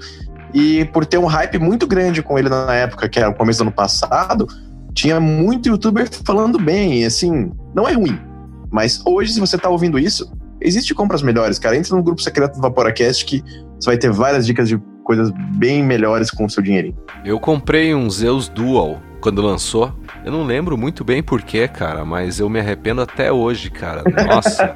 E 0.53 0.85
por 0.85 1.05
ter 1.05 1.17
um 1.17 1.25
hype 1.25 1.59
muito 1.59 1.85
grande 1.85 2.23
com 2.23 2.37
ele 2.39 2.49
na 2.49 2.73
época, 2.73 3.07
que 3.07 3.19
era 3.19 3.29
o 3.29 3.35
começo 3.35 3.59
do 3.59 3.63
ano 3.63 3.71
passado, 3.71 4.47
tinha 4.93 5.19
muito 5.19 5.69
youtuber 5.69 6.09
falando 6.25 6.57
bem. 6.57 7.01
E 7.01 7.05
assim, 7.05 7.51
não 7.75 7.87
é 7.87 7.93
ruim. 7.93 8.19
Mas 8.71 9.01
hoje, 9.05 9.33
se 9.33 9.39
você 9.39 9.57
tá 9.57 9.69
ouvindo 9.69 9.99
isso, 9.99 10.31
existe 10.61 10.93
compras 10.93 11.21
melhores, 11.21 11.59
cara. 11.59 11.75
Entra 11.75 11.95
no 11.95 12.03
grupo 12.03 12.21
secreto 12.21 12.55
do 12.55 12.61
Vaporacast 12.61 13.25
que 13.25 13.43
você 13.79 13.89
vai 13.89 13.97
ter 13.97 14.11
várias 14.11 14.45
dicas 14.45 14.67
de 14.67 14.79
coisas 15.09 15.31
bem 15.55 15.81
melhores 15.81 16.29
com 16.29 16.45
o 16.45 16.49
seu 16.49 16.61
dinheirinho. 16.61 16.95
Eu 17.25 17.39
comprei 17.39 17.95
um 17.95 18.07
Zeus 18.07 18.47
Dual 18.47 19.01
quando 19.19 19.41
lançou. 19.41 19.91
Eu 20.23 20.31
não 20.31 20.43
lembro 20.43 20.77
muito 20.77 21.03
bem 21.03 21.23
porquê, 21.23 21.67
cara, 21.67 22.05
mas 22.05 22.39
eu 22.39 22.47
me 22.47 22.59
arrependo 22.59 23.01
até 23.01 23.31
hoje, 23.31 23.71
cara. 23.71 24.03
Nossa, 24.27 24.71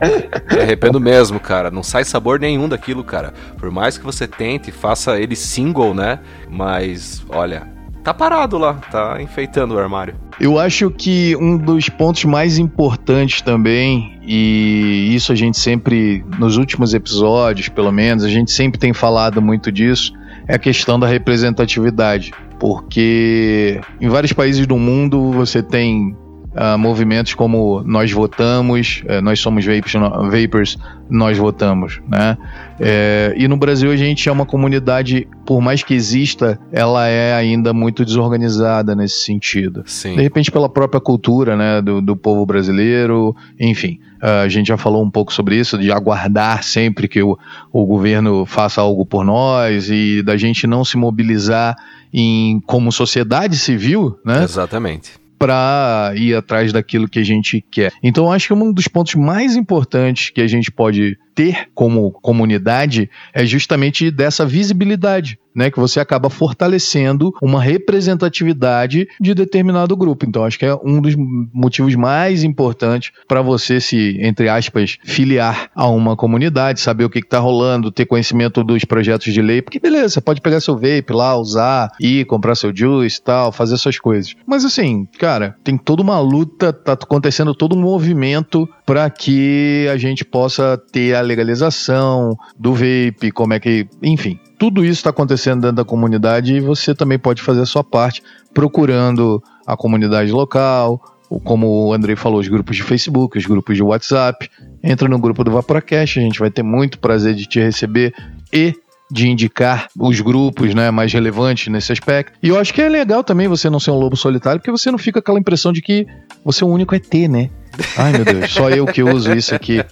me 0.51 0.59
arrependo 0.59 0.99
mesmo, 0.99 1.39
cara. 1.39 1.69
Não 1.69 1.83
sai 1.83 2.03
sabor 2.03 2.39
nenhum 2.39 2.67
daquilo, 2.67 3.03
cara. 3.03 3.31
Por 3.59 3.69
mais 3.69 3.95
que 3.95 4.03
você 4.03 4.27
tente, 4.27 4.71
faça 4.71 5.19
ele 5.19 5.35
single, 5.35 5.93
né? 5.93 6.17
Mas, 6.49 7.23
olha, 7.29 7.67
tá 8.03 8.11
parado 8.11 8.57
lá, 8.57 8.73
tá 8.73 9.21
enfeitando 9.21 9.75
o 9.75 9.77
armário. 9.77 10.15
Eu 10.39 10.57
acho 10.57 10.89
que 10.89 11.35
um 11.35 11.55
dos 11.55 11.89
pontos 11.89 12.25
mais 12.25 12.57
importantes 12.57 13.43
também, 13.43 14.19
e 14.23 15.13
isso 15.13 15.31
a 15.31 15.35
gente 15.35 15.59
sempre, 15.59 16.25
nos 16.39 16.57
últimos 16.57 16.95
episódios 16.95 17.69
pelo 17.69 17.91
menos, 17.91 18.23
a 18.23 18.29
gente 18.29 18.51
sempre 18.51 18.79
tem 18.79 18.93
falado 18.93 19.39
muito 19.39 19.71
disso, 19.71 20.11
é 20.47 20.55
a 20.55 20.59
questão 20.59 20.99
da 20.99 21.07
representatividade. 21.07 22.31
Porque 22.59 23.81
em 23.99 24.07
vários 24.07 24.33
países 24.33 24.65
do 24.65 24.77
mundo 24.77 25.31
você 25.31 25.61
tem 25.61 26.15
ah, 26.55 26.77
movimentos 26.77 27.33
como 27.33 27.81
Nós 27.85 28.11
Votamos, 28.11 29.03
eh, 29.05 29.21
Nós 29.21 29.39
Somos 29.39 29.65
Vapers, 29.65 29.93
no- 29.95 30.29
Vapers, 30.29 30.77
Nós 31.09 31.37
Votamos, 31.37 32.01
né? 32.07 32.37
É, 32.79 33.33
e 33.37 33.47
no 33.47 33.55
Brasil 33.55 33.91
a 33.91 33.95
gente 33.95 34.27
é 34.27 34.31
uma 34.31 34.45
comunidade, 34.45 35.27
por 35.45 35.61
mais 35.61 35.83
que 35.83 35.93
exista, 35.93 36.59
ela 36.71 37.07
é 37.07 37.33
ainda 37.35 37.71
muito 37.73 38.03
desorganizada 38.03 38.95
nesse 38.95 39.23
sentido. 39.23 39.83
Sim. 39.85 40.15
De 40.15 40.21
repente 40.21 40.51
pela 40.51 40.67
própria 40.67 40.99
cultura, 40.99 41.55
né, 41.55 41.81
do, 41.81 42.01
do 42.01 42.15
povo 42.15 42.45
brasileiro, 42.45 43.35
enfim. 43.59 43.99
ah, 44.21 44.41
a 44.41 44.47
gente 44.47 44.67
já 44.67 44.77
falou 44.77 45.03
um 45.03 45.09
pouco 45.09 45.31
sobre 45.31 45.55
isso, 45.57 45.77
de 45.77 45.91
aguardar 45.91 46.63
sempre 46.63 47.07
que 47.07 47.21
o, 47.21 47.37
o 47.71 47.85
governo 47.85 48.45
faça 48.45 48.81
algo 48.81 49.05
por 49.05 49.23
nós 49.23 49.89
e 49.89 50.21
da 50.23 50.35
gente 50.35 50.65
não 50.65 50.83
se 50.83 50.97
mobilizar 50.97 51.75
em 52.11 52.59
como 52.65 52.91
sociedade 52.91 53.57
civil, 53.57 54.17
né, 54.25 54.43
Exatamente. 54.43 55.11
Para 55.43 56.13
ir 56.15 56.33
atrás 56.33 56.71
daquilo 56.71 57.09
que 57.09 57.19
a 57.19 57.23
gente 57.23 57.59
quer. 57.69 57.91
Então, 58.01 58.31
acho 58.31 58.47
que 58.47 58.53
um 58.53 58.71
dos 58.71 58.87
pontos 58.87 59.15
mais 59.15 59.57
importantes 59.57 60.29
que 60.29 60.39
a 60.39 60.47
gente 60.47 60.71
pode 60.71 61.17
ter 61.35 61.69
como 61.73 62.11
comunidade 62.11 63.09
é 63.33 63.45
justamente 63.45 64.11
dessa 64.11 64.45
visibilidade, 64.45 65.39
né, 65.55 65.69
que 65.69 65.79
você 65.79 65.99
acaba 65.99 66.29
fortalecendo 66.29 67.33
uma 67.41 67.61
representatividade 67.61 69.07
de 69.19 69.33
determinado 69.33 69.95
grupo. 69.95 70.25
Então, 70.25 70.43
acho 70.43 70.57
que 70.57 70.65
é 70.65 70.75
um 70.83 70.99
dos 70.99 71.15
motivos 71.15 71.95
mais 71.95 72.43
importantes 72.43 73.11
para 73.27 73.41
você 73.41 73.79
se, 73.79 74.17
entre 74.19 74.49
aspas, 74.49 74.97
filiar 75.03 75.69
a 75.75 75.87
uma 75.87 76.15
comunidade, 76.15 76.79
saber 76.79 77.05
o 77.05 77.09
que 77.09 77.19
está 77.19 77.39
rolando, 77.39 77.91
ter 77.91 78.05
conhecimento 78.05 78.63
dos 78.63 78.83
projetos 78.83 79.31
de 79.31 79.41
lei, 79.41 79.61
porque 79.61 79.79
beleza, 79.79 80.15
você 80.15 80.21
pode 80.21 80.41
pegar 80.41 80.59
seu 80.59 80.75
vape 80.75 81.11
lá, 81.11 81.35
usar, 81.37 81.91
ir 81.99 82.25
comprar 82.25 82.55
seu 82.55 82.75
juice 82.75 83.21
tal, 83.21 83.51
fazer 83.51 83.75
essas 83.75 83.99
coisas. 83.99 84.35
Mas 84.45 84.65
assim, 84.65 85.07
cara, 85.19 85.55
tem 85.63 85.77
toda 85.77 86.01
uma 86.01 86.19
luta, 86.19 86.73
tá 86.73 86.93
acontecendo 86.93 87.53
todo 87.53 87.75
um 87.75 87.81
movimento 87.81 88.67
para 88.85 89.09
que 89.09 89.87
a 89.91 89.97
gente 89.97 90.25
possa 90.25 90.77
ter 90.91 91.15
a 91.15 91.21
legalização 91.23 92.37
do 92.57 92.73
vape, 92.73 93.31
como 93.33 93.53
é 93.53 93.59
que, 93.59 93.87
enfim, 94.01 94.39
tudo 94.57 94.83
isso 94.83 94.99
está 94.99 95.09
acontecendo 95.09 95.61
dentro 95.61 95.77
da 95.77 95.85
comunidade 95.85 96.55
e 96.55 96.59
você 96.59 96.93
também 96.93 97.19
pode 97.19 97.41
fazer 97.41 97.61
a 97.61 97.65
sua 97.65 97.83
parte 97.83 98.21
procurando 98.53 99.41
a 99.65 99.75
comunidade 99.75 100.31
local, 100.31 101.01
como 101.43 101.87
o 101.87 101.93
Andrei 101.93 102.15
falou, 102.15 102.39
os 102.39 102.47
grupos 102.47 102.75
de 102.75 102.83
Facebook, 102.83 103.37
os 103.37 103.45
grupos 103.45 103.75
de 103.75 103.83
WhatsApp. 103.83 104.49
Entra 104.83 105.07
no 105.07 105.19
grupo 105.19 105.43
do 105.43 105.51
Vaporacast, 105.51 106.19
a 106.19 106.21
gente 106.21 106.39
vai 106.39 106.51
ter 106.51 106.63
muito 106.63 106.99
prazer 106.99 107.33
de 107.33 107.45
te 107.45 107.59
receber 107.59 108.13
e 108.51 108.75
de 109.11 109.27
indicar 109.29 109.87
os 109.99 110.19
grupos 110.21 110.73
né, 110.73 110.89
mais 110.89 111.13
relevantes 111.13 111.67
nesse 111.67 111.91
aspecto. 111.91 112.37
E 112.41 112.49
eu 112.49 112.59
acho 112.59 112.73
que 112.73 112.81
é 112.81 112.89
legal 112.89 113.23
também 113.23 113.47
você 113.47 113.69
não 113.69 113.79
ser 113.79 113.91
um 113.91 113.99
lobo 113.99 114.15
solitário, 114.15 114.59
porque 114.59 114.71
você 114.71 114.89
não 114.89 114.97
fica 114.97 115.19
aquela 115.19 115.39
impressão 115.39 115.71
de 115.71 115.81
que 115.81 116.07
você 116.43 116.63
é 116.63 116.67
o 116.67 116.69
único 116.69 116.95
ET, 116.95 117.13
né? 117.29 117.49
Ai, 117.97 118.11
meu 118.11 118.25
Deus, 118.25 118.51
só 118.51 118.69
eu 118.69 118.85
que 118.85 119.03
uso 119.03 119.33
isso 119.33 119.53
aqui. 119.53 119.83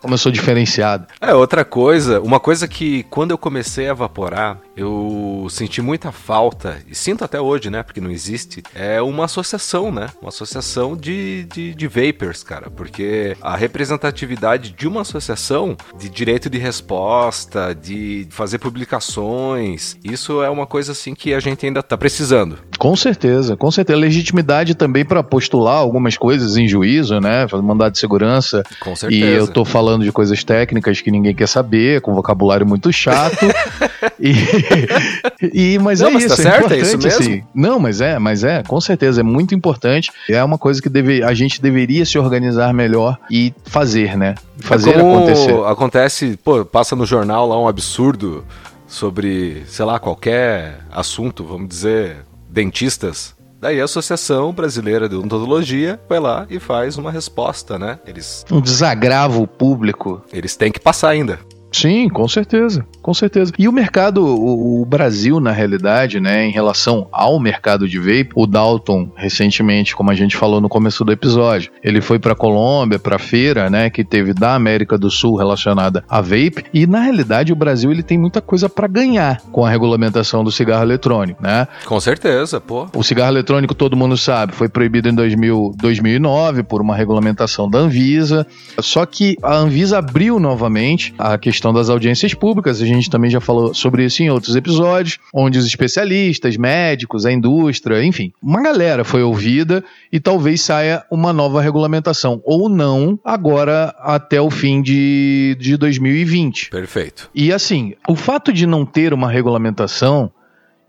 Como 0.00 0.14
eu 0.14 0.18
sou 0.18 0.32
diferenciado. 0.32 1.06
É, 1.20 1.34
outra 1.34 1.64
coisa, 1.64 2.20
uma 2.20 2.40
coisa 2.40 2.66
que 2.66 3.04
quando 3.04 3.30
eu 3.30 3.38
comecei 3.38 3.86
a 3.86 3.92
evaporar, 3.92 4.58
eu 4.76 5.46
senti 5.50 5.80
muita 5.80 6.10
falta, 6.10 6.78
e 6.88 6.94
sinto 6.94 7.24
até 7.24 7.40
hoje, 7.40 7.70
né, 7.70 7.82
porque 7.82 8.00
não 8.00 8.10
existe, 8.10 8.62
é 8.74 9.00
uma 9.02 9.26
associação, 9.26 9.92
né, 9.92 10.08
uma 10.20 10.28
associação 10.28 10.96
de, 10.96 11.44
de, 11.44 11.74
de 11.74 11.86
vapers, 11.86 12.42
cara, 12.42 12.70
porque 12.70 13.36
a 13.40 13.56
representatividade 13.56 14.70
de 14.70 14.88
uma 14.88 15.02
associação 15.02 15.76
de 15.98 16.08
direito 16.08 16.48
de 16.48 16.58
resposta, 16.58 17.74
de 17.74 18.26
fazer 18.30 18.58
publicações, 18.58 19.96
isso 20.02 20.42
é 20.42 20.50
uma 20.50 20.66
coisa 20.66 20.92
assim 20.92 21.14
que 21.14 21.34
a 21.34 21.40
gente 21.40 21.66
ainda 21.66 21.82
tá 21.82 21.96
precisando. 21.96 22.58
Com 22.78 22.96
certeza, 22.96 23.56
com 23.56 23.70
certeza. 23.70 23.98
Legitimidade 23.98 24.74
também 24.74 25.04
para 25.04 25.22
postular 25.22 25.76
algumas 25.76 26.16
coisas 26.16 26.56
em 26.56 26.66
juízo, 26.66 27.11
né? 27.20 27.46
Fazer 27.48 27.62
mandado 27.62 27.92
de 27.92 27.98
segurança. 27.98 28.62
Com 28.80 28.92
E 28.92 28.96
certeza. 28.96 29.24
eu 29.26 29.48
tô 29.48 29.64
falando 29.64 30.04
de 30.04 30.12
coisas 30.12 30.42
técnicas 30.44 31.00
que 31.00 31.10
ninguém 31.10 31.34
quer 31.34 31.48
saber, 31.48 32.00
com 32.00 32.14
vocabulário 32.14 32.66
muito 32.66 32.92
chato. 32.92 33.36
e, 34.20 35.74
e- 35.74 35.78
mas 35.78 36.00
Não, 36.00 36.08
é 36.08 36.12
mas 36.14 36.24
isso, 36.24 36.36
tá 36.36 36.42
é 36.42 36.44
certo, 36.52 36.72
é 36.72 36.78
importante, 36.78 36.82
isso 36.86 36.98
mesmo. 36.98 37.20
assim. 37.20 37.42
Não, 37.54 37.78
mas 37.78 38.00
é, 38.00 38.18
mas 38.18 38.44
é, 38.44 38.62
com 38.62 38.80
certeza, 38.80 39.20
é 39.20 39.24
muito 39.24 39.54
importante. 39.54 40.10
É 40.28 40.42
uma 40.42 40.58
coisa 40.58 40.80
que 40.80 40.88
deve, 40.88 41.22
a 41.22 41.34
gente 41.34 41.60
deveria 41.60 42.04
se 42.04 42.18
organizar 42.18 42.72
melhor 42.72 43.18
e 43.30 43.52
fazer, 43.64 44.16
né? 44.16 44.34
Fazer 44.58 44.90
É 44.90 44.92
como 44.94 45.16
acontecer. 45.16 45.52
Acontece, 45.66 46.38
pô, 46.42 46.64
passa 46.64 46.94
no 46.94 47.04
jornal 47.06 47.48
lá 47.48 47.58
um 47.60 47.66
absurdo 47.68 48.44
sobre, 48.86 49.62
sei 49.66 49.84
lá, 49.84 49.98
qualquer 49.98 50.80
assunto, 50.90 51.44
vamos 51.44 51.68
dizer, 51.68 52.18
dentistas. 52.48 53.34
Daí 53.62 53.80
a 53.80 53.84
Associação 53.84 54.52
Brasileira 54.52 55.08
de 55.08 55.14
Odontologia 55.14 56.00
vai 56.08 56.18
lá 56.18 56.44
e 56.50 56.58
faz 56.58 56.98
uma 56.98 57.12
resposta, 57.12 57.78
né? 57.78 57.96
Eles, 58.04 58.44
Um 58.50 58.60
desagravo 58.60 59.46
público. 59.46 60.20
eles 60.32 60.56
têm 60.56 60.72
que 60.72 60.80
passar 60.80 61.10
ainda. 61.10 61.38
Sim, 61.72 62.08
com 62.08 62.28
certeza, 62.28 62.86
com 63.00 63.14
certeza. 63.14 63.52
E 63.58 63.66
o 63.66 63.72
mercado, 63.72 64.24
o, 64.24 64.82
o, 64.82 64.84
Brasil, 64.84 65.40
na 65.40 65.50
realidade, 65.50 66.20
né, 66.20 66.46
em 66.46 66.50
relação 66.50 67.08
ao 67.10 67.40
mercado 67.40 67.88
de 67.88 67.98
vape, 67.98 68.30
o 68.34 68.46
Dalton, 68.46 69.10
recentemente, 69.16 69.96
como 69.96 70.10
a 70.10 70.14
gente 70.14 70.36
falou 70.36 70.60
no 70.60 70.68
começo 70.68 71.04
do 71.04 71.10
episódio, 71.10 71.72
ele 71.82 72.00
foi 72.00 72.18
para 72.18 72.34
Colômbia, 72.34 72.98
para 72.98 73.18
feira, 73.18 73.70
né, 73.70 73.88
que 73.88 74.04
teve 74.04 74.34
da 74.34 74.54
América 74.54 74.98
do 74.98 75.10
Sul 75.10 75.36
relacionada 75.36 76.04
a 76.08 76.20
vape, 76.20 76.64
e 76.74 76.86
na 76.86 77.00
realidade 77.00 77.52
o 77.52 77.56
Brasil 77.56 77.90
ele 77.90 78.02
tem 78.02 78.18
muita 78.18 78.40
coisa 78.40 78.68
para 78.68 78.86
ganhar 78.86 79.40
com 79.50 79.64
a 79.64 79.70
regulamentação 79.70 80.44
do 80.44 80.52
cigarro 80.52 80.82
eletrônico, 80.82 81.42
né? 81.42 81.66
Com 81.86 81.98
certeza, 81.98 82.60
pô. 82.60 82.86
O 82.94 83.02
cigarro 83.02 83.32
eletrônico, 83.32 83.74
todo 83.74 83.96
mundo 83.96 84.16
sabe, 84.16 84.52
foi 84.52 84.68
proibido 84.68 85.08
em 85.08 85.14
2000, 85.14 85.74
2009 85.76 86.62
por 86.62 86.82
uma 86.82 86.94
regulamentação 86.94 87.68
da 87.68 87.78
Anvisa, 87.78 88.46
só 88.80 89.06
que 89.06 89.36
a 89.42 89.54
Anvisa 89.54 89.98
abriu 89.98 90.38
novamente 90.38 91.14
a 91.18 91.38
questão 91.38 91.61
das 91.70 91.90
audiências 91.90 92.32
públicas, 92.32 92.80
a 92.80 92.86
gente 92.86 93.10
também 93.10 93.30
já 93.30 93.42
falou 93.42 93.74
sobre 93.74 94.06
isso 94.06 94.22
em 94.22 94.30
outros 94.30 94.56
episódios, 94.56 95.18
onde 95.34 95.58
os 95.58 95.66
especialistas, 95.66 96.56
médicos, 96.56 97.26
a 97.26 97.32
indústria, 97.32 98.02
enfim, 98.02 98.32
uma 98.42 98.62
galera 98.62 99.04
foi 99.04 99.22
ouvida 99.22 99.84
e 100.10 100.18
talvez 100.18 100.62
saia 100.62 101.04
uma 101.10 101.30
nova 101.30 101.60
regulamentação, 101.60 102.40
ou 102.42 102.70
não, 102.70 103.20
agora 103.22 103.94
até 103.98 104.40
o 104.40 104.48
fim 104.48 104.80
de, 104.80 105.54
de 105.60 105.76
2020. 105.76 106.70
Perfeito. 106.70 107.28
E 107.34 107.52
assim, 107.52 107.92
o 108.08 108.16
fato 108.16 108.50
de 108.50 108.66
não 108.66 108.86
ter 108.86 109.12
uma 109.12 109.30
regulamentação 109.30 110.32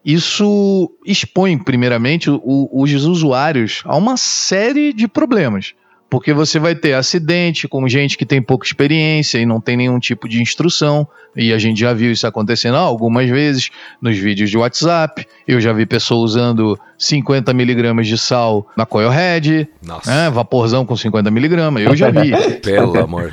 isso 0.06 0.92
expõe, 1.06 1.58
primeiramente, 1.58 2.30
o, 2.30 2.70
os 2.72 2.92
usuários 3.06 3.82
a 3.86 3.96
uma 3.96 4.18
série 4.18 4.92
de 4.92 5.08
problemas. 5.08 5.74
Porque 6.14 6.32
você 6.32 6.60
vai 6.60 6.76
ter 6.76 6.94
acidente 6.94 7.68
com 7.68 7.88
gente 7.88 8.20
que 8.20 8.24
tem 8.24 8.40
pouca 8.40 8.68
experiência 8.68 9.40
e 9.40 9.48
não 9.48 9.60
tem 9.60 9.76
nenhum 9.76 9.98
tipo 9.98 10.30
de 10.30 10.40
instrução. 10.40 11.08
E 11.36 11.52
a 11.52 11.58
gente 11.58 11.80
já 11.80 11.92
viu 11.92 12.12
isso 12.12 12.28
acontecendo 12.28 12.76
algumas 12.76 13.28
vezes 13.28 13.72
nos 14.00 14.16
vídeos 14.16 14.52
de 14.52 14.56
WhatsApp. 14.56 15.26
Eu 15.48 15.60
já 15.60 15.74
vi 15.74 15.88
pessoa 15.88 16.24
usando 16.24 16.80
50 17.04 17.52
miligramas 17.54 18.08
de 18.08 18.18
sal 18.18 18.68
na 18.78 18.86
Coilhead. 18.86 19.68
Nossa. 19.82 20.12
Né? 20.12 20.30
Vaporzão 20.30 20.86
com 20.86 20.96
50 20.96 21.32
miligramas. 21.32 21.84
Eu 21.84 21.96
já 21.96 22.12
vi. 22.12 22.32
Pelo 22.62 22.98
amor 23.00 23.32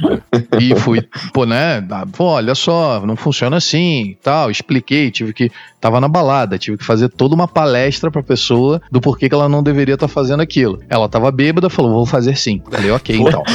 E 0.59 0.75
fui, 0.77 1.07
pô, 1.33 1.45
né? 1.45 1.87
Pô, 2.17 2.25
olha 2.25 2.55
só, 2.55 3.05
não 3.07 3.15
funciona 3.15 3.59
assim 3.59 4.17
tal. 4.23 4.51
Expliquei, 4.51 5.11
tive 5.11 5.33
que. 5.33 5.51
Tava 5.81 5.99
na 5.99 6.09
balada, 6.09 6.59
tive 6.59 6.77
que 6.77 6.85
fazer 6.85 7.09
toda 7.09 7.35
uma 7.35 7.49
palestra 7.49 8.11
pra 8.11 8.23
pessoa 8.23 8.83
do 8.91 9.01
porquê 9.01 9.31
que 9.31 9.35
ela 9.35 9.49
não 9.49 9.63
deveria 9.63 9.95
estar 9.95 10.09
tá 10.09 10.13
fazendo 10.13 10.41
aquilo. 10.41 10.79
Ela 10.91 11.09
tava 11.09 11.31
bêbada, 11.31 11.71
falou, 11.71 11.93
vou 11.93 12.05
fazer 12.05 12.37
sim. 12.37 12.61
Falei, 12.71 12.91
ok, 12.91 13.17
então. 13.17 13.43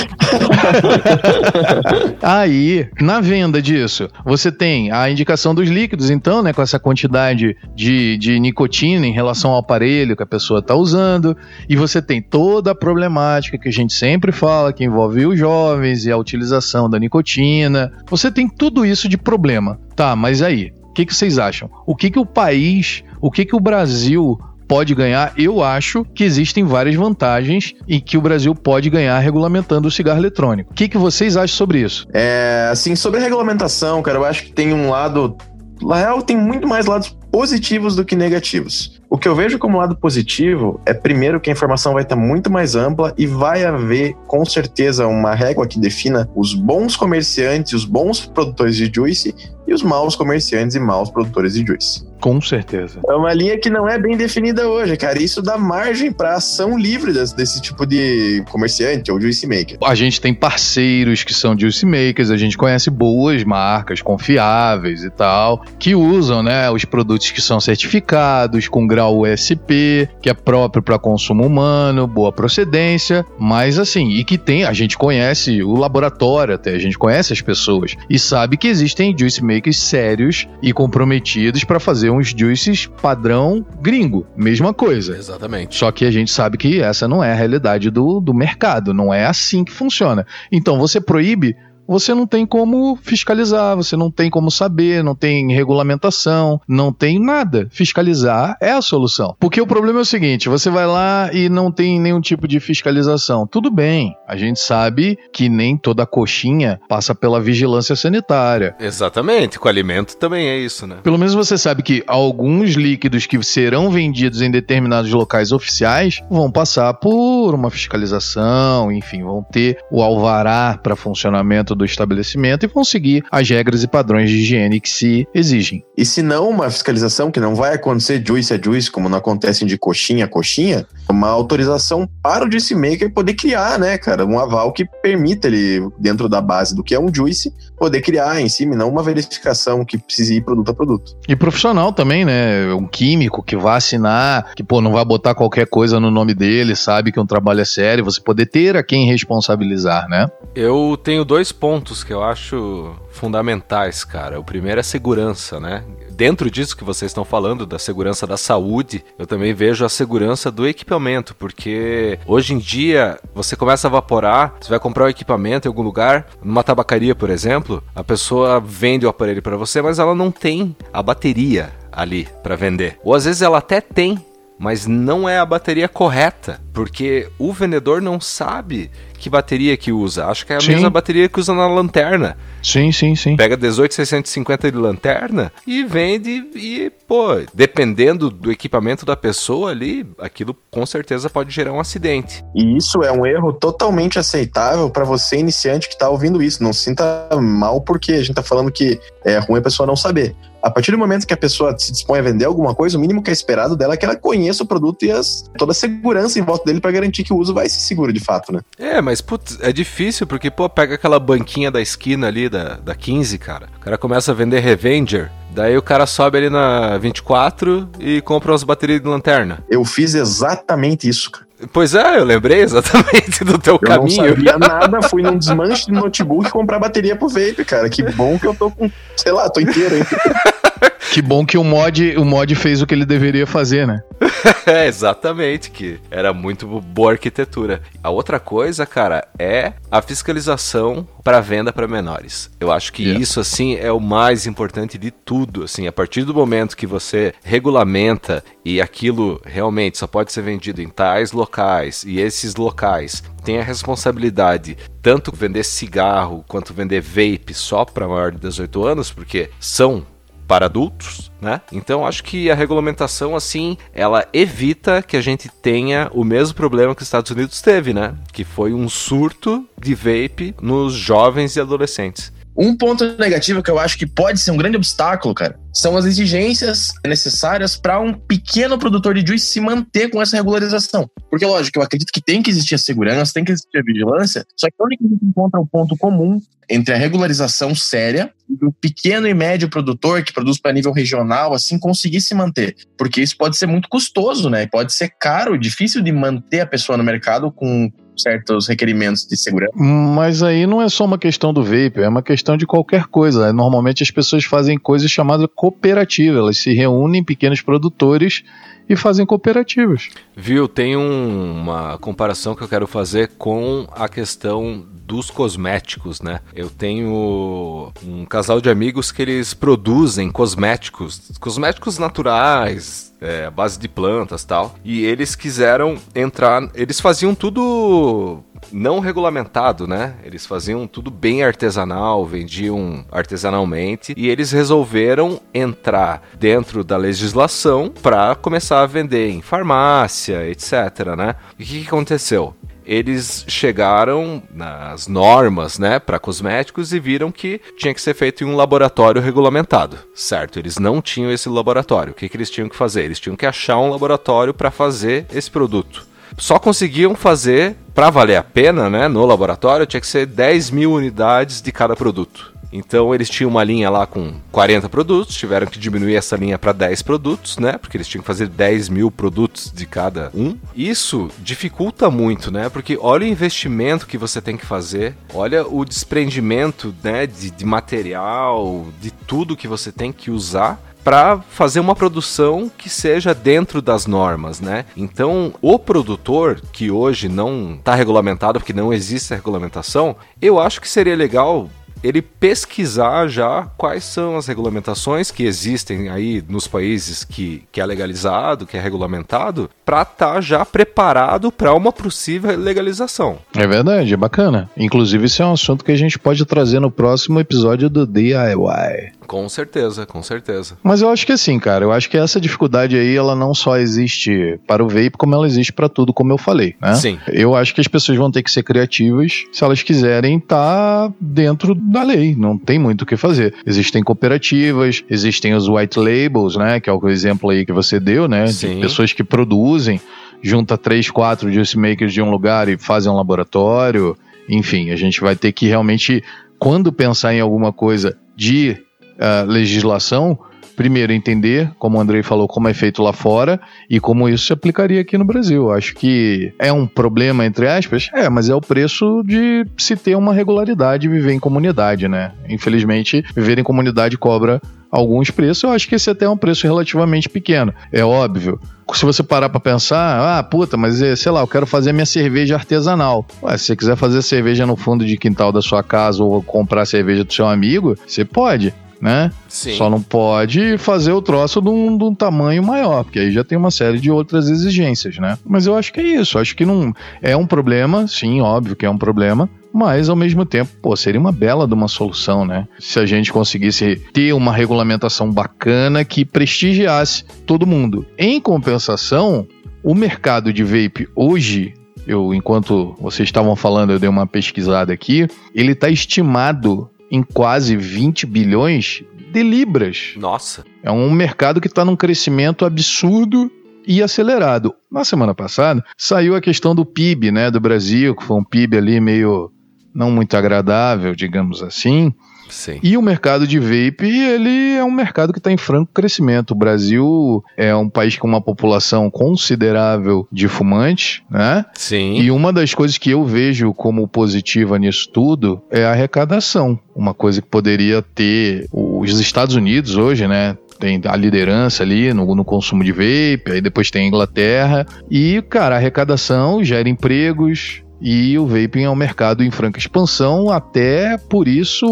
Aí, 2.22 2.88
na 3.00 3.22
venda 3.22 3.62
disso, 3.62 4.10
você 4.26 4.52
tem 4.52 4.92
a 4.92 5.10
indicação 5.10 5.56
dos 5.56 5.70
líquidos, 5.70 6.10
então, 6.10 6.44
né, 6.44 6.52
com 6.52 6.62
essa 6.62 6.78
quantidade 6.78 7.56
de, 7.74 8.18
de 8.18 8.40
nicotina 8.40 9.08
em 9.08 9.14
relação 9.14 9.52
ao 9.52 9.60
aparelho 9.60 10.16
que 10.16 10.24
a 10.24 10.28
pessoa 10.28 10.60
está 10.60 10.76
usando, 10.76 11.38
e 11.70 11.76
você 11.76 12.02
tem 12.02 12.22
toda 12.22 12.72
a 12.72 12.76
problemática 12.76 13.58
que 13.58 13.70
a 13.70 13.72
gente 13.72 13.94
sempre 13.94 14.32
fala, 14.32 14.74
que 14.74 14.84
envolve 14.84 15.26
os 15.26 15.40
jovens 15.40 16.06
e 16.06 16.12
a 16.12 16.18
utilização 16.18 16.90
da 16.90 17.00
nicotina. 17.00 17.94
Você 18.10 18.30
tem 18.30 18.50
tudo 18.50 18.86
isso 18.86 19.08
de 19.08 19.18
problema. 19.18 19.80
Tá, 19.96 20.16
mas 20.16 20.42
aí, 20.42 20.74
o 20.84 20.94
que, 20.94 21.06
que 21.06 21.16
vocês 21.16 21.40
acham? 21.40 21.70
O 21.86 21.96
que, 21.96 22.12
que 22.12 22.20
o 22.20 22.26
país, 22.26 23.04
o 23.22 23.32
que, 23.32 23.46
que 23.46 23.56
o 23.56 23.60
Brasil 23.60 24.38
pode 24.68 24.94
ganhar, 24.96 25.34
eu 25.38 25.64
acho 25.64 26.04
que 26.04 26.24
existem 26.24 26.64
várias 26.64 26.96
vantagens 26.96 27.74
e 27.88 28.00
que 28.00 28.18
o 28.18 28.22
Brasil 28.22 28.54
pode 28.54 28.90
ganhar 28.90 29.18
regulamentando 29.20 29.88
o 29.88 29.92
cigarro 29.92 30.20
eletrônico. 30.20 30.72
O 30.72 30.74
que, 30.74 30.88
que 30.88 30.98
vocês 30.98 31.38
acham 31.38 31.56
sobre 31.56 31.80
isso? 31.80 32.08
É, 32.14 32.70
assim, 32.72 32.96
sobre 32.96 33.20
a 33.20 33.24
regulamentação, 33.24 34.02
cara, 34.02 34.18
eu 34.18 34.26
acho 34.26 34.44
que 34.44 34.52
tem 34.52 34.74
um 34.74 34.90
lado. 34.90 35.38
Na 35.82 35.98
real, 35.98 36.22
tem 36.22 36.38
muito 36.38 36.68
mais 36.68 36.86
lados 36.86 37.16
positivos 37.32 37.96
do 37.96 38.06
que 38.06 38.16
negativos. 38.16 39.02
O 39.10 39.18
que 39.18 39.28
eu 39.28 39.36
vejo 39.36 39.58
como 39.58 39.78
lado 39.78 39.96
positivo 39.96 40.82
é, 40.86 40.94
primeiro, 40.94 41.40
que 41.40 41.50
a 41.50 41.54
informação 41.54 41.94
vai 41.94 42.04
estar 42.04 42.16
muito 42.16 42.52
mais 42.52 42.76
ampla 42.76 43.14
e 43.18 43.26
vai 43.26 43.64
haver, 43.64 44.14
com 44.28 44.44
certeza, 44.46 45.08
uma 45.08 45.34
régua 45.36 45.68
que 45.68 45.80
defina 45.80 46.30
os 46.36 46.54
bons 46.54 46.96
comerciantes, 46.96 47.74
os 47.74 47.86
bons 47.86 48.26
produtores 48.26 48.76
de 48.76 48.92
juice 48.94 49.34
e 49.68 49.74
os 49.74 49.82
maus 49.82 50.16
comerciantes 50.16 50.76
e 50.76 50.80
maus 50.80 51.10
produtores 51.10 51.54
de 51.54 51.66
juice. 51.66 52.06
Com 52.22 52.42
certeza. 52.42 53.00
É 53.08 53.14
uma 53.14 53.34
linha 53.34 53.58
que 53.60 53.70
não 53.70 53.88
é 53.88 54.00
bem 54.00 54.18
definida 54.18 54.68
hoje, 54.68 54.96
cara. 54.98 55.22
Isso 55.22 55.42
dá 55.42 55.58
margem 55.58 56.12
para 56.12 56.36
ação 56.36 56.78
livre 56.78 57.12
desse 57.12 57.62
tipo 57.62 57.86
de 57.86 58.44
comerciante 58.50 59.12
ou 59.12 59.22
juice 59.22 59.46
maker. 59.46 59.78
A 59.84 59.94
gente 59.94 60.20
tem 60.20 60.34
parceiros 60.34 61.24
que 61.24 61.34
são 61.34 61.58
juice 61.58 61.86
makers, 61.86 62.32
a 62.32 62.38
gente 62.38 62.58
conhece 62.58 62.90
boas 62.90 63.44
marcas 63.44 64.02
confiáveis 64.02 65.04
e 65.04 65.10
tal, 65.10 65.64
que 65.78 65.94
usam, 65.94 66.42
né, 66.42 66.72
os 66.72 66.86
produtos 66.86 67.30
que 67.32 67.42
são 67.42 67.60
certificados 67.60 68.68
com 68.68 68.88
grau 68.88 69.05
USP, 69.10 70.10
que 70.22 70.30
é 70.30 70.34
próprio 70.34 70.84
para 70.84 71.00
consumo 71.00 71.46
humano, 71.46 72.08
boa 72.08 72.32
procedência, 72.32 73.26
mas 73.40 73.80
assim, 73.80 74.10
e 74.10 74.24
que 74.24 74.38
tem, 74.38 74.64
a 74.64 74.74
gente 74.74 74.98
conhece 74.98 75.64
o 75.64 75.76
laboratório 75.76 76.56
até, 76.56 76.72
a 76.72 76.80
gente 76.80 76.98
conhece 76.98 77.34
as 77.34 77.42
pessoas 77.42 77.96
e 78.10 78.18
sabe 78.18 78.58
que 78.58 78.68
existem 78.68 79.16
juice 79.18 79.44
makers 79.44 79.78
sérios 79.78 80.48
e 80.62 80.74
comprometidos 80.74 81.64
para 81.64 81.80
fazer 81.80 82.10
uns 82.10 82.30
juices 82.30 82.88
padrão 83.02 83.66
gringo, 83.82 84.26
mesma 84.36 84.74
coisa. 84.74 85.18
Exatamente. 85.18 85.76
Só 85.76 85.92
que 85.92 86.06
a 86.06 86.12
gente 86.12 86.32
sabe 86.32 86.58
que 86.58 86.82
essa 86.82 87.08
não 87.08 87.24
é 87.24 87.32
a 87.32 87.36
realidade 87.36 87.90
do, 87.90 88.20
do 88.20 88.34
mercado, 88.34 88.94
não 88.94 89.14
é 89.14 89.26
assim 89.26 89.64
que 89.64 89.72
funciona. 89.72 90.26
Então 90.52 90.78
você 90.78 91.00
proíbe 91.00 91.56
você 91.88 92.14
não 92.14 92.28
tem 92.28 92.46
como 92.46 92.96
fiscalizar, 93.02 93.76
você 93.76 93.96
não 93.96 94.10
tem 94.12 94.30
como 94.30 94.50
saber, 94.50 95.04
não 95.04 95.16
tem 95.16 95.52
regulamentação, 95.54 96.60
não 96.68 96.92
tem 96.92 97.20
nada. 97.20 97.68
Fiscalizar 97.72 98.58
é 98.62 98.72
a 98.72 98.82
solução. 98.82 99.36
Porque 99.40 99.62
o 99.62 99.68
problema 99.68 100.00
é 100.00 100.02
o 100.02 100.06
seguinte: 100.06 100.50
você 100.50 100.70
vai 100.70 100.86
lá 100.86 101.30
e 101.34 101.50
não 101.50 101.72
tem 101.72 102.00
nenhum 102.00 102.22
tipo 102.22 102.48
de 102.48 102.60
fiscalização. 102.60 103.48
Tudo 103.48 103.72
bem, 103.72 104.16
a 104.28 104.36
gente 104.36 104.60
sabe 104.60 105.18
que 105.34 105.50
nem 105.50 105.78
toda 105.78 106.06
coxinha 106.06 106.80
passa 106.88 107.14
pela 107.14 107.40
vigilância 107.40 107.96
sanitária. 107.96 108.76
Exatamente, 108.80 109.60
com 109.60 109.68
alimento 109.68 110.18
também 110.18 110.48
é 110.48 110.58
isso, 110.58 110.88
né? 110.88 110.98
Pelo 111.04 111.18
menos 111.18 111.34
você 111.34 111.58
sabe 111.58 111.84
que 111.84 112.04
alguns 112.08 112.72
líquidos 112.72 113.26
que 113.26 113.42
serão 113.44 113.90
vendidos 113.90 114.42
em 114.42 114.50
determinados 114.50 115.12
locais 115.12 115.52
oficiais 115.52 116.22
vão 116.30 116.52
passar 116.52 116.94
por 116.96 117.54
uma 117.54 117.70
fiscalização, 117.70 118.92
enfim, 118.92 119.24
vão 119.24 119.44
ter 119.44 119.78
o 119.92 120.02
alvará 120.02 120.80
para 120.82 120.96
funcionamento 120.96 121.75
do 121.76 121.86
estabelecimento 121.86 122.66
e 122.66 122.68
vão 122.68 122.84
seguir 122.84 123.24
as 123.32 123.50
regras 123.50 123.84
e 123.84 123.88
padrões 123.88 124.30
de 124.30 124.38
higiene 124.38 124.80
que 124.80 124.90
se 124.90 125.28
exigem. 125.34 125.84
E 125.98 126.06
se 126.06 126.22
não 126.22 126.50
uma 126.50 126.70
fiscalização, 126.70 127.32
que 127.32 127.40
não 127.40 127.56
vai 127.56 127.74
acontecer 127.74 128.24
juice 128.26 128.54
a 128.54 128.60
juice, 128.62 128.92
como 128.92 129.10
não 129.10 129.18
acontece 129.18 129.66
de 129.66 129.78
coxinha 129.78 130.26
a 130.26 130.28
coxinha, 130.28 130.86
uma 131.10 131.30
autorização 131.30 132.08
para 132.22 132.48
o 132.48 132.52
juice 132.52 132.76
maker 132.76 133.14
poder 133.14 133.34
criar, 133.34 133.78
né, 133.80 133.98
cara, 133.98 134.26
um 134.26 134.40
aval 134.40 134.72
que 134.72 134.86
permita 134.86 135.48
ele, 135.48 135.88
dentro 136.00 136.28
da 136.28 136.42
base 136.42 136.76
do 136.76 136.84
que 136.84 136.96
é 136.96 137.00
um 137.00 137.14
juice, 137.14 137.54
poder 137.78 138.02
criar 138.02 138.42
em 138.42 138.50
cima, 138.50 138.74
e 138.74 138.78
não 138.78 138.90
uma 138.90 139.04
verificação 139.04 139.84
que 139.86 139.98
precise 139.98 140.36
ir 140.36 140.42
produto 140.42 140.70
a 140.70 140.74
produto. 140.74 141.16
E 141.28 141.36
profissional 141.36 141.92
também, 141.92 142.26
né, 142.26 142.74
um 142.74 142.88
químico 142.88 143.44
que 143.44 143.56
vai 143.56 143.78
assinar, 143.78 144.54
que, 144.56 144.64
pô, 144.64 144.82
não 144.82 144.92
vai 144.92 145.06
botar 145.06 145.36
qualquer 145.36 145.68
coisa 145.68 146.00
no 146.00 146.10
nome 146.10 146.34
dele, 146.34 146.76
sabe 146.76 147.12
que 147.12 147.20
um 147.20 147.26
trabalho 147.26 147.62
é 147.62 147.66
sério, 147.66 148.04
você 148.04 148.22
poder 148.22 148.46
ter 148.46 148.76
a 148.76 148.84
quem 148.84 149.06
responsabilizar, 149.06 150.08
né? 150.08 150.28
Eu 150.56 150.98
tenho 151.02 151.26
dois 151.26 151.52
pontos 151.52 151.65
pontos 151.66 152.04
que 152.04 152.14
eu 152.14 152.24
acho 152.24 152.96
fundamentais, 153.10 154.04
cara. 154.04 154.40
O 154.40 154.44
primeiro 154.44 154.80
é 154.80 154.84
segurança, 154.84 155.60
né? 155.60 155.84
Dentro 156.12 156.52
disso 156.52 156.78
que 156.78 156.84
vocês 156.84 157.10
estão 157.10 157.26
falando, 157.26 157.66
da 157.66 157.80
segurança 157.80 158.28
da 158.28 158.38
saúde, 158.38 159.04
eu 159.18 159.26
também 159.26 159.52
vejo 159.52 159.84
a 159.84 159.90
segurança 159.90 160.52
do 160.52 160.68
equipamento, 160.68 161.34
porque 161.34 162.20
hoje 162.28 162.54
em 162.54 162.60
dia 162.60 163.20
você 163.34 163.56
começa 163.56 163.88
a 163.88 163.90
evaporar, 163.90 164.54
você 164.62 164.70
vai 164.70 164.80
comprar 164.80 165.06
o 165.06 165.08
um 165.08 165.10
equipamento 165.10 165.68
em 165.68 165.70
algum 165.70 165.82
lugar, 165.82 166.28
numa 166.44 166.64
tabacaria, 166.64 167.16
por 167.16 167.32
exemplo, 167.32 167.84
a 167.96 168.04
pessoa 168.04 168.60
vende 168.60 169.08
o 169.08 169.10
aparelho 169.10 169.42
para 169.42 169.58
você, 169.58 169.82
mas 169.82 169.98
ela 169.98 170.14
não 170.14 170.30
tem 170.30 170.76
a 170.94 171.02
bateria 171.02 171.74
ali 171.92 172.28
para 172.44 172.56
vender. 172.56 173.00
Ou 173.04 173.16
às 173.16 173.26
vezes 173.26 173.42
ela 173.42 173.58
até 173.58 173.82
tem, 173.82 174.24
mas 174.60 174.86
não 174.86 175.28
é 175.28 175.40
a 175.40 175.46
bateria 175.46 175.90
correta, 175.90 176.62
porque 176.72 177.28
o 177.40 177.52
vendedor 177.52 178.04
não 178.04 178.22
sabe 178.22 178.92
que 179.18 179.30
bateria 179.30 179.76
que 179.78 179.92
usa. 179.92 180.26
Acho 180.28 180.46
que 180.46 180.54
é 180.54 180.58
a 180.58 180.60
sim. 180.60 180.70
mesma 180.70 180.90
bateria 180.90 181.28
que 181.28 181.40
usa 181.40 181.54
na 181.54 181.68
lanterna. 181.68 182.38
Sim, 182.62 182.92
sim, 182.92 183.16
sim. 183.16 183.36
Pega 183.36 183.56
18650 183.56 184.72
de 184.72 184.78
lanterna 184.78 185.52
e 185.68 185.84
vende 185.84 186.44
e, 186.56 186.92
pô, 187.08 187.28
dependendo 187.54 188.30
do 188.30 188.52
equipamento 188.52 189.06
da 189.06 189.16
pessoa 189.16 189.72
ali, 189.72 190.06
aquilo 190.20 190.56
com 190.72 190.86
certeza 190.86 191.30
pode 191.30 191.52
gerar 191.52 191.74
um 191.74 191.80
acidente. 191.80 192.44
E 192.56 192.76
isso 192.78 193.04
é 193.04 193.12
um 193.12 193.26
erro 193.26 193.54
totalmente 193.54 194.18
aceitável 194.18 194.90
para 194.90 195.04
você 195.04 195.38
iniciante 195.38 195.88
que 195.88 195.94
está 195.94 196.10
ouvindo 196.10 196.42
isso. 196.42 196.64
Não 196.64 196.74
se 196.74 196.82
sinta 196.82 197.30
mal 197.40 197.82
porque 197.82 198.14
a 198.14 198.18
gente 198.18 198.32
está 198.32 198.44
falando 198.44 198.72
que 198.72 199.00
é 199.24 199.38
ruim 199.38 199.60
a 199.60 199.64
pessoa 199.64 199.86
não 199.86 199.96
saber. 199.96 200.36
A 200.66 200.72
partir 200.72 200.90
do 200.90 200.98
momento 200.98 201.28
que 201.28 201.34
a 201.34 201.38
pessoa 201.38 201.78
se 201.78 201.92
dispõe 201.92 202.18
a 202.18 202.24
vender 202.24 202.46
alguma 202.46 202.74
coisa, 202.74 202.98
o 202.98 203.00
mínimo 203.00 203.22
que 203.22 203.30
é 203.30 203.34
esperado 203.34 203.76
dela 203.76 203.94
é 203.94 203.98
que 203.98 204.04
ela 204.04 204.16
conheça 204.16 204.64
o 204.64 204.66
produto 204.66 205.06
e 205.06 205.12
as, 205.12 205.48
toda 205.60 205.74
a 205.74 205.76
segurança 205.76 206.40
em 206.40 206.42
volta 206.42 206.66
dele 206.66 206.82
para 206.82 206.90
garantir 206.90 207.24
que 207.24 207.32
o 207.32 207.38
uso 207.38 207.54
vai 207.54 207.70
ser 207.70 207.82
seguro 207.82 208.12
de 208.12 208.20
fato, 208.20 208.52
né? 208.52 208.62
É, 208.80 209.00
mas 209.06 209.22
putz, 209.22 209.58
é 209.62 209.72
difícil 209.72 210.26
porque, 210.26 210.50
pô, 210.50 210.68
pega 210.68 210.96
aquela 210.96 211.20
banquinha 211.20 211.70
da 211.72 211.80
esquina 211.80 212.28
ali 212.28 212.50
da, 212.50 212.78
da 212.84 212.96
15, 212.96 213.38
cara. 213.38 213.68
O 213.78 213.80
cara 213.80 213.98
começa 213.98 214.32
a 214.32 214.36
vender 214.36 214.60
Revenger. 214.60 215.32
Daí 215.52 215.78
o 215.78 215.82
cara 215.82 216.06
sobe 216.06 216.38
ali 216.40 216.50
na 216.50 216.98
24 216.98 217.88
e 218.00 218.20
compra 218.22 218.52
umas 218.52 218.64
baterias 218.64 219.00
de 219.00 219.08
lanterna. 219.08 219.64
Eu 219.70 219.86
fiz 219.86 220.14
exatamente 220.16 221.08
isso, 221.08 221.32
cara. 221.32 221.46
Pois 221.72 221.96
é, 221.96 222.20
eu 222.20 222.26
lembrei 222.26 222.60
exatamente 222.62 223.44
do 223.46 223.58
teu 223.58 223.76
Eu 223.76 223.80
caminho. 223.80 224.24
não 224.24 224.30
sabia 224.30 224.58
nada, 224.60 225.02
fui 225.04 225.22
num 225.24 225.38
desmanche 225.38 225.86
de 225.86 225.94
notebook 225.94 226.50
comprar 226.50 226.80
bateria 226.80 227.16
pro 227.16 227.30
vape, 227.30 227.64
cara. 227.64 227.90
Que 227.90 228.04
bom 228.04 228.38
que 228.38 228.48
eu 228.48 228.54
tô 228.54 228.70
com, 228.70 228.92
sei 229.16 229.32
lá, 229.32 229.50
tô 229.50 229.62
inteiro, 229.62 229.96
hein? 229.96 230.04
Que 231.12 231.22
bom 231.22 231.46
que 231.46 231.58
o 231.58 231.64
mod, 231.64 232.18
o 232.18 232.26
mod 232.26 232.54
fez 232.56 232.82
o 232.82 232.86
que 232.88 232.94
ele 232.94 233.06
deveria 233.06 233.48
fazer, 233.48 233.88
né? 233.88 234.02
É, 234.66 234.88
exatamente, 234.88 235.70
que 235.70 236.00
era 236.10 236.34
muito 236.34 236.68
boa 236.82 237.12
arquitetura. 237.12 237.82
A 238.04 238.10
outra 238.10 238.40
coisa, 238.40 238.86
cara, 238.86 239.28
é 239.38 239.74
a 239.92 240.02
fiscalização 240.02 241.08
para 241.24 241.40
venda 241.40 241.72
para 241.72 241.88
menores. 241.88 242.50
Eu 242.60 242.72
acho 242.72 242.92
que 242.92 243.04
Yeah. 243.04 243.22
isso 243.22 243.40
assim 243.40 243.76
é 243.76 243.92
o 243.92 244.00
mais 244.00 244.48
importante 244.48 244.98
de 244.98 245.12
tudo, 245.12 245.64
assim, 245.64 245.86
a 245.88 245.92
partir 245.92 246.24
do 246.24 246.34
momento 246.34 246.76
que 246.76 246.88
você 246.88 247.34
regulamenta 247.44 248.44
e 248.64 248.82
aquilo 248.82 249.40
realmente 249.46 249.98
só 250.00 250.08
pode 250.08 250.32
ser 250.32 250.42
vendido 250.42 250.82
em 250.82 250.90
tais 250.90 251.32
locais 251.32 252.04
e 252.04 252.20
esses 252.20 252.56
locais 252.56 253.24
têm 253.44 253.60
a 253.60 253.64
responsabilidade 253.64 254.78
tanto 255.02 255.32
vender 255.36 255.64
cigarro 255.64 256.44
quanto 256.48 256.74
vender 256.74 257.02
vape 257.02 257.54
só 257.54 257.86
para 257.86 258.08
maior 258.08 258.32
de 258.32 258.40
18 258.40 258.84
anos, 258.86 259.12
porque 259.12 259.50
são 259.60 260.06
para 260.48 260.66
adultos, 260.66 261.32
né? 261.42 261.62
Então 261.72 262.06
acho 262.06 262.24
que 262.24 262.50
a 262.50 262.56
regulamentação 262.56 263.36
assim, 263.36 263.78
ela 263.94 264.26
evita 264.34 265.02
que 265.02 265.18
a 265.18 265.22
gente 265.22 265.50
tenha 265.50 266.10
o 266.14 266.24
mesmo 266.24 266.56
problema 266.56 266.96
que 266.96 267.02
os 267.02 267.08
Estados 267.08 267.32
Unidos 267.32 267.62
teve, 267.62 267.94
né? 267.94 268.16
Que 268.32 268.44
foi 268.44 268.74
um 268.74 268.88
surto 268.88 269.68
de 269.80 269.96
vape 269.96 270.56
nos 270.62 270.94
jovens 270.94 271.56
e 271.56 271.62
adolescentes. 271.62 272.32
Um 272.56 272.76
ponto 272.76 273.18
negativo 273.18 273.62
que 273.62 273.70
eu 273.70 273.78
acho 273.78 273.98
que 273.98 274.06
pode 274.06 274.40
ser 274.40 274.52
um 274.52 274.58
grande 274.58 274.78
obstáculo, 274.78 275.34
cara, 275.36 275.60
são 275.76 275.98
as 275.98 276.06
exigências 276.06 276.94
necessárias 277.06 277.76
para 277.76 278.00
um 278.00 278.14
pequeno 278.14 278.80
produtor 278.80 279.14
de 279.14 279.28
juice 279.28 279.46
se 279.46 279.60
manter 279.60 280.10
com 280.10 280.22
essa 280.22 280.38
regularização. 280.38 281.10
Porque, 281.30 281.46
lógico, 281.46 281.78
eu 281.78 281.84
acredito 281.84 282.12
que 282.14 282.22
tem 282.22 282.42
que 282.42 282.50
existir 282.50 282.76
a 282.76 282.78
segurança, 282.78 283.34
tem 283.34 283.44
que 283.44 283.52
existir 283.52 283.78
a 283.78 283.84
vigilância, 283.84 284.46
só 284.56 284.68
que 284.68 284.76
onde 284.80 284.98
a 285.02 285.08
gente 285.08 285.26
encontra 285.26 285.60
o 285.60 285.68
ponto 285.68 285.98
comum 285.98 286.42
entre 286.70 286.96
a 286.96 286.98
regularização 286.98 287.76
séria 287.76 288.32
e 288.50 288.66
o 288.66 288.72
pequeno 288.72 289.28
e 289.28 289.34
médio 289.34 289.70
produtor 289.70 290.24
que 290.24 290.32
produz 290.32 290.60
para 290.60 290.72
nível 290.72 290.94
regional, 290.94 291.54
assim, 291.54 291.78
conseguir 291.78 292.22
se 292.22 292.34
manter? 292.34 292.74
Porque 292.98 293.22
isso 293.22 293.36
pode 293.38 293.58
ser 293.58 293.68
muito 293.68 293.90
custoso, 293.90 294.50
né? 294.50 294.66
Pode 294.68 294.94
ser 294.94 295.10
caro, 295.20 295.58
difícil 295.58 296.02
de 296.02 296.12
manter 296.12 296.62
a 296.62 296.66
pessoa 296.66 296.98
no 296.98 297.04
mercado 297.04 297.52
com 297.52 297.92
certos 298.18 298.68
requerimentos 298.68 299.26
de 299.26 299.38
segurança. 299.38 299.74
Mas 299.76 300.42
aí 300.44 300.66
não 300.66 300.82
é 300.82 300.90
só 300.90 301.06
uma 301.06 301.18
questão 301.18 301.54
do 301.54 301.64
vape, 301.64 302.02
é 302.02 302.08
uma 302.10 302.22
questão 302.22 302.58
de 302.58 302.66
qualquer 302.66 303.06
coisa. 303.06 303.52
Normalmente 303.54 304.04
as 304.04 304.12
pessoas 304.12 304.44
fazem 304.46 304.78
coisas 304.78 305.10
chamadas 305.12 305.48
cooperativas, 305.56 306.40
elas 306.40 306.58
se 306.58 306.74
reúnem 306.74 307.22
em 307.22 307.24
pequenos 307.24 307.62
produtores 307.62 308.44
e 308.88 308.96
fazem 308.96 309.26
cooperativas. 309.26 310.10
Viu, 310.36 310.68
tem 310.68 310.96
um- 310.96 311.62
uma 311.62 311.98
comparação 311.98 312.54
que 312.56 312.62
eu 312.62 312.68
quero 312.68 312.86
fazer 312.86 313.32
com 313.38 313.88
a 313.92 314.08
questão 314.08 314.86
dos 315.08 315.30
cosméticos, 315.32 316.22
né? 316.22 316.40
Eu 316.56 316.70
tenho 316.70 317.92
um 318.06 318.26
casal 318.26 318.60
de 318.62 318.70
amigos 318.70 319.12
que 319.12 319.22
eles 319.22 319.54
produzem 319.54 320.32
cosméticos, 320.32 321.32
cosméticos 321.40 321.98
naturais, 321.98 323.05
é, 323.22 323.50
base 323.50 323.80
de 323.80 323.88
plantas 323.88 324.44
tal. 324.44 324.76
E 324.84 325.06
eles 325.06 325.36
quiseram 325.36 325.98
entrar. 326.14 326.70
Eles 326.74 327.00
faziam 327.00 327.34
tudo 327.34 328.44
não 328.72 329.00
regulamentado, 329.00 329.88
né? 329.88 330.16
Eles 330.24 330.46
faziam 330.46 330.88
tudo 330.88 331.12
bem 331.12 331.44
artesanal, 331.44 332.26
vendiam 332.26 333.06
artesanalmente 333.12 334.14
e 334.18 334.30
eles 334.30 334.52
resolveram 334.52 335.40
entrar 335.54 336.22
dentro 336.40 336.84
da 336.84 336.98
legislação 336.98 337.92
para 338.02 338.36
começar 338.36 338.82
a 338.82 338.88
vender 338.88 339.30
em 339.30 339.42
farmácia, 339.42 340.48
etc, 340.50 341.16
né? 341.18 341.36
E 341.60 341.64
o 341.64 341.66
que 341.66 341.88
aconteceu? 341.88 342.56
Eles 342.86 343.46
chegaram 343.48 344.42
nas 344.54 345.08
normas, 345.08 345.80
né, 345.80 346.00
para 346.00 346.20
cosméticos 346.20 346.94
e 346.94 347.00
viram 347.00 347.32
que 347.32 347.60
tinha 347.78 347.94
que 347.94 348.02
ser 348.02 348.14
feito 348.14 348.44
em 348.44 348.48
um 348.48 348.56
laboratório 348.56 349.22
regulamentado, 349.22 349.98
certo? 350.14 350.60
Eles 350.60 350.78
não 350.78 351.02
tinham 351.02 351.32
esse 351.32 351.50
laboratório. 351.50 352.12
O 352.12 352.16
que, 352.16 352.30
que 352.30 352.38
eles 352.38 352.50
tinham 352.50 352.70
que 352.70 352.76
fazer? 352.76 353.04
Eles 353.04 353.20
tinham 353.20 353.36
que 353.36 353.46
achar 353.46 353.78
um 353.78 353.90
laboratório 353.90 354.54
para 354.54 354.72
fazer 354.72 355.26
esse 355.34 355.50
produto 355.50 356.06
só 356.38 356.60
conseguiam 356.60 357.16
fazer, 357.16 357.76
para 357.94 358.10
valer 358.10 358.36
a 358.36 358.44
pena, 358.44 358.90
né, 358.90 359.08
no 359.08 359.26
laboratório, 359.26 359.86
tinha 359.86 360.02
que 360.02 360.08
ser 360.08 360.26
10 360.26 360.70
mil 360.70 360.92
unidades 360.92 361.62
de 361.62 361.72
cada 361.72 361.96
produto. 361.96 362.54
Então 362.76 363.16
eles 363.16 363.30
tinham 363.30 363.50
uma 363.50 363.64
linha 363.64 363.90
lá 363.90 364.06
com 364.06 364.34
40 364.52 364.90
produtos, 364.90 365.36
tiveram 365.36 365.66
que 365.66 365.80
diminuir 365.80 366.16
essa 366.16 366.36
linha 366.36 366.60
para 366.60 366.74
10 366.74 367.02
produtos, 367.02 367.58
né? 367.58 367.78
Porque 367.78 367.96
eles 367.96 368.08
tinham 368.08 368.22
que 368.22 368.28
fazer 368.28 368.48
10 368.48 368.90
mil 368.90 369.10
produtos 369.10 369.72
de 369.74 369.86
cada 369.86 370.30
um. 370.34 370.58
Isso 370.76 371.30
dificulta 371.40 372.10
muito, 372.12 372.52
né? 372.52 372.68
Porque 372.68 372.98
olha 373.00 373.24
o 373.26 373.30
investimento 373.30 374.06
que 374.06 374.18
você 374.18 374.42
tem 374.42 374.58
que 374.58 374.66
fazer, 374.66 375.16
olha 375.34 375.66
o 375.66 375.86
desprendimento, 375.86 376.94
né? 377.02 377.26
De, 377.26 377.50
de 377.50 377.66
material, 377.66 378.86
de 379.02 379.10
tudo 379.10 379.56
que 379.56 379.68
você 379.68 379.92
tem 379.92 380.12
que 380.12 380.30
usar 380.30 380.80
para 381.06 381.40
fazer 381.40 381.80
uma 381.80 381.96
produção 381.96 382.70
que 382.76 382.90
seja 382.90 383.32
dentro 383.32 383.80
das 383.80 384.08
normas, 384.08 384.60
né? 384.60 384.86
Então, 384.98 385.54
o 385.62 385.78
produtor 385.78 386.60
que 386.74 386.90
hoje 386.90 387.30
não 387.30 387.76
está 387.76 387.94
regulamentado, 387.94 388.60
porque 388.60 388.74
não 388.74 388.92
existe 388.92 389.32
a 389.32 389.38
regulamentação, 389.38 390.16
eu 390.42 390.60
acho 390.60 390.82
que 390.82 390.90
seria 390.90 391.16
legal 391.16 391.70
ele 392.04 392.22
pesquisar 392.22 393.28
já 393.28 393.68
quais 393.78 394.04
são 394.04 394.38
as 394.38 394.48
regulamentações 394.48 395.32
que 395.32 395.44
existem 395.44 396.10
aí 396.10 396.44
nos 396.48 396.68
países 396.68 397.24
que, 397.24 397.64
que 397.72 397.82
é 397.82 397.86
legalizado, 397.86 398.66
que 398.66 398.78
é 398.78 398.80
regulamentado, 398.80 399.70
para 399.84 400.02
estar 400.02 400.42
já 400.42 400.66
preparado 400.66 401.52
para 401.52 401.74
uma 401.74 401.92
possível 401.92 402.58
legalização. 402.58 403.38
É 403.56 403.68
verdade, 403.68 404.14
é 404.14 404.18
bacana. 404.18 404.70
Inclusive, 404.78 405.26
isso 405.26 405.42
é 405.42 405.46
um 405.46 405.54
assunto 405.54 405.84
que 405.84 405.92
a 405.92 405.98
gente 405.98 406.20
pode 406.20 406.46
trazer 406.46 406.80
no 406.80 406.92
próximo 406.92 407.40
episódio 407.40 407.90
do 407.90 408.06
DIY. 408.06 409.14
Com 409.28 409.48
certeza, 409.50 410.06
com 410.06 410.22
certeza. 410.24 410.78
Mas 410.84 411.02
eu 411.02 411.10
acho 411.10 411.26
que 411.26 411.32
assim, 411.32 411.60
cara, 411.60 411.86
eu 411.86 411.92
acho 411.92 412.10
que 412.10 412.18
essa 412.18 412.40
dificuldade 412.40 412.96
aí, 412.96 413.16
ela 413.16 413.36
não 413.36 413.54
só 413.54 413.78
existe 413.78 414.60
para 414.68 414.84
o 414.84 414.88
vape, 414.88 415.12
como 415.18 415.36
ela 415.36 415.48
existe 415.48 415.74
para 415.74 415.90
tudo, 415.90 416.14
como 416.14 416.32
eu 416.32 416.38
falei, 416.38 416.76
né? 416.82 416.96
Sim. 416.96 417.20
Eu 417.28 417.56
acho 417.56 417.74
que 417.74 417.82
as 417.82 417.88
pessoas 417.88 418.18
vão 418.18 418.32
ter 418.32 418.44
que 418.44 418.52
ser 418.52 418.64
criativas 418.64 419.44
se 419.52 419.64
elas 419.64 419.84
quiserem 419.84 420.38
estar 420.38 421.12
dentro 421.20 421.76
da 421.76 422.04
lei. 422.04 422.36
Não 422.36 422.58
tem 422.58 422.80
muito 422.80 423.02
o 423.02 423.06
que 423.06 423.18
fazer. 423.18 423.54
Existem 423.66 424.04
cooperativas, 424.04 425.04
existem 425.10 425.54
os 425.54 425.68
white 425.68 426.00
labels, 426.00 426.56
né? 426.56 426.80
Que 426.80 426.90
é 426.90 426.94
o 426.94 427.10
exemplo 427.10 427.50
aí 427.50 427.66
que 427.66 427.74
você 427.74 428.00
deu, 428.00 428.28
né? 428.28 428.48
Sim. 428.48 428.76
De 428.76 428.82
pessoas 428.82 429.14
que 429.14 429.24
produzem, 429.24 430.00
junta 430.42 430.78
três, 430.78 431.10
quatro 431.10 431.52
juice 431.52 431.78
makers 431.78 432.14
de 432.14 432.22
um 432.22 432.30
lugar 432.30 432.70
e 432.70 432.78
fazem 432.78 433.12
um 433.12 433.16
laboratório. 433.16 434.18
Enfim, 434.48 434.92
a 434.92 434.96
gente 434.96 435.22
vai 435.22 435.36
ter 435.36 435.52
que 435.52 435.68
realmente, 435.68 436.24
quando 436.60 436.94
pensar 436.94 437.34
em 437.34 437.40
alguma 437.40 437.74
coisa 437.74 438.18
de 438.36 438.78
ah, 439.20 439.46
legislação, 439.48 440.38
primeiro 440.76 441.14
entender, 441.14 441.72
como 441.80 441.98
o 441.98 442.02
Andrei 442.02 442.22
falou, 442.22 442.48
como 442.48 442.68
é 442.68 442.74
feito 442.74 443.02
lá 443.02 443.14
fora 443.14 443.60
e 443.90 444.00
como 444.00 444.28
isso 444.28 444.46
se 444.46 444.54
aplicaria 444.54 445.02
aqui 445.02 445.18
no 445.18 445.26
Brasil. 445.26 445.72
Acho 445.72 445.96
que 445.96 446.54
é 446.60 446.72
um 446.72 446.86
problema, 446.86 447.46
entre 447.46 447.68
aspas, 447.68 448.10
é, 448.14 448.30
mas 448.30 448.50
é 448.50 448.56
o 448.56 448.62
preço 448.62 449.24
de 449.26 449.66
se 449.78 449.96
ter 449.96 450.16
uma 450.16 450.34
regularidade 450.34 451.08
e 451.08 451.10
viver 451.10 451.34
em 451.34 451.40
comunidade, 451.40 452.08
né? 452.08 452.32
Infelizmente, 452.50 453.24
viver 453.36 453.58
em 453.58 453.64
comunidade 453.64 454.18
cobra 454.18 454.62
alguns 454.92 455.30
preços, 455.30 455.64
eu 455.64 455.72
acho 455.72 455.88
que 455.88 455.96
esse 455.96 456.10
até 456.10 456.26
é 456.26 456.30
um 456.30 456.38
preço 456.38 456.66
relativamente 456.66 457.28
pequeno. 457.28 457.74
É 457.92 458.04
óbvio. 458.04 458.60
Se 458.94 459.04
você 459.04 459.24
parar 459.24 459.50
pra 459.50 459.60
pensar, 459.60 460.38
ah, 460.38 460.44
puta, 460.44 460.78
mas 460.78 461.02
eh, 461.02 461.16
sei 461.16 461.32
lá, 461.32 461.42
eu 461.42 461.48
quero 461.48 461.66
fazer 461.66 461.92
minha 461.92 462.06
cerveja 462.06 462.56
artesanal. 462.56 463.26
Ué, 463.42 463.58
se 463.58 463.66
você 463.66 463.76
quiser 463.76 463.96
fazer 463.98 464.22
cerveja 464.22 464.66
no 464.66 464.76
fundo 464.76 465.04
de 465.04 465.18
quintal 465.18 465.52
da 465.52 465.62
sua 465.62 465.84
casa 465.84 466.24
ou 466.24 466.42
comprar 466.42 466.86
cerveja 466.86 467.24
do 467.24 467.34
seu 467.34 467.48
amigo, 467.48 467.98
você 468.08 468.24
pode, 468.24 468.74
né? 469.02 469.32
Sim. 469.48 469.76
Só 469.76 469.90
não 469.90 470.02
pode 470.02 470.78
fazer 470.78 471.12
o 471.12 471.22
troço 471.22 471.62
de 471.62 471.70
um, 471.70 471.98
de 471.98 472.04
um 472.04 472.16
tamanho 472.16 472.64
maior, 472.64 473.04
porque 473.04 473.20
aí 473.20 473.32
já 473.32 473.44
tem 473.44 473.58
uma 473.58 473.72
série 473.72 474.00
de 474.00 474.12
outras 474.12 474.50
exigências, 474.50 475.18
né? 475.18 475.38
Mas 475.46 475.66
eu 475.66 475.76
acho 475.76 475.94
que 475.94 476.00
é 476.00 476.04
isso. 476.04 476.40
Acho 476.40 476.56
que 476.56 476.66
não 476.66 476.94
é 477.22 477.36
um 477.36 477.46
problema, 477.46 478.08
sim, 478.08 478.42
óbvio 478.42 478.76
que 478.76 478.86
é 478.86 478.90
um 478.90 478.98
problema. 478.98 479.50
Mas, 479.78 480.08
ao 480.08 480.16
mesmo 480.16 480.46
tempo, 480.46 480.72
pô, 480.82 480.96
seria 480.96 481.20
uma 481.20 481.34
bela 481.34 481.68
de 481.68 481.74
uma 481.74 481.90
solução, 481.90 482.46
né? 482.46 482.66
Se 482.80 482.98
a 482.98 483.06
gente 483.06 483.34
conseguisse 483.34 483.98
ter 484.14 484.32
uma 484.32 484.54
regulamentação 484.54 485.30
bacana 485.30 486.06
que 486.06 486.24
prestigiasse 486.24 487.26
todo 487.46 487.68
mundo. 487.68 488.06
Em 488.18 488.40
compensação, 488.40 489.46
o 489.84 489.94
mercado 489.94 490.54
de 490.54 490.64
vape 490.64 491.10
hoje, 491.14 491.74
eu, 492.08 492.34
enquanto 492.34 492.96
vocês 493.02 493.28
estavam 493.28 493.54
falando, 493.54 493.92
eu 493.92 494.00
dei 494.00 494.08
uma 494.08 494.26
pesquisada 494.26 494.94
aqui, 494.94 495.28
ele 495.54 495.74
está 495.74 495.90
estimado 495.90 496.90
em 497.12 497.24
quase 497.24 497.76
20 497.76 498.26
bilhões 498.26 499.04
de 499.32 499.44
libras. 499.44 500.14
Nossa. 500.18 500.66
É 500.82 500.92
um 500.92 501.12
mercado 501.12 501.60
que 501.60 501.68
está 501.68 501.84
num 501.84 501.96
crescimento 501.96 502.66
absurdo 502.66 503.52
e 503.88 504.02
acelerado. 504.02 504.74
Na 504.92 505.04
semana 505.04 505.36
passada 505.36 505.84
saiu 505.98 506.36
a 506.36 506.42
questão 506.42 506.74
do 506.74 506.86
PIB, 506.86 507.32
né, 507.32 507.52
do 507.52 507.60
Brasil, 507.60 508.16
que 508.16 508.24
foi 508.24 508.38
um 508.38 508.44
PIB 508.44 508.78
ali 508.78 509.00
meio 509.00 509.52
não 509.94 510.12
muito 510.12 510.36
agradável, 510.36 511.16
digamos 511.16 511.62
assim. 511.62 512.14
Sim. 512.50 512.80
E 512.82 512.98
o 512.98 513.02
mercado 513.02 513.48
de 513.48 513.60
vape, 513.60 514.08
ele 514.08 514.76
é 514.76 514.84
um 514.84 514.92
mercado 514.92 515.34
que 515.34 515.40
está 515.40 515.52
em 515.52 515.58
franco 515.58 515.92
crescimento. 515.94 516.52
O 516.52 516.56
Brasil 516.56 517.44
é 517.58 517.76
um 517.76 517.90
país 517.90 518.18
com 518.18 518.28
uma 518.28 518.42
população 518.42 519.10
considerável 519.10 520.28
de 520.32 520.48
fumantes, 520.48 521.22
né? 521.30 521.66
Sim. 521.74 522.16
E 522.20 522.32
uma 522.32 522.52
das 522.52 522.74
coisas 522.74 522.98
que 522.98 523.12
eu 523.12 523.24
vejo 523.24 523.74
como 523.74 524.08
positiva 524.08 524.78
nisso 524.78 525.10
tudo 525.12 525.62
é 525.70 525.86
a 525.86 525.92
arrecadação. 525.92 526.80
Uma 526.96 527.14
coisa 527.14 527.42
que 527.42 527.48
poderia 527.48 528.02
ter 528.02 528.68
os 528.72 529.20
Estados 529.20 529.56
Unidos 529.56 529.96
hoje, 529.96 530.28
né? 530.28 530.58
Tem 530.80 531.02
a 531.06 531.16
liderança 531.16 531.84
ali 531.84 532.14
no, 532.14 532.36
no 532.36 532.44
consumo 532.44 532.84
de 532.84 532.92
vape, 532.92 533.52
aí 533.52 533.62
depois 533.62 533.90
tem 533.90 534.04
a 534.04 534.08
Inglaterra. 534.08 534.86
E, 535.10 535.42
cara, 535.50 535.76
a 535.76 535.78
arrecadação 535.78 536.64
gera 536.64 536.90
empregos, 536.90 537.85
e 538.02 538.38
o 538.38 538.46
vaping 538.46 538.84
é 538.84 538.90
um 538.90 538.96
mercado 538.96 539.44
em 539.44 539.50
franca 539.50 539.80
expansão, 539.80 540.50
até 540.50 541.18
por 541.18 541.48
isso 541.48 541.86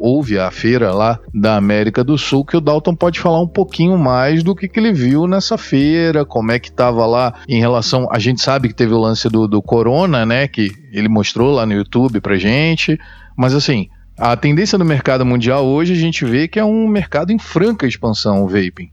houve 0.00 0.38
a 0.38 0.50
feira 0.50 0.92
lá 0.92 1.18
da 1.34 1.56
América 1.56 2.02
do 2.02 2.16
Sul, 2.16 2.44
que 2.44 2.56
o 2.56 2.60
Dalton 2.60 2.94
pode 2.94 3.20
falar 3.20 3.40
um 3.40 3.48
pouquinho 3.48 3.98
mais 3.98 4.42
do 4.42 4.54
que, 4.54 4.68
que 4.68 4.80
ele 4.80 4.92
viu 4.92 5.26
nessa 5.26 5.58
feira, 5.58 6.24
como 6.24 6.50
é 6.52 6.58
que 6.58 6.68
estava 6.68 7.04
lá 7.06 7.34
em 7.48 7.60
relação. 7.60 8.08
A 8.10 8.18
gente 8.18 8.40
sabe 8.40 8.68
que 8.68 8.74
teve 8.74 8.94
o 8.94 8.98
lance 8.98 9.28
do, 9.28 9.46
do 9.46 9.60
Corona, 9.60 10.24
né? 10.24 10.48
Que 10.48 10.72
ele 10.92 11.08
mostrou 11.08 11.52
lá 11.52 11.66
no 11.66 11.74
YouTube 11.74 12.20
pra 12.20 12.36
gente, 12.36 12.98
mas 13.36 13.54
assim. 13.54 13.88
A 14.22 14.36
tendência 14.36 14.76
do 14.76 14.84
mercado 14.84 15.24
mundial 15.24 15.64
hoje 15.64 15.94
a 15.94 15.96
gente 15.96 16.26
vê 16.26 16.46
que 16.46 16.58
é 16.58 16.64
um 16.64 16.86
mercado 16.86 17.32
em 17.32 17.38
franca 17.38 17.86
expansão, 17.86 18.44
o 18.44 18.46
vaping. 18.46 18.90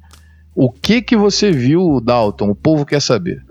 O 0.56 0.72
que 0.72 1.02
que 1.02 1.18
você 1.18 1.52
viu, 1.52 2.00
Dalton? 2.00 2.50
O 2.50 2.56
povo 2.56 2.86
quer 2.86 3.02
saber. 3.02 3.44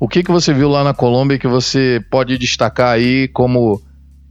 O 0.00 0.08
que, 0.08 0.22
que 0.22 0.30
você 0.30 0.54
viu 0.54 0.70
lá 0.70 0.82
na 0.82 0.94
Colômbia 0.94 1.38
que 1.38 1.46
você 1.46 2.02
pode 2.10 2.38
destacar 2.38 2.88
aí 2.88 3.28
como 3.28 3.82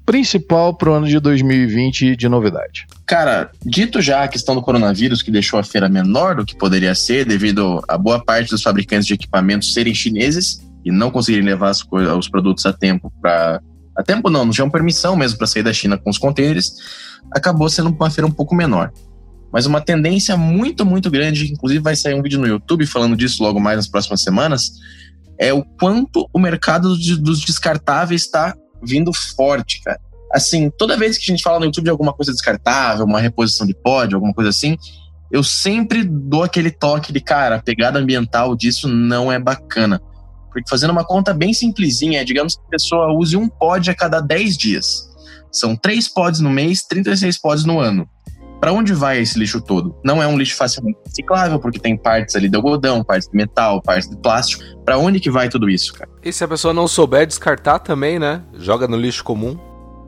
principal 0.04 0.74
para 0.74 0.90
o 0.90 0.94
ano 0.94 1.08
de 1.08 1.20
2020 1.20 2.16
de 2.16 2.28
novidade? 2.28 2.88
Cara, 3.06 3.52
dito 3.64 4.02
já 4.02 4.24
a 4.24 4.28
questão 4.28 4.56
do 4.56 4.64
coronavírus, 4.64 5.22
que 5.22 5.30
deixou 5.30 5.60
a 5.60 5.64
feira 5.64 5.88
menor 5.88 6.36
do 6.36 6.44
que 6.44 6.58
poderia 6.58 6.96
ser, 6.96 7.24
devido 7.24 7.84
a 7.88 8.00
boa 8.00 8.20
parte 8.20 8.50
dos 8.50 8.64
fabricantes 8.64 9.06
de 9.06 9.14
equipamentos 9.14 9.72
serem 9.72 9.94
chineses 9.94 10.60
e 10.84 10.92
não 10.92 11.12
conseguirem 11.12 11.46
levar 11.46 11.70
os 11.70 12.28
produtos 12.28 12.66
a 12.66 12.74
tempo 12.74 13.14
para. 13.22 13.62
A 13.96 14.02
tempo 14.02 14.28
não, 14.28 14.46
não 14.46 14.52
tinham 14.52 14.72
permissão 14.72 15.16
mesmo 15.16 15.38
para 15.38 15.46
sair 15.46 15.62
da 15.62 15.72
China 15.72 16.00
com 16.00 16.10
os 16.10 16.18
contêineres, 16.18 16.74
acabou 17.32 17.70
sendo 17.70 17.92
uma 17.92 18.10
feira 18.10 18.26
um 18.26 18.32
pouco 18.32 18.56
menor. 18.56 18.92
Mas 19.52 19.68
uma 19.68 19.82
tendência 19.82 20.36
muito, 20.36 20.84
muito 20.84 21.12
grande, 21.12 21.52
inclusive 21.52 21.80
vai 21.80 21.96
sair 21.96 22.16
um 22.16 22.24
vídeo 22.24 22.40
no 22.40 22.48
YouTube 22.48 22.88
falando 22.88 23.16
disso 23.16 23.44
logo 23.44 23.60
mais 23.60 23.78
nas 23.78 23.88
próximas 23.88 24.22
semanas, 24.22 24.72
é 25.40 25.54
o 25.54 25.64
quanto 25.64 26.30
o 26.34 26.38
mercado 26.38 26.90
dos 26.98 27.40
descartáveis 27.40 28.24
está 28.24 28.54
vindo 28.84 29.12
forte, 29.14 29.82
cara. 29.82 30.00
Assim, 30.32 30.70
toda 30.78 30.98
vez 30.98 31.18
que 31.18 31.24
a 31.24 31.34
gente 31.34 31.42
fala 31.42 31.60
no 31.60 31.66
YouTube 31.66 31.86
de 31.86 31.90
alguma 31.90 32.14
coisa 32.14 32.32
descartável, 32.32 33.06
uma 33.06 33.20
reposição 33.20 33.66
de 33.66 33.74
pódio, 33.74 34.18
alguma 34.18 34.34
coisa 34.34 34.50
assim, 34.50 34.78
eu 35.32 35.44
sempre 35.44 36.04
dou 36.04 36.44
aquele 36.44 36.70
toque 36.70 37.14
de, 37.14 37.22
cara, 37.22 37.56
a 37.56 37.62
pegada 37.62 37.98
ambiental 37.98 38.56
disso 38.56 38.88
não 38.88 39.32
é 39.32 39.40
bacana. 39.40 40.02
Porque 40.52 40.70
fazendo 40.70 40.92
uma 40.92 41.06
conta 41.06 41.34
bem 41.34 41.54
simplesinha, 41.54 42.26
digamos 42.26 42.56
que 42.56 42.62
a 42.68 42.70
pessoa 42.70 43.14
use 43.14 43.38
um 43.38 43.48
pod 43.48 43.90
a 43.90 43.96
cada 43.96 44.20
10 44.20 44.58
dias. 44.58 45.10
São 45.52 45.76
3 45.76 46.08
pods 46.10 46.42
no 46.42 46.50
mês, 46.50 46.84
36 46.84 47.40
pods 47.40 47.66
no 47.66 47.80
ano. 47.80 48.08
Para 48.60 48.74
onde 48.74 48.94
vai 48.94 49.20
esse 49.20 49.40
lixo 49.40 49.62
todo? 49.62 49.96
Não 50.04 50.22
é 50.22 50.28
um 50.28 50.38
lixo 50.38 50.56
facilmente 50.56 50.98
reciclável, 51.06 51.60
porque 51.60 51.80
tem 51.80 51.96
partes 51.98 52.36
ali 52.36 52.50
de 52.50 52.56
algodão, 52.56 53.04
partes 53.04 53.30
de 53.30 53.38
metal, 53.38 53.82
partes 53.82 54.10
de 54.10 54.18
plástico. 54.18 54.64
Para 54.84 54.98
onde 54.98 55.20
que 55.20 55.30
vai 55.30 55.48
tudo 55.48 55.70
isso, 55.70 55.94
cara? 55.94 56.10
E 56.24 56.34
se 56.34 56.44
a 56.44 56.48
pessoa 56.48 56.74
não 56.74 56.88
souber 56.88 57.26
descartar 57.26 57.80
também, 57.80 58.20
né? 58.20 58.42
Joga 58.58 58.88
no 58.88 58.98
lixo 58.98 59.24
comum. 59.24 59.58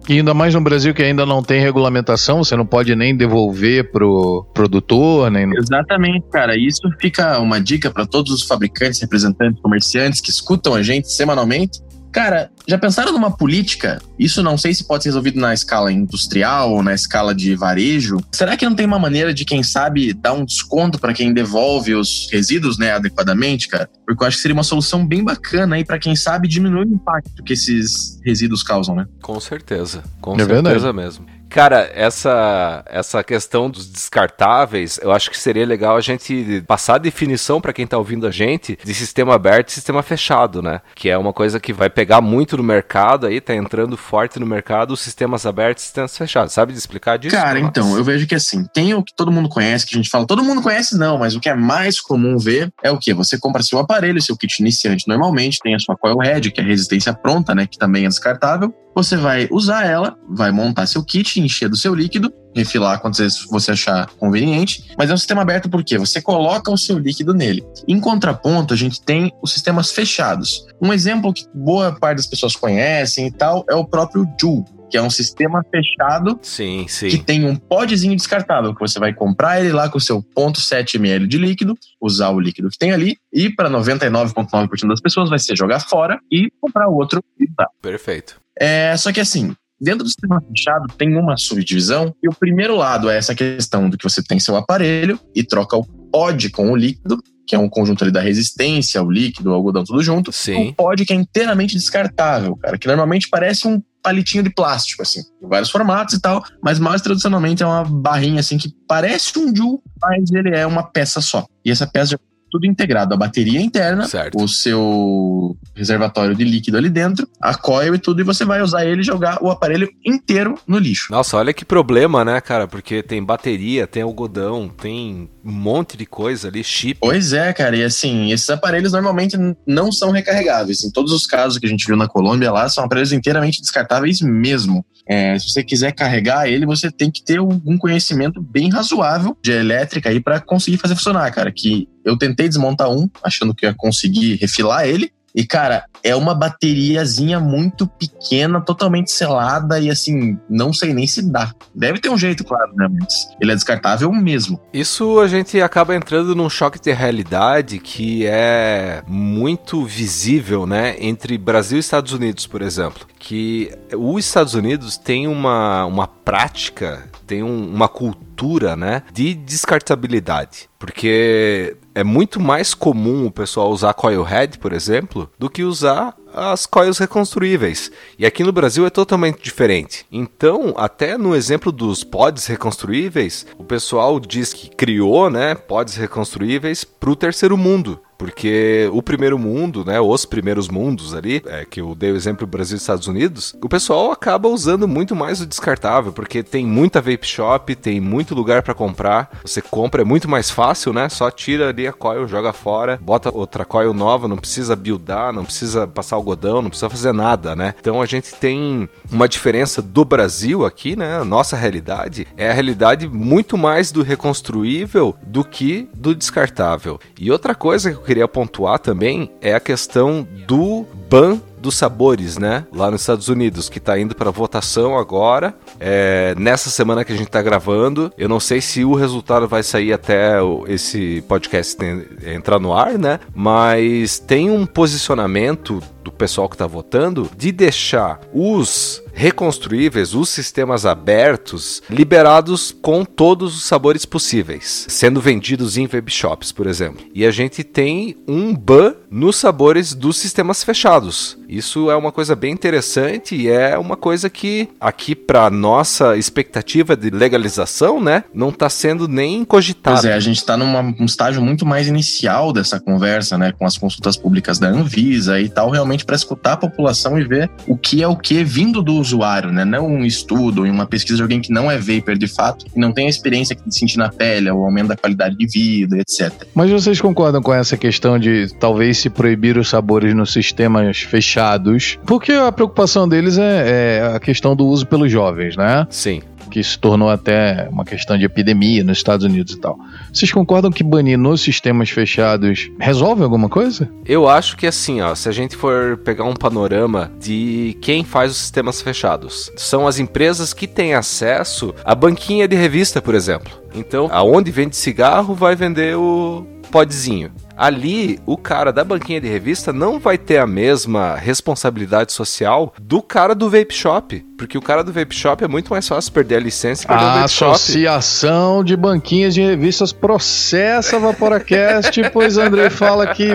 E 0.09 0.13
ainda 0.13 0.33
mais 0.33 0.53
no 0.53 0.61
Brasil 0.61 0.93
que 0.93 1.03
ainda 1.03 1.25
não 1.25 1.43
tem 1.43 1.61
regulamentação, 1.61 2.43
você 2.43 2.55
não 2.55 2.65
pode 2.65 2.95
nem 2.95 3.15
devolver 3.15 3.91
pro 3.91 4.45
produtor, 4.53 5.29
nem. 5.29 5.49
Exatamente, 5.55 6.25
cara. 6.31 6.57
Isso 6.57 6.81
fica 6.99 7.39
uma 7.39 7.61
dica 7.61 7.91
para 7.91 8.05
todos 8.05 8.31
os 8.31 8.43
fabricantes, 8.43 8.99
representantes, 8.99 9.61
comerciantes 9.61 10.19
que 10.19 10.31
escutam 10.31 10.73
a 10.73 10.81
gente 10.81 11.11
semanalmente. 11.11 11.79
Cara, 12.11 12.51
já 12.67 12.77
pensaram 12.77 13.13
numa 13.13 13.31
política? 13.31 14.01
Isso 14.19 14.43
não 14.43 14.57
sei 14.57 14.73
se 14.73 14.83
pode 14.83 15.03
ser 15.03 15.09
resolvido 15.09 15.39
na 15.39 15.53
escala 15.53 15.91
industrial 15.91 16.71
ou 16.73 16.83
na 16.83 16.93
escala 16.93 17.33
de 17.33 17.55
varejo. 17.55 18.17
Será 18.31 18.57
que 18.57 18.65
não 18.65 18.75
tem 18.75 18.85
uma 18.85 18.99
maneira 18.99 19.33
de, 19.33 19.45
quem 19.45 19.63
sabe, 19.63 20.13
dar 20.13 20.33
um 20.33 20.43
desconto 20.45 20.99
para 20.99 21.13
quem 21.13 21.33
devolve 21.33 21.95
os 21.95 22.27
resíduos, 22.31 22.77
né, 22.77 22.91
adequadamente, 22.91 23.67
cara? 23.67 23.89
Porque 24.05 24.23
eu 24.23 24.27
acho 24.27 24.37
que 24.37 24.41
seria 24.41 24.53
uma 24.55 24.63
solução 24.63 25.05
bem 25.07 25.23
bacana 25.23 25.75
aí 25.77 25.85
para 25.85 25.97
quem 25.99 26.15
sabe 26.15 26.47
diminuir 26.47 26.85
o 26.85 26.93
impacto 26.93 27.43
que 27.43 27.53
esses 27.53 28.19
resíduos 28.25 28.61
causam, 28.61 28.95
né? 28.95 29.05
Com 29.21 29.39
certeza, 29.39 30.03
com 30.19 30.33
É 30.35 30.39
certeza 30.39 30.61
verdade. 30.63 30.93
mesmo. 30.93 31.25
Cara, 31.51 31.91
essa, 31.93 32.81
essa 32.87 33.21
questão 33.23 33.69
dos 33.69 33.85
descartáveis, 33.85 34.97
eu 35.03 35.11
acho 35.11 35.29
que 35.29 35.37
seria 35.37 35.65
legal 35.65 35.97
a 35.97 36.01
gente 36.01 36.63
passar 36.65 36.95
a 36.95 36.97
definição 36.97 37.59
para 37.59 37.73
quem 37.73 37.85
tá 37.85 37.97
ouvindo 37.97 38.25
a 38.25 38.31
gente 38.31 38.79
de 38.81 38.93
sistema 38.93 39.35
aberto 39.35 39.67
e 39.67 39.73
sistema 39.73 40.01
fechado, 40.01 40.61
né? 40.61 40.79
Que 40.95 41.09
é 41.09 41.17
uma 41.17 41.33
coisa 41.33 41.59
que 41.59 41.73
vai 41.73 41.89
pegar 41.89 42.21
muito 42.21 42.55
no 42.55 42.63
mercado 42.63 43.27
aí, 43.27 43.41
tá 43.41 43.53
entrando 43.53 43.97
forte 43.97 44.39
no 44.39 44.45
mercado, 44.45 44.91
os 44.91 45.01
sistemas 45.01 45.45
abertos 45.45 45.83
e 45.83 45.87
sistemas 45.87 46.17
fechados. 46.17 46.53
Sabe 46.53 46.71
de 46.71 46.79
explicar 46.79 47.17
disso? 47.17 47.35
Cara, 47.35 47.59
então, 47.59 47.97
eu 47.97 48.03
vejo 48.03 48.25
que 48.25 48.35
assim, 48.35 48.65
tem 48.73 48.93
o 48.93 49.03
que 49.03 49.13
todo 49.13 49.29
mundo 49.29 49.49
conhece, 49.49 49.85
que 49.85 49.93
a 49.93 49.97
gente 49.97 50.09
fala, 50.09 50.25
todo 50.25 50.43
mundo 50.43 50.61
conhece 50.61 50.97
não, 50.97 51.17
mas 51.17 51.35
o 51.35 51.41
que 51.41 51.49
é 51.49 51.53
mais 51.53 51.99
comum 51.99 52.37
ver 52.37 52.71
é 52.81 52.89
o 52.89 52.97
que? 52.97 53.13
Você 53.13 53.37
compra 53.37 53.61
seu 53.61 53.77
aparelho, 53.77 54.21
seu 54.21 54.37
kit 54.37 54.61
iniciante 54.61 55.05
normalmente, 55.05 55.59
tem 55.61 55.75
a 55.75 55.79
sua 55.79 55.97
coil 55.97 56.17
head, 56.19 56.49
que 56.49 56.61
é 56.61 56.63
a 56.63 56.67
resistência 56.67 57.13
pronta, 57.13 57.53
né, 57.53 57.67
que 57.67 57.77
também 57.77 58.05
é 58.05 58.07
descartável. 58.07 58.73
Você 58.93 59.15
vai 59.15 59.47
usar 59.49 59.85
ela, 59.85 60.17
vai 60.29 60.51
montar 60.51 60.85
seu 60.85 61.03
kit, 61.03 61.39
encher 61.41 61.69
do 61.69 61.75
seu 61.75 61.93
líquido, 61.93 62.33
refilar 62.55 62.99
quantas 62.99 63.19
vezes 63.19 63.45
você 63.49 63.71
achar 63.71 64.07
conveniente, 64.17 64.91
mas 64.97 65.09
é 65.09 65.13
um 65.13 65.17
sistema 65.17 65.41
aberto 65.41 65.69
porque 65.69 65.97
você 65.97 66.21
coloca 66.21 66.71
o 66.71 66.77
seu 66.77 66.97
líquido 66.97 67.33
nele. 67.33 67.63
Em 67.87 67.99
contraponto, 67.99 68.73
a 68.73 68.77
gente 68.77 69.01
tem 69.01 69.31
os 69.41 69.51
sistemas 69.51 69.91
fechados. 69.91 70.65
Um 70.81 70.91
exemplo 70.93 71.33
que 71.33 71.45
boa 71.53 71.93
parte 71.93 72.17
das 72.17 72.27
pessoas 72.27 72.55
conhecem 72.55 73.27
e 73.27 73.31
tal 73.31 73.65
é 73.69 73.75
o 73.75 73.85
próprio 73.85 74.27
Joule, 74.39 74.65
que 74.91 74.97
é 74.97 75.01
um 75.01 75.09
sistema 75.09 75.63
fechado 75.71 76.37
Sim, 76.41 76.83
que 76.85 76.91
sim. 76.91 77.23
tem 77.23 77.45
um 77.45 77.55
podzinho 77.55 78.15
descartável, 78.15 78.75
que 78.75 78.81
você 78.81 78.99
vai 78.99 79.13
comprar 79.13 79.61
ele 79.61 79.71
lá 79.71 79.89
com 79.89 79.97
o 79.97 80.01
seu 80.01 80.21
0.7 80.21 80.95
ml 80.95 81.25
de 81.25 81.37
líquido, 81.37 81.77
usar 81.99 82.29
o 82.29 82.39
líquido 82.39 82.69
que 82.69 82.77
tem 82.77 82.91
ali, 82.91 83.15
e 83.31 83.49
para 83.49 83.69
99,9% 83.69 84.87
das 84.89 84.99
pessoas 84.99 85.29
vai 85.29 85.39
ser 85.39 85.55
jogar 85.55 85.79
fora 85.79 86.19
e 86.29 86.51
comprar 86.59 86.89
outro 86.89 87.23
e 87.39 87.45
usar. 87.45 87.69
Perfeito. 87.81 88.41
É, 88.59 88.95
só 88.97 89.13
que 89.13 89.21
assim, 89.21 89.55
dentro 89.81 90.03
do 90.03 90.09
sistema 90.09 90.41
fechado 90.47 90.87
tem 90.97 91.17
uma 91.17 91.35
subdivisão, 91.35 92.15
e 92.21 92.29
o 92.29 92.33
primeiro 92.33 92.75
lado 92.75 93.09
é 93.09 93.17
essa 93.17 93.33
questão 93.33 93.89
do 93.89 93.97
que 93.97 94.03
você 94.03 94.21
tem 94.21 94.39
seu 94.39 94.55
aparelho 94.55 95.19
e 95.35 95.43
troca 95.43 95.75
o 95.75 95.83
pod 95.83 96.49
com 96.51 96.71
o 96.71 96.75
líquido, 96.75 97.21
que 97.47 97.55
é 97.55 97.59
um 97.59 97.67
conjunto 97.67 98.03
ali 98.03 98.11
da 98.11 98.21
resistência, 98.21 99.01
o 99.03 99.11
líquido, 99.11 99.49
o 99.49 99.53
algodão, 99.53 99.83
tudo 99.83 100.01
junto. 100.03 100.31
Sim. 100.31 100.69
Um 100.69 100.73
pod 100.73 101.03
que 101.03 101.11
é 101.11 101.15
inteiramente 101.15 101.75
descartável, 101.75 102.55
cara, 102.55 102.77
que 102.77 102.87
normalmente 102.87 103.27
parece 103.29 103.67
um 103.67 103.81
palitinho 104.03 104.43
de 104.43 104.49
plástico, 104.49 105.01
assim, 105.01 105.21
em 105.41 105.47
vários 105.47 105.69
formatos 105.69 106.15
e 106.15 106.21
tal, 106.21 106.43
mas 106.63 106.79
mais 106.79 107.01
tradicionalmente 107.01 107.61
é 107.61 107.65
uma 107.65 107.83
barrinha, 107.83 108.39
assim, 108.39 108.57
que 108.57 108.73
parece 108.87 109.37
um 109.37 109.55
Joule, 109.55 109.79
mas 110.01 110.31
ele 110.31 110.55
é 110.55 110.65
uma 110.65 110.83
peça 110.83 111.21
só. 111.21 111.45
E 111.63 111.69
essa 111.69 111.85
peça 111.85 112.11
já 112.11 112.17
tudo 112.51 112.65
integrado, 112.65 113.13
a 113.13 113.17
bateria 113.17 113.61
interna, 113.61 114.05
Certo. 114.05 114.37
o 114.43 114.47
seu 114.47 115.57
reservatório 115.75 116.35
de 116.35 116.43
líquido 116.43 116.77
ali 116.77 116.89
dentro, 116.89 117.27
a 117.41 117.55
coil 117.55 117.95
e 117.95 117.97
tudo, 117.97 118.21
e 118.21 118.23
você 118.23 118.43
vai 118.45 118.61
usar 118.61 118.85
ele 118.85 119.01
e 119.01 119.05
jogar 119.05 119.41
o 119.41 119.49
aparelho 119.49 119.89
inteiro 120.05 120.55
no 120.67 120.77
lixo. 120.77 121.11
Nossa, 121.11 121.37
olha 121.37 121.53
que 121.53 121.63
problema, 121.65 122.25
né, 122.25 122.39
cara? 122.41 122.67
Porque 122.67 123.01
tem 123.01 123.23
bateria, 123.23 123.87
tem 123.87 124.03
algodão, 124.03 124.69
tem 124.69 125.29
um 125.43 125.51
monte 125.51 125.95
de 125.97 126.05
coisa 126.05 126.49
ali, 126.49 126.63
chip. 126.63 126.99
Pois 126.99 127.33
é, 127.33 127.51
cara, 127.53 127.75
e 127.75 127.83
assim, 127.83 128.31
esses 128.31 128.49
aparelhos 128.49 128.91
normalmente 128.91 129.37
não 129.65 129.91
são 129.91 130.11
recarregáveis. 130.11 130.83
Em 130.83 130.91
todos 130.91 131.11
os 131.11 131.25
casos 131.25 131.57
que 131.57 131.65
a 131.65 131.69
gente 131.69 131.85
viu 131.87 131.95
na 131.95 132.07
Colômbia 132.07 132.51
lá, 132.51 132.67
são 132.69 132.83
aparelhos 132.83 133.13
inteiramente 133.13 133.61
descartáveis 133.61 134.21
mesmo. 134.21 134.85
É, 135.07 135.37
se 135.39 135.49
você 135.49 135.63
quiser 135.63 135.91
carregar 135.93 136.47
ele, 136.47 136.65
você 136.65 136.91
tem 136.91 137.09
que 137.09 137.23
ter 137.23 137.39
algum 137.39 137.77
conhecimento 137.77 138.41
bem 138.41 138.69
razoável 138.69 139.35
de 139.41 139.51
elétrica 139.51 140.09
aí 140.09 140.19
para 140.19 140.39
conseguir 140.39 140.77
fazer 140.77 140.95
funcionar, 140.95 141.29
cara. 141.31 141.51
Que 141.51 141.87
eu 142.05 142.17
tentei 142.17 142.47
desmontar 142.47 142.89
um, 142.89 143.09
achando 143.23 143.53
que 143.53 143.65
ia 143.65 143.73
conseguir 143.73 144.35
refilar 144.35 144.87
ele. 144.87 145.11
E, 145.33 145.45
cara, 145.45 145.85
é 146.03 146.13
uma 146.13 146.35
bateriazinha 146.35 147.39
muito 147.39 147.87
pequena, 147.87 148.59
totalmente 148.59 149.09
selada 149.11 149.79
e, 149.79 149.89
assim, 149.89 150.37
não 150.49 150.73
sei 150.73 150.93
nem 150.93 151.07
se 151.07 151.21
dá. 151.21 151.53
Deve 151.73 151.99
ter 151.99 152.09
um 152.09 152.17
jeito, 152.17 152.43
claro, 152.43 152.73
né? 152.75 152.85
Mas 152.99 153.29
ele 153.39 153.53
é 153.53 153.55
descartável 153.55 154.11
mesmo. 154.11 154.59
Isso 154.73 155.21
a 155.21 155.29
gente 155.29 155.61
acaba 155.61 155.95
entrando 155.95 156.35
num 156.35 156.49
choque 156.49 156.81
de 156.81 156.91
realidade 156.91 157.79
que 157.79 158.25
é 158.25 159.01
muito 159.07 159.85
visível, 159.85 160.65
né, 160.67 160.97
entre 160.99 161.37
Brasil 161.37 161.77
e 161.77 161.79
Estados 161.79 162.11
Unidos, 162.11 162.45
por 162.45 162.61
exemplo. 162.61 163.07
Que 163.17 163.71
os 163.95 164.25
Estados 164.25 164.53
Unidos 164.53 164.97
tem 164.97 165.29
uma, 165.29 165.85
uma 165.85 166.07
prática, 166.07 167.05
tem 167.25 167.41
um- 167.41 167.73
uma 167.73 167.87
cultura, 167.87 168.75
né, 168.75 169.03
de 169.13 169.33
descartabilidade. 169.33 170.69
Porque 170.77 171.77
é 171.93 172.03
muito 172.03 172.39
mais 172.39 172.73
comum 172.73 173.25
o 173.25 173.31
pessoal 173.31 173.71
usar 173.71 173.93
coil 173.93 174.23
head, 174.23 174.57
por 174.59 174.73
exemplo, 174.73 175.29
do 175.37 175.49
que 175.49 175.63
usar 175.63 176.15
as 176.33 176.65
coils 176.65 176.97
reconstruíveis. 176.97 177.91
E 178.17 178.25
aqui 178.25 178.43
no 178.43 178.51
Brasil 178.51 178.85
é 178.85 178.89
totalmente 178.89 179.41
diferente. 179.41 180.05
Então, 180.11 180.73
até 180.77 181.17
no 181.17 181.35
exemplo 181.35 181.71
dos 181.71 182.03
pods 182.03 182.45
reconstruíveis, 182.45 183.45
o 183.57 183.63
pessoal 183.63 184.19
diz 184.19 184.53
que 184.53 184.69
criou, 184.69 185.29
né, 185.29 185.55
pods 185.55 185.95
reconstruíveis 185.95 186.83
para 186.83 187.09
o 187.09 187.15
terceiro 187.15 187.57
mundo. 187.57 187.99
Porque 188.21 188.87
o 188.93 189.01
primeiro 189.01 189.39
mundo, 189.39 189.83
né, 189.83 189.99
os 189.99 190.25
primeiros 190.27 190.69
mundos 190.69 191.15
ali, 191.15 191.41
é, 191.47 191.65
que 191.65 191.81
eu 191.81 191.95
dei 191.95 192.11
o 192.11 192.15
exemplo 192.15 192.45
Brasil 192.45 192.75
e 192.75 192.77
Estados 192.77 193.07
Unidos, 193.07 193.55
o 193.59 193.67
pessoal 193.67 194.11
acaba 194.11 194.47
usando 194.47 194.87
muito 194.87 195.15
mais 195.15 195.41
o 195.41 195.45
descartável, 195.47 196.13
porque 196.13 196.43
tem 196.43 196.63
muita 196.63 197.01
vape 197.01 197.25
shop, 197.25 197.75
tem 197.75 197.99
muito 197.99 198.35
lugar 198.35 198.61
para 198.61 198.75
comprar. 198.75 199.27
Você 199.43 199.59
compra, 199.59 200.03
é 200.03 200.05
muito 200.05 200.29
mais 200.29 200.51
fácil, 200.51 200.93
né? 200.93 201.09
Só 201.09 201.31
tira 201.31 201.69
ali 201.69 201.87
a 201.87 201.91
coil, 201.91 202.27
joga 202.27 202.53
fora, 202.53 202.99
bota 203.01 203.35
outra 203.35 203.65
coil 203.65 203.91
nova, 203.91 204.27
não 204.27 204.37
precisa 204.37 204.75
buildar, 204.75 205.33
não 205.33 205.43
precisa 205.43 205.87
passar 205.87 206.15
algodão, 206.15 206.61
não 206.61 206.69
precisa 206.69 206.91
fazer 206.91 207.13
nada, 207.13 207.55
né? 207.55 207.73
Então 207.79 208.03
a 208.03 208.05
gente 208.05 208.35
tem 208.35 208.87
uma 209.11 209.27
diferença 209.27 209.81
do 209.81 210.05
Brasil 210.05 210.63
aqui, 210.63 210.95
né? 210.95 211.17
A 211.17 211.25
nossa 211.25 211.57
realidade 211.57 212.27
é 212.37 212.51
a 212.51 212.53
realidade 212.53 213.07
muito 213.07 213.57
mais 213.57 213.91
do 213.91 214.03
reconstruível 214.03 215.15
do 215.23 215.43
que 215.43 215.89
do 215.91 216.13
descartável. 216.13 216.99
E 217.19 217.31
outra 217.31 217.55
coisa 217.55 217.89
que 217.89 217.97
eu 217.97 218.10
queria 218.11 218.27
pontuar 218.27 218.77
também 218.77 219.31
é 219.39 219.53
a 219.53 219.59
questão 219.59 220.27
do 220.45 220.85
ban 221.09 221.39
dos 221.61 221.75
sabores, 221.75 222.37
né? 222.37 222.65
Lá 222.73 222.91
nos 222.91 223.01
Estados 223.01 223.29
Unidos, 223.29 223.69
que 223.69 223.77
está 223.77 223.97
indo 223.97 224.13
para 224.13 224.29
votação 224.31 224.97
agora. 224.97 225.55
É, 225.79 226.35
nessa 226.37 226.69
semana 226.69 227.05
que 227.05 227.13
a 227.13 227.15
gente 227.15 227.27
está 227.27 227.41
gravando. 227.41 228.11
Eu 228.17 228.27
não 228.27 228.39
sei 228.39 228.59
se 228.59 228.83
o 228.83 228.95
resultado 228.95 229.47
vai 229.47 229.63
sair 229.63 229.93
até 229.93 230.33
esse 230.67 231.23
podcast 231.27 231.77
entrar 232.25 232.59
no 232.59 232.73
ar, 232.73 232.97
né? 232.97 233.19
Mas 233.33 234.19
tem 234.19 234.49
um 234.49 234.65
posicionamento 234.65 235.81
do 236.03 236.11
pessoal 236.11 236.49
que 236.49 236.55
está 236.55 236.67
votando 236.67 237.29
de 237.37 237.51
deixar 237.51 238.19
os 238.33 239.01
reconstruíveis, 239.13 240.13
os 240.13 240.29
sistemas 240.29 240.85
abertos, 240.85 241.81
liberados 241.89 242.75
com 242.81 243.03
todos 243.03 243.55
os 243.55 243.63
sabores 243.63 244.05
possíveis, 244.05 244.85
sendo 244.89 245.21
vendidos 245.21 245.77
em 245.77 245.87
web 245.91 246.09
shops, 246.11 246.51
por 246.51 246.67
exemplo. 246.67 247.05
E 247.13 247.25
a 247.25 247.31
gente 247.31 247.63
tem 247.63 248.15
um 248.27 248.55
ban 248.55 248.95
nos 249.09 249.35
sabores 249.35 249.93
dos 249.93 250.17
sistemas 250.17 250.63
fechados. 250.63 251.37
Isso 251.47 251.91
é 251.91 251.95
uma 251.95 252.11
coisa 252.11 252.35
bem 252.35 252.53
interessante 252.53 253.35
e 253.35 253.49
é 253.49 253.77
uma 253.77 253.97
coisa 253.97 254.29
que 254.29 254.69
aqui 254.79 255.13
para 255.13 255.49
nossa 255.49 256.15
expectativa 256.15 256.95
de 256.95 257.09
legalização, 257.09 258.01
né, 258.01 258.23
não 258.33 258.49
está 258.49 258.69
sendo 258.69 259.07
nem 259.07 259.43
cogitada. 259.43 259.97
Pois 259.97 260.05
é, 260.05 260.13
a 260.13 260.19
gente 260.19 260.37
está 260.37 260.55
num 260.55 261.05
estágio 261.05 261.41
muito 261.41 261.65
mais 261.65 261.87
inicial 261.87 262.53
dessa 262.53 262.79
conversa, 262.79 263.37
né, 263.37 263.51
com 263.51 263.65
as 263.65 263.77
consultas 263.77 264.15
públicas 264.15 264.57
da 264.57 264.69
Anvisa 264.69 265.41
e 265.41 265.49
tal, 265.49 265.69
realmente 265.69 265.90
para 266.05 266.15
escutar 266.15 266.53
a 266.53 266.57
população 266.57 267.17
e 267.19 267.23
ver 267.23 267.49
o 267.67 267.77
que 267.77 268.01
é 268.01 268.07
o 268.07 268.15
que 268.15 268.43
vindo 268.43 268.81
do 268.81 268.93
usuário, 268.95 269.51
né, 269.51 269.65
não 269.65 269.87
um 269.87 270.05
estudo 270.05 270.65
e 270.65 270.69
uma 270.69 270.85
pesquisa 270.85 271.17
de 271.17 271.21
alguém 271.21 271.41
que 271.41 271.51
não 271.51 271.69
é 271.69 271.77
vapor 271.77 272.17
de 272.17 272.27
fato 272.27 272.65
e 272.75 272.79
não 272.79 272.91
tem 272.91 273.07
a 273.07 273.09
experiência 273.09 273.55
de 273.55 273.75
sentir 273.75 273.97
na 273.97 274.09
pele, 274.09 274.49
o 274.51 274.63
aumento 274.63 274.87
da 274.87 274.97
qualidade 274.97 275.35
de 275.35 275.47
vida, 275.47 275.97
etc. 275.97 276.31
Mas 276.53 276.69
vocês 276.69 276.99
concordam 276.99 277.41
com 277.41 277.53
essa 277.53 277.77
questão 277.77 278.17
de 278.17 278.47
talvez 278.59 278.97
se 278.97 279.09
proibir 279.09 279.57
os 279.57 279.69
sabores 279.69 280.15
nos 280.15 280.31
sistemas 280.31 280.99
fechados? 280.99 281.97
Porque 282.05 282.31
a 282.31 282.51
preocupação 282.51 283.07
deles 283.07 283.37
é, 283.37 283.99
é 284.01 284.15
a 284.15 284.19
questão 284.19 284.55
do 284.55 284.65
uso 284.65 284.85
pelos 284.85 285.11
jovens, 285.11 285.55
né? 285.55 285.87
Sim 285.89 286.21
que 286.51 286.61
se 286.61 286.77
tornou 286.77 287.09
até 287.09 287.67
uma 287.71 287.85
questão 287.85 288.17
de 288.17 288.25
epidemia 288.25 288.83
nos 288.83 288.97
Estados 288.97 289.25
Unidos 289.25 289.53
e 289.53 289.59
tal. 289.59 289.79
Vocês 290.13 290.31
concordam 290.31 290.69
que 290.69 290.83
banir 290.83 291.17
nos 291.17 291.41
sistemas 291.41 291.89
fechados 291.89 292.69
resolve 292.77 293.23
alguma 293.23 293.49
coisa? 293.49 293.89
Eu 294.05 294.27
acho 294.27 294.57
que 294.57 294.67
assim, 294.67 295.01
ó, 295.01 295.15
se 295.15 295.29
a 295.29 295.31
gente 295.31 295.55
for 295.55 295.97
pegar 295.97 296.25
um 296.25 296.33
panorama 296.33 297.11
de 297.19 297.77
quem 297.81 298.03
faz 298.03 298.31
os 298.31 298.37
sistemas 298.37 298.81
fechados, 298.81 299.51
são 299.55 299.87
as 299.87 299.97
empresas 299.97 300.53
que 300.53 300.67
têm 300.67 300.93
acesso 300.93 301.73
à 301.85 301.95
banquinha 301.95 302.47
de 302.47 302.55
revista, 302.55 303.01
por 303.01 303.15
exemplo. 303.15 303.51
Então, 303.73 304.09
aonde 304.11 304.51
vende 304.51 304.75
cigarro 304.75 305.33
vai 305.33 305.55
vender 305.55 305.95
o 305.95 306.45
podzinho 306.69 307.31
ali 307.61 308.19
o 308.25 308.35
cara 308.35 308.73
da 308.73 308.83
banquinha 308.83 309.21
de 309.21 309.27
revista 309.27 309.71
não 309.71 309.99
vai 309.99 310.17
ter 310.17 310.39
a 310.39 310.47
mesma 310.47 311.15
responsabilidade 311.15 312.11
social 312.11 312.73
do 312.81 313.03
cara 313.03 313.35
do 313.35 313.51
vape 313.51 313.71
shop. 313.71 314.25
Porque 314.35 314.57
o 314.57 314.61
cara 314.61 314.83
do 314.83 314.91
vape 314.91 315.13
shop 315.13 315.43
é 315.43 315.47
muito 315.47 315.69
mais 315.69 315.87
fácil 315.87 316.11
perder 316.11 316.37
a 316.37 316.39
licença 316.39 316.83
e 316.83 316.87
perder 316.87 317.03
a 317.03 317.23
Associação 317.25 318.57
shop. 318.57 318.65
de 318.65 318.75
Banquinhas 318.75 319.35
de 319.35 319.41
Revistas 319.41 319.93
processa 319.93 320.97
Vaporacast, 320.97 322.01
pois 322.11 322.39
André 322.39 322.71
fala 322.71 323.13
que 323.13 323.27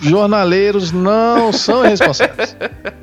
jornaleiros 0.00 0.90
não 0.90 1.52
são 1.52 1.82
responsáveis. 1.82 2.56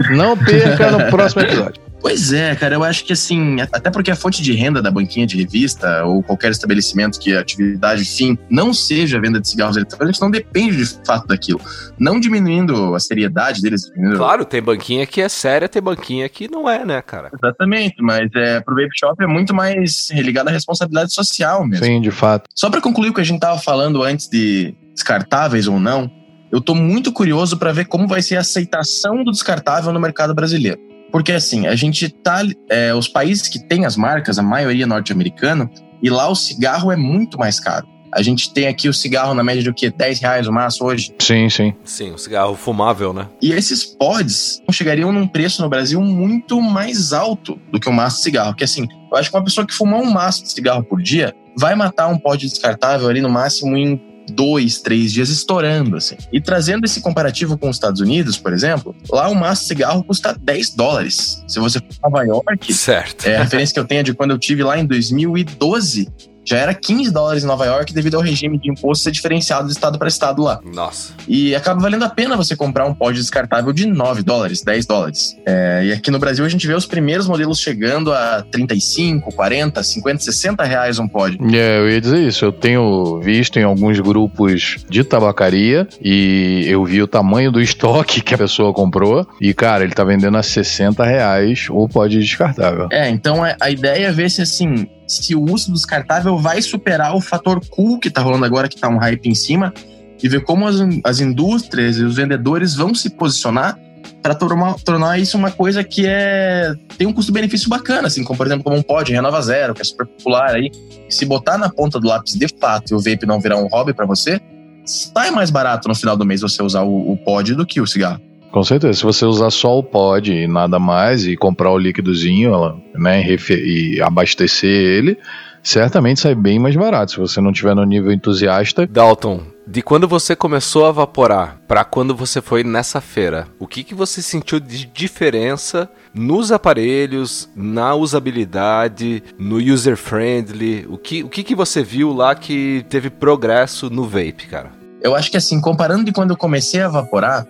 Não 0.09 0.37
perca 0.37 0.91
no 0.91 1.09
próximo 1.09 1.43
episódio. 1.43 1.84
Pois 2.05 2.31
é, 2.31 2.53
cara, 2.55 2.75
eu 2.75 2.83
acho 2.83 3.03
que 3.03 3.13
assim, 3.13 3.59
até 3.59 3.89
porque 3.89 4.11
a 4.11 4.15
fonte 4.15 4.43
de 4.43 4.53
renda 4.53 4.79
da 4.79 4.91
banquinha 4.91 5.25
de 5.25 5.37
revista 5.37 6.05
ou 6.05 6.21
qualquer 6.21 6.51
estabelecimento 6.51 7.19
que 7.19 7.35
a 7.35 7.39
atividade 7.39 8.05
fim 8.05 8.37
não 8.47 8.75
seja 8.75 9.17
a 9.17 9.19
venda 9.19 9.41
de 9.41 9.49
cigarros 9.49 9.75
eletrônicos, 9.75 10.21
não 10.21 10.29
depende 10.29 10.77
de 10.77 11.03
fato 11.03 11.25
daquilo. 11.25 11.59
Não 11.97 12.19
diminuindo 12.19 12.93
a 12.93 12.99
seriedade 12.99 13.59
deles. 13.59 13.89
Diminuindo... 13.91 14.19
Claro, 14.19 14.45
tem 14.45 14.61
banquinha 14.61 15.07
que 15.07 15.19
é 15.19 15.27
séria, 15.27 15.67
tem 15.67 15.81
banquinha 15.81 16.29
que 16.29 16.47
não 16.47 16.69
é, 16.69 16.85
né, 16.85 17.01
cara? 17.01 17.31
Exatamente, 17.33 17.95
mas 17.99 18.29
é, 18.35 18.59
pro 18.59 18.75
Vape 18.75 18.95
Shop 18.95 19.23
é 19.23 19.25
muito 19.25 19.51
mais 19.51 20.11
ligado 20.11 20.49
à 20.49 20.51
responsabilidade 20.51 21.11
social 21.11 21.65
mesmo. 21.65 21.83
Sim, 21.83 21.99
de 22.01 22.11
fato. 22.11 22.47
Só 22.53 22.69
para 22.69 22.81
concluir 22.81 23.09
o 23.09 23.13
que 23.15 23.21
a 23.21 23.25
gente 23.25 23.39
tava 23.39 23.59
falando 23.59 24.03
antes 24.03 24.29
de 24.29 24.75
descartáveis 24.93 25.67
ou 25.67 25.79
não, 25.79 26.07
eu 26.51 26.61
tô 26.61 26.75
muito 26.75 27.11
curioso 27.11 27.57
para 27.57 27.71
ver 27.71 27.85
como 27.85 28.07
vai 28.07 28.21
ser 28.21 28.37
a 28.37 28.41
aceitação 28.41 29.23
do 29.23 29.31
descartável 29.31 29.91
no 29.91 29.99
mercado 29.99 30.35
brasileiro. 30.35 30.93
Porque 31.15 31.31
assim, 31.31 31.65
a 31.65 31.75
gente 31.77 32.09
tá. 32.09 32.41
É, 32.69 32.93
os 32.93 33.07
países 33.07 33.47
que 33.47 33.57
têm 33.57 33.85
as 33.85 33.95
marcas, 33.95 34.37
a 34.37 34.43
maioria 34.43 34.85
norte-americana, 34.85 35.71
e 36.03 36.09
lá 36.09 36.27
o 36.27 36.35
cigarro 36.35 36.91
é 36.91 36.97
muito 36.97 37.39
mais 37.39 37.57
caro. 37.57 37.87
A 38.13 38.21
gente 38.21 38.53
tem 38.53 38.67
aqui 38.67 38.89
o 38.89 38.93
cigarro 38.93 39.33
na 39.33 39.41
média 39.41 39.63
de 39.63 39.69
o 39.69 39.73
quê? 39.73 39.89
10 39.89 40.19
reais 40.19 40.45
o 40.45 40.51
maço 40.51 40.83
hoje? 40.83 41.15
Sim, 41.19 41.49
sim. 41.49 41.73
Sim, 41.85 42.11
o 42.11 42.17
cigarro 42.17 42.53
fumável, 42.55 43.13
né? 43.13 43.29
E 43.41 43.53
esses 43.53 43.85
pods 43.85 44.61
chegariam 44.73 45.13
num 45.13 45.25
preço 45.25 45.61
no 45.61 45.69
Brasil 45.69 46.01
muito 46.01 46.61
mais 46.61 47.13
alto 47.13 47.57
do 47.71 47.79
que 47.79 47.87
o 47.87 47.93
maço 47.93 48.17
de 48.17 48.23
cigarro. 48.23 48.53
Que 48.53 48.65
assim, 48.65 48.85
eu 49.09 49.17
acho 49.17 49.31
que 49.31 49.37
uma 49.37 49.43
pessoa 49.45 49.65
que 49.65 49.73
fumar 49.73 50.01
um 50.01 50.11
maço 50.11 50.43
de 50.43 50.51
cigarro 50.51 50.83
por 50.83 51.01
dia 51.01 51.33
vai 51.57 51.75
matar 51.75 52.09
um 52.09 52.17
pod 52.17 52.45
descartável 52.45 53.07
ali 53.07 53.21
no 53.21 53.29
máximo 53.29 53.77
em 53.77 54.01
dois, 54.29 54.79
três 54.79 55.11
dias 55.11 55.29
estourando, 55.29 55.97
assim. 55.97 56.17
E 56.31 56.41
trazendo 56.41 56.85
esse 56.85 57.01
comparativo 57.01 57.57
com 57.57 57.69
os 57.69 57.75
Estados 57.75 58.01
Unidos, 58.01 58.37
por 58.37 58.53
exemplo, 58.53 58.95
lá 59.09 59.29
um 59.29 59.35
maço 59.35 59.63
de 59.63 59.67
cigarro 59.69 60.03
custa 60.03 60.35
10 60.39 60.71
dólares. 60.71 61.43
Se 61.47 61.59
você 61.59 61.79
for 61.79 61.87
para 61.99 62.09
Nova 62.09 62.23
York, 62.23 62.73
certo. 62.73 63.27
É, 63.27 63.37
a 63.37 63.43
referência 63.43 63.73
que 63.73 63.79
eu 63.79 63.85
tenho 63.85 63.99
é 63.99 64.03
de 64.03 64.13
quando 64.13 64.31
eu 64.31 64.37
tive 64.37 64.63
lá 64.63 64.77
em 64.77 64.85
2012, 64.85 66.07
já 66.45 66.57
era 66.57 66.73
15 66.73 67.11
dólares 67.11 67.43
em 67.43 67.47
Nova 67.47 67.65
York 67.65 67.93
devido 67.93 68.15
ao 68.15 68.21
regime 68.21 68.57
de 68.57 68.69
imposto 68.69 69.03
ser 69.03 69.11
diferenciado 69.11 69.67
de 69.67 69.73
estado 69.73 69.97
para 69.97 70.07
estado 70.07 70.43
lá. 70.43 70.59
Nossa. 70.63 71.13
E 71.27 71.55
acaba 71.55 71.81
valendo 71.81 72.03
a 72.03 72.09
pena 72.09 72.37
você 72.37 72.55
comprar 72.55 72.85
um 72.85 72.93
pod 72.93 73.17
descartável 73.17 73.73
de 73.73 73.87
9 73.87 74.23
dólares, 74.23 74.61
10 74.61 74.85
dólares. 74.85 75.37
É, 75.45 75.85
e 75.85 75.91
aqui 75.91 76.11
no 76.11 76.19
Brasil 76.19 76.45
a 76.45 76.49
gente 76.49 76.67
vê 76.67 76.73
os 76.73 76.85
primeiros 76.85 77.27
modelos 77.27 77.59
chegando 77.59 78.13
a 78.13 78.43
35, 78.51 79.33
40, 79.33 79.81
50, 79.81 80.23
60 80.23 80.63
reais 80.63 80.99
um 80.99 81.07
pod. 81.07 81.37
É, 81.53 81.79
eu 81.79 81.89
ia 81.89 81.99
dizer 81.99 82.19
isso. 82.19 82.45
Eu 82.45 82.51
tenho 82.51 83.19
visto 83.21 83.57
em 83.57 83.63
alguns 83.63 83.99
grupos 83.99 84.77
de 84.89 85.03
tabacaria 85.03 85.87
e 86.01 86.65
eu 86.67 86.85
vi 86.85 87.01
o 87.01 87.07
tamanho 87.07 87.51
do 87.51 87.61
estoque 87.61 88.21
que 88.21 88.35
a 88.35 88.37
pessoa 88.37 88.73
comprou. 88.73 89.27
E, 89.41 89.53
cara, 89.53 89.83
ele 89.83 89.93
tá 89.93 90.03
vendendo 90.03 90.37
a 90.37 90.43
60 90.43 91.03
reais 91.03 91.67
o 91.69 91.87
pod 91.87 92.17
descartável. 92.17 92.87
É, 92.91 93.09
então 93.09 93.41
a 93.59 93.69
ideia 93.69 94.07
é 94.07 94.11
ver 94.11 94.29
se 94.29 94.41
assim 94.41 94.87
se 95.07 95.35
o 95.35 95.41
uso 95.41 95.71
descartável 95.71 96.37
vai 96.37 96.61
superar 96.61 97.15
o 97.15 97.21
fator 97.21 97.63
cool 97.69 97.99
que 97.99 98.09
tá 98.09 98.21
rolando 98.21 98.45
agora, 98.45 98.67
que 98.67 98.79
tá 98.79 98.89
um 98.89 98.97
hype 98.97 99.27
em 99.27 99.35
cima, 99.35 99.73
e 100.21 100.27
ver 100.27 100.43
como 100.43 100.67
as, 100.67 100.77
as 101.03 101.19
indústrias 101.19 101.97
e 101.97 102.03
os 102.03 102.15
vendedores 102.15 102.75
vão 102.75 102.95
se 102.95 103.09
posicionar 103.09 103.77
para 104.21 104.33
tornar, 104.33 104.75
tornar 104.83 105.19
isso 105.19 105.37
uma 105.37 105.51
coisa 105.51 105.83
que 105.83 106.05
é 106.07 106.73
tem 106.97 107.05
um 107.05 107.13
custo-benefício 107.13 107.69
bacana, 107.69 108.07
assim, 108.07 108.23
como 108.23 108.37
por 108.37 108.47
exemplo, 108.47 108.63
como 108.63 108.75
um 108.75 108.81
pod 108.81 109.11
Renova 109.11 109.41
Zero, 109.41 109.73
que 109.73 109.81
é 109.81 109.85
super 109.85 110.07
popular 110.07 110.55
aí. 110.55 110.71
Se 111.09 111.25
botar 111.25 111.57
na 111.57 111.69
ponta 111.69 111.99
do 111.99 112.07
lápis 112.07 112.33
de 112.33 112.47
fato 112.59 112.91
e 112.91 112.95
o 112.95 112.99
vape 112.99 113.25
não 113.25 113.39
virar 113.39 113.57
um 113.57 113.67
hobby 113.67 113.93
para 113.93 114.05
você, 114.05 114.39
sai 114.85 115.29
mais 115.31 115.49
barato 115.49 115.87
no 115.87 115.95
final 115.95 116.17
do 116.17 116.25
mês 116.25 116.41
você 116.41 116.63
usar 116.63 116.81
o, 116.81 117.11
o 117.11 117.17
pod 117.17 117.53
do 117.53 117.65
que 117.65 117.79
o 117.79 117.85
cigarro. 117.85 118.19
Com 118.55 118.63
certeza. 118.63 118.93
Se 118.93 119.03
você 119.03 119.25
usar 119.25 119.49
só 119.49 119.77
o 119.77 119.83
pod 119.83 120.31
e 120.31 120.47
nada 120.47 120.79
mais 120.79 121.27
e 121.27 121.35
comprar 121.35 121.71
o 121.71 121.77
líquidozinho, 121.77 122.81
né, 122.93 123.21
e 123.49 124.01
abastecer 124.01 124.69
ele, 124.69 125.17
certamente 125.61 126.21
sai 126.21 126.33
bem 126.35 126.57
mais 126.57 126.73
barato. 126.73 127.11
Se 127.11 127.19
você 127.19 127.41
não 127.41 127.51
tiver 127.51 127.75
no 127.75 127.83
nível 127.83 128.13
entusiasta. 128.13 128.87
Dalton, 128.87 129.41
de 129.67 129.81
quando 129.81 130.07
você 130.07 130.37
começou 130.37 130.85
a 130.85 130.93
vaporar 130.93 131.59
para 131.67 131.83
quando 131.83 132.15
você 132.15 132.41
foi 132.41 132.63
nessa 132.63 133.01
feira, 133.01 133.45
o 133.59 133.67
que, 133.67 133.83
que 133.83 133.93
você 133.93 134.21
sentiu 134.21 134.57
de 134.57 134.85
diferença 134.85 135.89
nos 136.13 136.49
aparelhos, 136.49 137.49
na 137.57 137.93
usabilidade, 137.93 139.21
no 139.37 139.57
user 139.57 139.97
friendly? 139.97 140.85
O 140.87 140.97
que, 140.97 141.23
o 141.25 141.27
que, 141.27 141.43
que 141.43 141.55
você 141.55 141.83
viu 141.83 142.13
lá 142.13 142.33
que 142.33 142.85
teve 142.87 143.09
progresso 143.09 143.89
no 143.89 144.05
vape, 144.05 144.47
cara? 144.49 144.71
Eu 145.01 145.13
acho 145.13 145.29
que 145.29 145.35
assim, 145.35 145.59
comparando 145.59 146.05
de 146.05 146.13
quando 146.13 146.31
eu 146.31 146.37
comecei 146.37 146.81
a 146.81 146.87
vaporar 146.87 147.45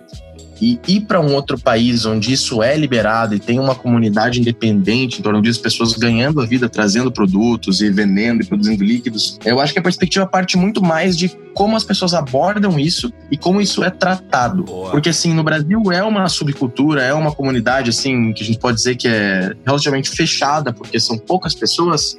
e 0.60 0.80
ir 0.86 1.00
para 1.00 1.20
um 1.20 1.34
outro 1.34 1.58
país 1.58 2.06
onde 2.06 2.32
isso 2.32 2.62
é 2.62 2.76
liberado 2.76 3.34
e 3.34 3.38
tem 3.38 3.58
uma 3.60 3.74
comunidade 3.74 4.40
independente 4.40 5.18
em 5.18 5.22
torno 5.22 5.42
disso, 5.42 5.60
pessoas 5.60 5.92
ganhando 5.92 6.40
a 6.40 6.46
vida, 6.46 6.68
trazendo 6.68 7.10
produtos 7.10 7.80
e 7.80 7.90
vendendo 7.90 8.42
e 8.42 8.46
produzindo 8.46 8.82
líquidos, 8.82 9.38
eu 9.44 9.60
acho 9.60 9.72
que 9.72 9.78
a 9.78 9.82
perspectiva 9.82 10.26
parte 10.26 10.56
muito 10.56 10.82
mais 10.82 11.16
de 11.16 11.28
como 11.54 11.76
as 11.76 11.84
pessoas 11.84 12.14
abordam 12.14 12.78
isso 12.78 13.12
e 13.30 13.36
como 13.36 13.60
isso 13.60 13.82
é 13.82 13.90
tratado. 13.90 14.64
Boa. 14.64 14.90
Porque 14.90 15.08
assim, 15.08 15.32
no 15.32 15.42
Brasil 15.42 15.82
é 15.92 16.02
uma 16.02 16.28
subcultura, 16.28 17.02
é 17.02 17.14
uma 17.14 17.32
comunidade 17.32 17.90
assim 17.90 18.32
que 18.32 18.42
a 18.42 18.46
gente 18.46 18.58
pode 18.58 18.76
dizer 18.76 18.96
que 18.96 19.08
é 19.08 19.52
relativamente 19.64 20.10
fechada, 20.10 20.72
porque 20.72 20.98
são 21.00 21.18
poucas 21.18 21.54
pessoas, 21.54 22.18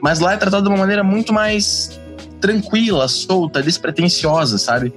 mas 0.00 0.20
lá 0.20 0.34
é 0.34 0.36
tratado 0.36 0.64
de 0.64 0.68
uma 0.68 0.78
maneira 0.78 1.02
muito 1.02 1.32
mais 1.32 2.00
tranquila, 2.40 3.06
solta, 3.06 3.62
despretensiosa, 3.62 4.58
sabe? 4.58 4.92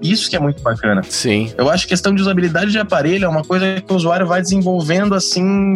Isso 0.00 0.30
que 0.30 0.36
é 0.36 0.38
muito 0.38 0.62
bacana. 0.62 1.02
Sim. 1.08 1.52
Eu 1.56 1.68
acho 1.68 1.84
que 1.84 1.90
questão 1.90 2.14
de 2.14 2.22
usabilidade 2.22 2.70
de 2.70 2.78
aparelho 2.78 3.24
é 3.24 3.28
uma 3.28 3.42
coisa 3.42 3.80
que 3.80 3.92
o 3.92 3.96
usuário 3.96 4.26
vai 4.26 4.40
desenvolvendo 4.40 5.14
assim, 5.14 5.74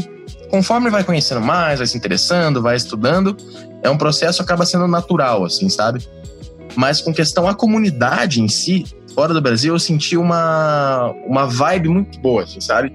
conforme 0.48 0.90
vai 0.90 1.02
conhecendo 1.02 1.40
mais, 1.40 1.78
vai 1.78 1.86
se 1.86 1.96
interessando, 1.96 2.62
vai 2.62 2.76
estudando. 2.76 3.36
É 3.82 3.90
um 3.90 3.98
processo 3.98 4.38
que 4.38 4.44
acaba 4.44 4.64
sendo 4.64 4.86
natural, 4.86 5.44
assim, 5.44 5.68
sabe? 5.68 6.06
Mas 6.76 7.00
com 7.00 7.12
questão 7.12 7.48
à 7.48 7.54
comunidade 7.54 8.40
em 8.40 8.48
si, 8.48 8.84
fora 9.14 9.34
do 9.34 9.42
Brasil, 9.42 9.74
eu 9.74 9.78
senti 9.78 10.16
uma, 10.16 11.12
uma 11.26 11.46
vibe 11.46 11.88
muito 11.88 12.18
boa, 12.20 12.44
assim, 12.44 12.60
sabe? 12.60 12.92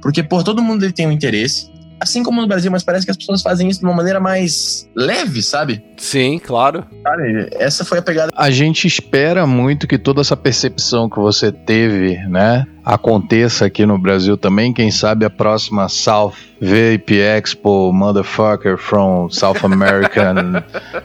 Porque, 0.00 0.22
por 0.22 0.42
todo 0.42 0.62
mundo 0.62 0.84
ele 0.84 0.92
tem 0.92 1.06
um 1.06 1.12
interesse. 1.12 1.70
Assim 2.00 2.22
como 2.22 2.40
no 2.40 2.46
Brasil, 2.46 2.70
mas 2.70 2.82
parece 2.82 3.04
que 3.04 3.10
as 3.10 3.16
pessoas 3.16 3.42
fazem 3.42 3.68
isso 3.68 3.80
de 3.80 3.86
uma 3.86 3.94
maneira 3.94 4.20
mais 4.20 4.88
leve, 4.94 5.42
sabe? 5.42 5.84
Sim, 5.96 6.38
claro. 6.38 6.86
Sabe? 7.02 7.48
Essa 7.52 7.84
foi 7.84 7.98
a 7.98 8.02
pegada. 8.02 8.32
A 8.36 8.50
gente 8.50 8.86
espera 8.86 9.46
muito 9.46 9.86
que 9.86 9.98
toda 9.98 10.20
essa 10.20 10.36
percepção 10.36 11.08
que 11.08 11.18
você 11.18 11.50
teve, 11.50 12.16
né, 12.28 12.64
aconteça 12.88 13.66
aqui 13.66 13.84
no 13.84 13.98
Brasil 13.98 14.38
também. 14.38 14.72
Quem 14.72 14.90
sabe 14.90 15.26
a 15.26 15.28
próxima 15.28 15.90
South 15.90 16.32
VIP 16.58 17.18
Expo 17.18 17.92
Motherfucker 17.92 18.78
from 18.78 19.28
South 19.28 19.58
American 19.62 20.62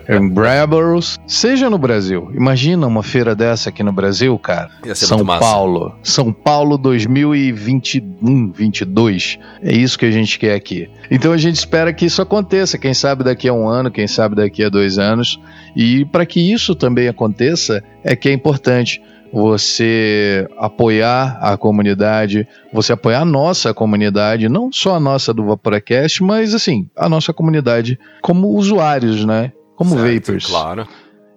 Grabbers 0.34 1.20
seja 1.28 1.70
no 1.70 1.78
Brasil. 1.78 2.32
Imagina 2.34 2.88
uma 2.88 3.04
feira 3.04 3.36
dessa 3.36 3.68
aqui 3.68 3.84
no 3.84 3.92
Brasil, 3.92 4.40
cara. 4.40 4.70
São. 4.96 5.26
Paulo. 5.26 5.94
São 6.02 6.32
Paulo 6.32 6.78
2021, 6.78 8.54
22. 8.54 9.38
É 9.62 9.74
isso 9.74 10.00
que 10.00 10.06
a 10.06 10.12
gente 10.12 10.40
quer 10.40 10.56
aqui. 10.56 10.90
Então 11.12 11.34
a 11.34 11.38
gente 11.38 11.58
espera 11.58 11.92
que 11.92 12.06
isso 12.06 12.22
aconteça. 12.22 12.78
Quem 12.78 12.94
sabe 12.94 13.26
daqui 13.26 13.50
a 13.50 13.54
um 13.54 13.68
ano, 13.68 13.92
quem 13.92 14.08
sabe 14.08 14.36
daqui 14.36 14.64
a 14.64 14.70
dois 14.70 14.98
anos. 14.98 15.38
E 15.76 16.06
para 16.06 16.26
que 16.26 16.40
isso 16.40 16.76
também 16.76 17.10
aconteça, 17.10 17.84
é 18.06 18.16
que 18.16 18.30
é 18.30 18.32
importante 18.32 19.02
você 19.34 20.48
apoiar 20.60 21.40
a 21.42 21.58
comunidade, 21.58 22.48
você 22.72 22.94
apoiar 22.94 23.22
a 23.22 23.26
nossa 23.26 23.74
comunidade, 23.74 24.48
não 24.48 24.72
só 24.72 24.96
a 24.96 25.00
nossa 25.00 25.34
do 25.34 25.46
Vaporacast, 25.46 26.22
mas 26.22 26.54
assim, 26.54 26.88
a 26.96 27.10
nossa 27.10 27.34
comunidade 27.34 28.00
como 28.22 28.50
usuários, 28.50 29.26
né? 29.26 29.52
Como 29.76 29.96
Certo, 29.98 30.14
vapers. 30.14 30.46
Claro. 30.46 30.88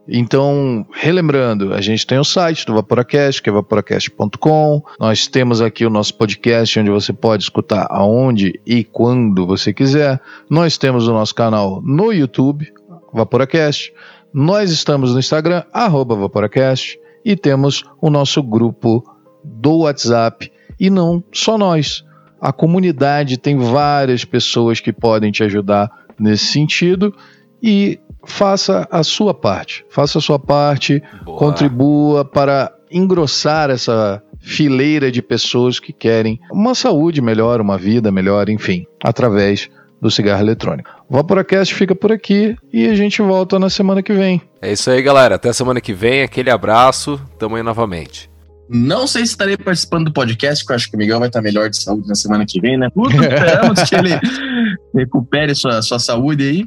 Então, 0.08 0.86
relembrando, 0.92 1.72
a 1.72 1.80
gente 1.80 2.06
tem 2.06 2.18
o 2.18 2.24
site 2.24 2.64
do 2.66 2.74
Vaporacast, 2.74 3.42
que 3.42 3.48
é 3.48 3.52
vaporacast.com. 3.52 4.82
Nós 5.00 5.26
temos 5.26 5.60
aqui 5.60 5.84
o 5.84 5.90
nosso 5.90 6.14
podcast, 6.14 6.78
onde 6.78 6.90
você 6.90 7.12
pode 7.12 7.42
escutar 7.42 7.88
aonde 7.90 8.60
e 8.64 8.84
quando 8.84 9.46
você 9.46 9.72
quiser. 9.72 10.20
Nós 10.48 10.78
temos 10.78 11.08
o 11.08 11.12
nosso 11.12 11.34
canal 11.34 11.82
no 11.82 12.12
YouTube, 12.12 12.72
Vaporacast. 13.12 13.92
Nós 14.32 14.70
estamos 14.70 15.12
no 15.12 15.18
Instagram, 15.18 15.64
arroba 15.72 16.14
Vaporacast. 16.14 17.00
E 17.26 17.34
temos 17.34 17.82
o 18.00 18.08
nosso 18.08 18.40
grupo 18.40 19.02
do 19.42 19.78
WhatsApp. 19.78 20.48
E 20.78 20.88
não 20.88 21.24
só 21.32 21.58
nós. 21.58 22.04
A 22.40 22.52
comunidade 22.52 23.36
tem 23.36 23.58
várias 23.58 24.24
pessoas 24.24 24.78
que 24.78 24.92
podem 24.92 25.32
te 25.32 25.42
ajudar 25.42 25.90
nesse 26.16 26.44
sentido. 26.46 27.12
E 27.60 27.98
faça 28.24 28.86
a 28.92 29.02
sua 29.02 29.34
parte. 29.34 29.84
Faça 29.90 30.18
a 30.18 30.22
sua 30.22 30.38
parte, 30.38 31.02
Boa. 31.24 31.36
contribua 31.36 32.24
para 32.24 32.72
engrossar 32.92 33.70
essa 33.70 34.22
fileira 34.38 35.10
de 35.10 35.20
pessoas 35.20 35.80
que 35.80 35.92
querem 35.92 36.38
uma 36.52 36.76
saúde 36.76 37.20
melhor, 37.20 37.60
uma 37.60 37.76
vida 37.76 38.12
melhor, 38.12 38.48
enfim, 38.48 38.86
através 39.02 39.68
do 40.00 40.10
cigarro 40.10 40.42
eletrônico. 40.42 40.90
O 41.08 41.14
Vaporacast 41.14 41.74
fica 41.74 41.94
por 41.94 42.12
aqui 42.12 42.56
e 42.72 42.86
a 42.86 42.94
gente 42.94 43.22
volta 43.22 43.58
na 43.58 43.70
semana 43.70 44.02
que 44.02 44.12
vem. 44.12 44.42
É 44.60 44.72
isso 44.72 44.90
aí, 44.90 45.02
galera. 45.02 45.36
Até 45.36 45.52
semana 45.52 45.80
que 45.80 45.92
vem. 45.92 46.22
Aquele 46.22 46.50
abraço. 46.50 47.20
Tamo 47.38 47.56
aí 47.56 47.62
novamente. 47.62 48.30
Não 48.68 49.06
sei 49.06 49.24
se 49.24 49.32
estarei 49.32 49.56
participando 49.56 50.06
do 50.06 50.12
podcast, 50.12 50.64
porque 50.64 50.72
eu 50.72 50.76
acho 50.76 50.90
que 50.90 50.96
o 50.96 50.98
Miguel 50.98 51.20
vai 51.20 51.28
estar 51.28 51.40
melhor 51.40 51.70
de 51.70 51.80
saúde 51.80 52.08
na 52.08 52.16
semana 52.16 52.44
que 52.44 52.60
vem, 52.60 52.76
né? 52.76 52.88
Tudo 52.92 53.10
esperamos 53.10 53.82
que 53.88 53.94
ele 53.94 54.20
recupere 54.92 55.54
sua, 55.54 55.80
sua 55.82 56.00
saúde 56.00 56.42
aí, 56.42 56.64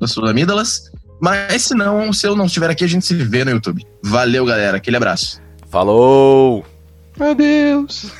das 0.00 0.12
suas 0.12 0.30
amígdalas. 0.30 0.82
Mas 1.20 1.62
se 1.62 1.74
não, 1.74 2.12
se 2.12 2.26
eu 2.26 2.36
não 2.36 2.46
estiver 2.46 2.70
aqui, 2.70 2.84
a 2.84 2.88
gente 2.88 3.04
se 3.04 3.14
vê 3.14 3.44
no 3.44 3.50
YouTube. 3.50 3.84
Valeu, 4.02 4.44
galera. 4.46 4.76
Aquele 4.76 4.96
abraço. 4.96 5.42
Falou! 5.68 6.64
Adeus! 7.20 8.12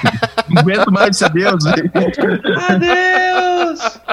Não 0.48 0.62
aguento 0.62 0.90
mais 0.90 1.10
esse 1.10 1.24
adeus. 1.24 1.64
Adeus! 1.66 1.98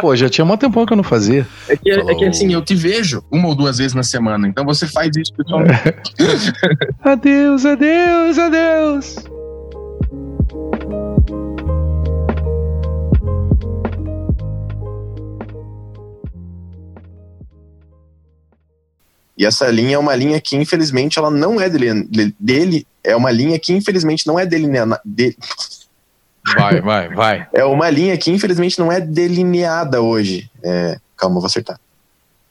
Pô, 0.02 0.16
já 0.16 0.30
tinha 0.30 0.46
um 0.46 0.58
tempão 0.58 0.86
que 0.86 0.93
eu 0.93 0.98
não 0.98 1.04
fazia. 1.04 1.48
É 1.70 1.78
que, 1.78 1.89
é 1.89 2.16
que 2.16 2.26
assim, 2.26 2.54
eu 2.54 2.62
te 2.62 2.76
vejo 2.76 3.24
uma 3.32 3.48
ou 3.48 3.56
duas 3.56 3.78
vezes 3.78 3.93
na 3.93 4.04
semana. 4.04 4.48
Então 4.48 4.66
você 4.66 4.86
faz 4.86 5.16
isso 5.16 5.34
pessoalmente. 5.34 6.14
Adeus, 7.04 7.66
adeus, 7.66 8.38
adeus! 8.38 9.34
E 19.38 19.45
essa 19.45 19.69
linha 19.69 19.95
é 19.95 19.99
uma 19.99 20.15
linha 20.15 20.39
que, 20.39 20.55
infelizmente, 20.55 21.19
ela 21.19 21.29
não 21.29 21.59
é 21.59 21.69
dele. 21.69 22.36
dele 22.39 22.88
é 23.03 23.15
uma 23.15 23.31
linha 23.31 23.59
que, 23.59 23.73
infelizmente, 23.73 24.25
não 24.25 24.39
é 24.39 24.45
delineada. 24.45 24.99
De, 25.03 25.36
Vai, 26.53 26.79
vai, 26.79 27.09
vai. 27.09 27.47
é 27.53 27.65
uma 27.65 27.89
linha 27.89 28.15
que, 28.17 28.31
infelizmente, 28.31 28.77
não 28.77 28.91
é 28.91 29.01
delineada 29.01 30.01
hoje. 30.01 30.49
É, 30.63 30.97
calma, 31.17 31.38
eu 31.38 31.41
vou 31.41 31.47
acertar. 31.47 31.79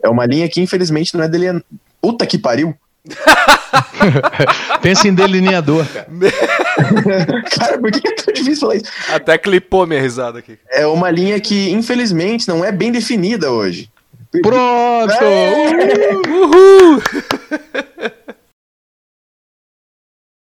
É 0.03 0.09
uma 0.09 0.27
linha 0.27 0.49
que, 0.49 0.61
infelizmente, 0.61 1.17
não 1.17 1.23
é 1.23 1.29
delineada. 1.29 1.65
Puta 2.01 2.27
que 2.27 2.39
pariu! 2.39 2.75
Pensa 4.83 5.09
em 5.09 5.15
delineador, 5.15 5.87
cara. 5.87 6.09
Cara, 7.57 7.79
por 7.79 7.91
que 7.93 8.09
é 8.09 8.13
tão 8.13 8.35
difícil 8.35 8.61
falar 8.61 8.77
isso? 8.77 8.91
Até 9.13 9.39
clipou 9.39 9.87
minha 9.87 10.01
risada 10.01 10.41
aqui. 10.41 10.59
É 10.71 10.87
uma 10.87 11.11
linha 11.11 11.39
que, 11.39 11.71
infelizmente, 11.71 12.49
não 12.49 12.65
é 12.65 12.73
bem 12.73 12.91
definida 12.91 13.53
hoje. 13.53 13.91
Pronto! 14.43 15.15
É! 15.23 15.71
Uhul! 16.29 17.03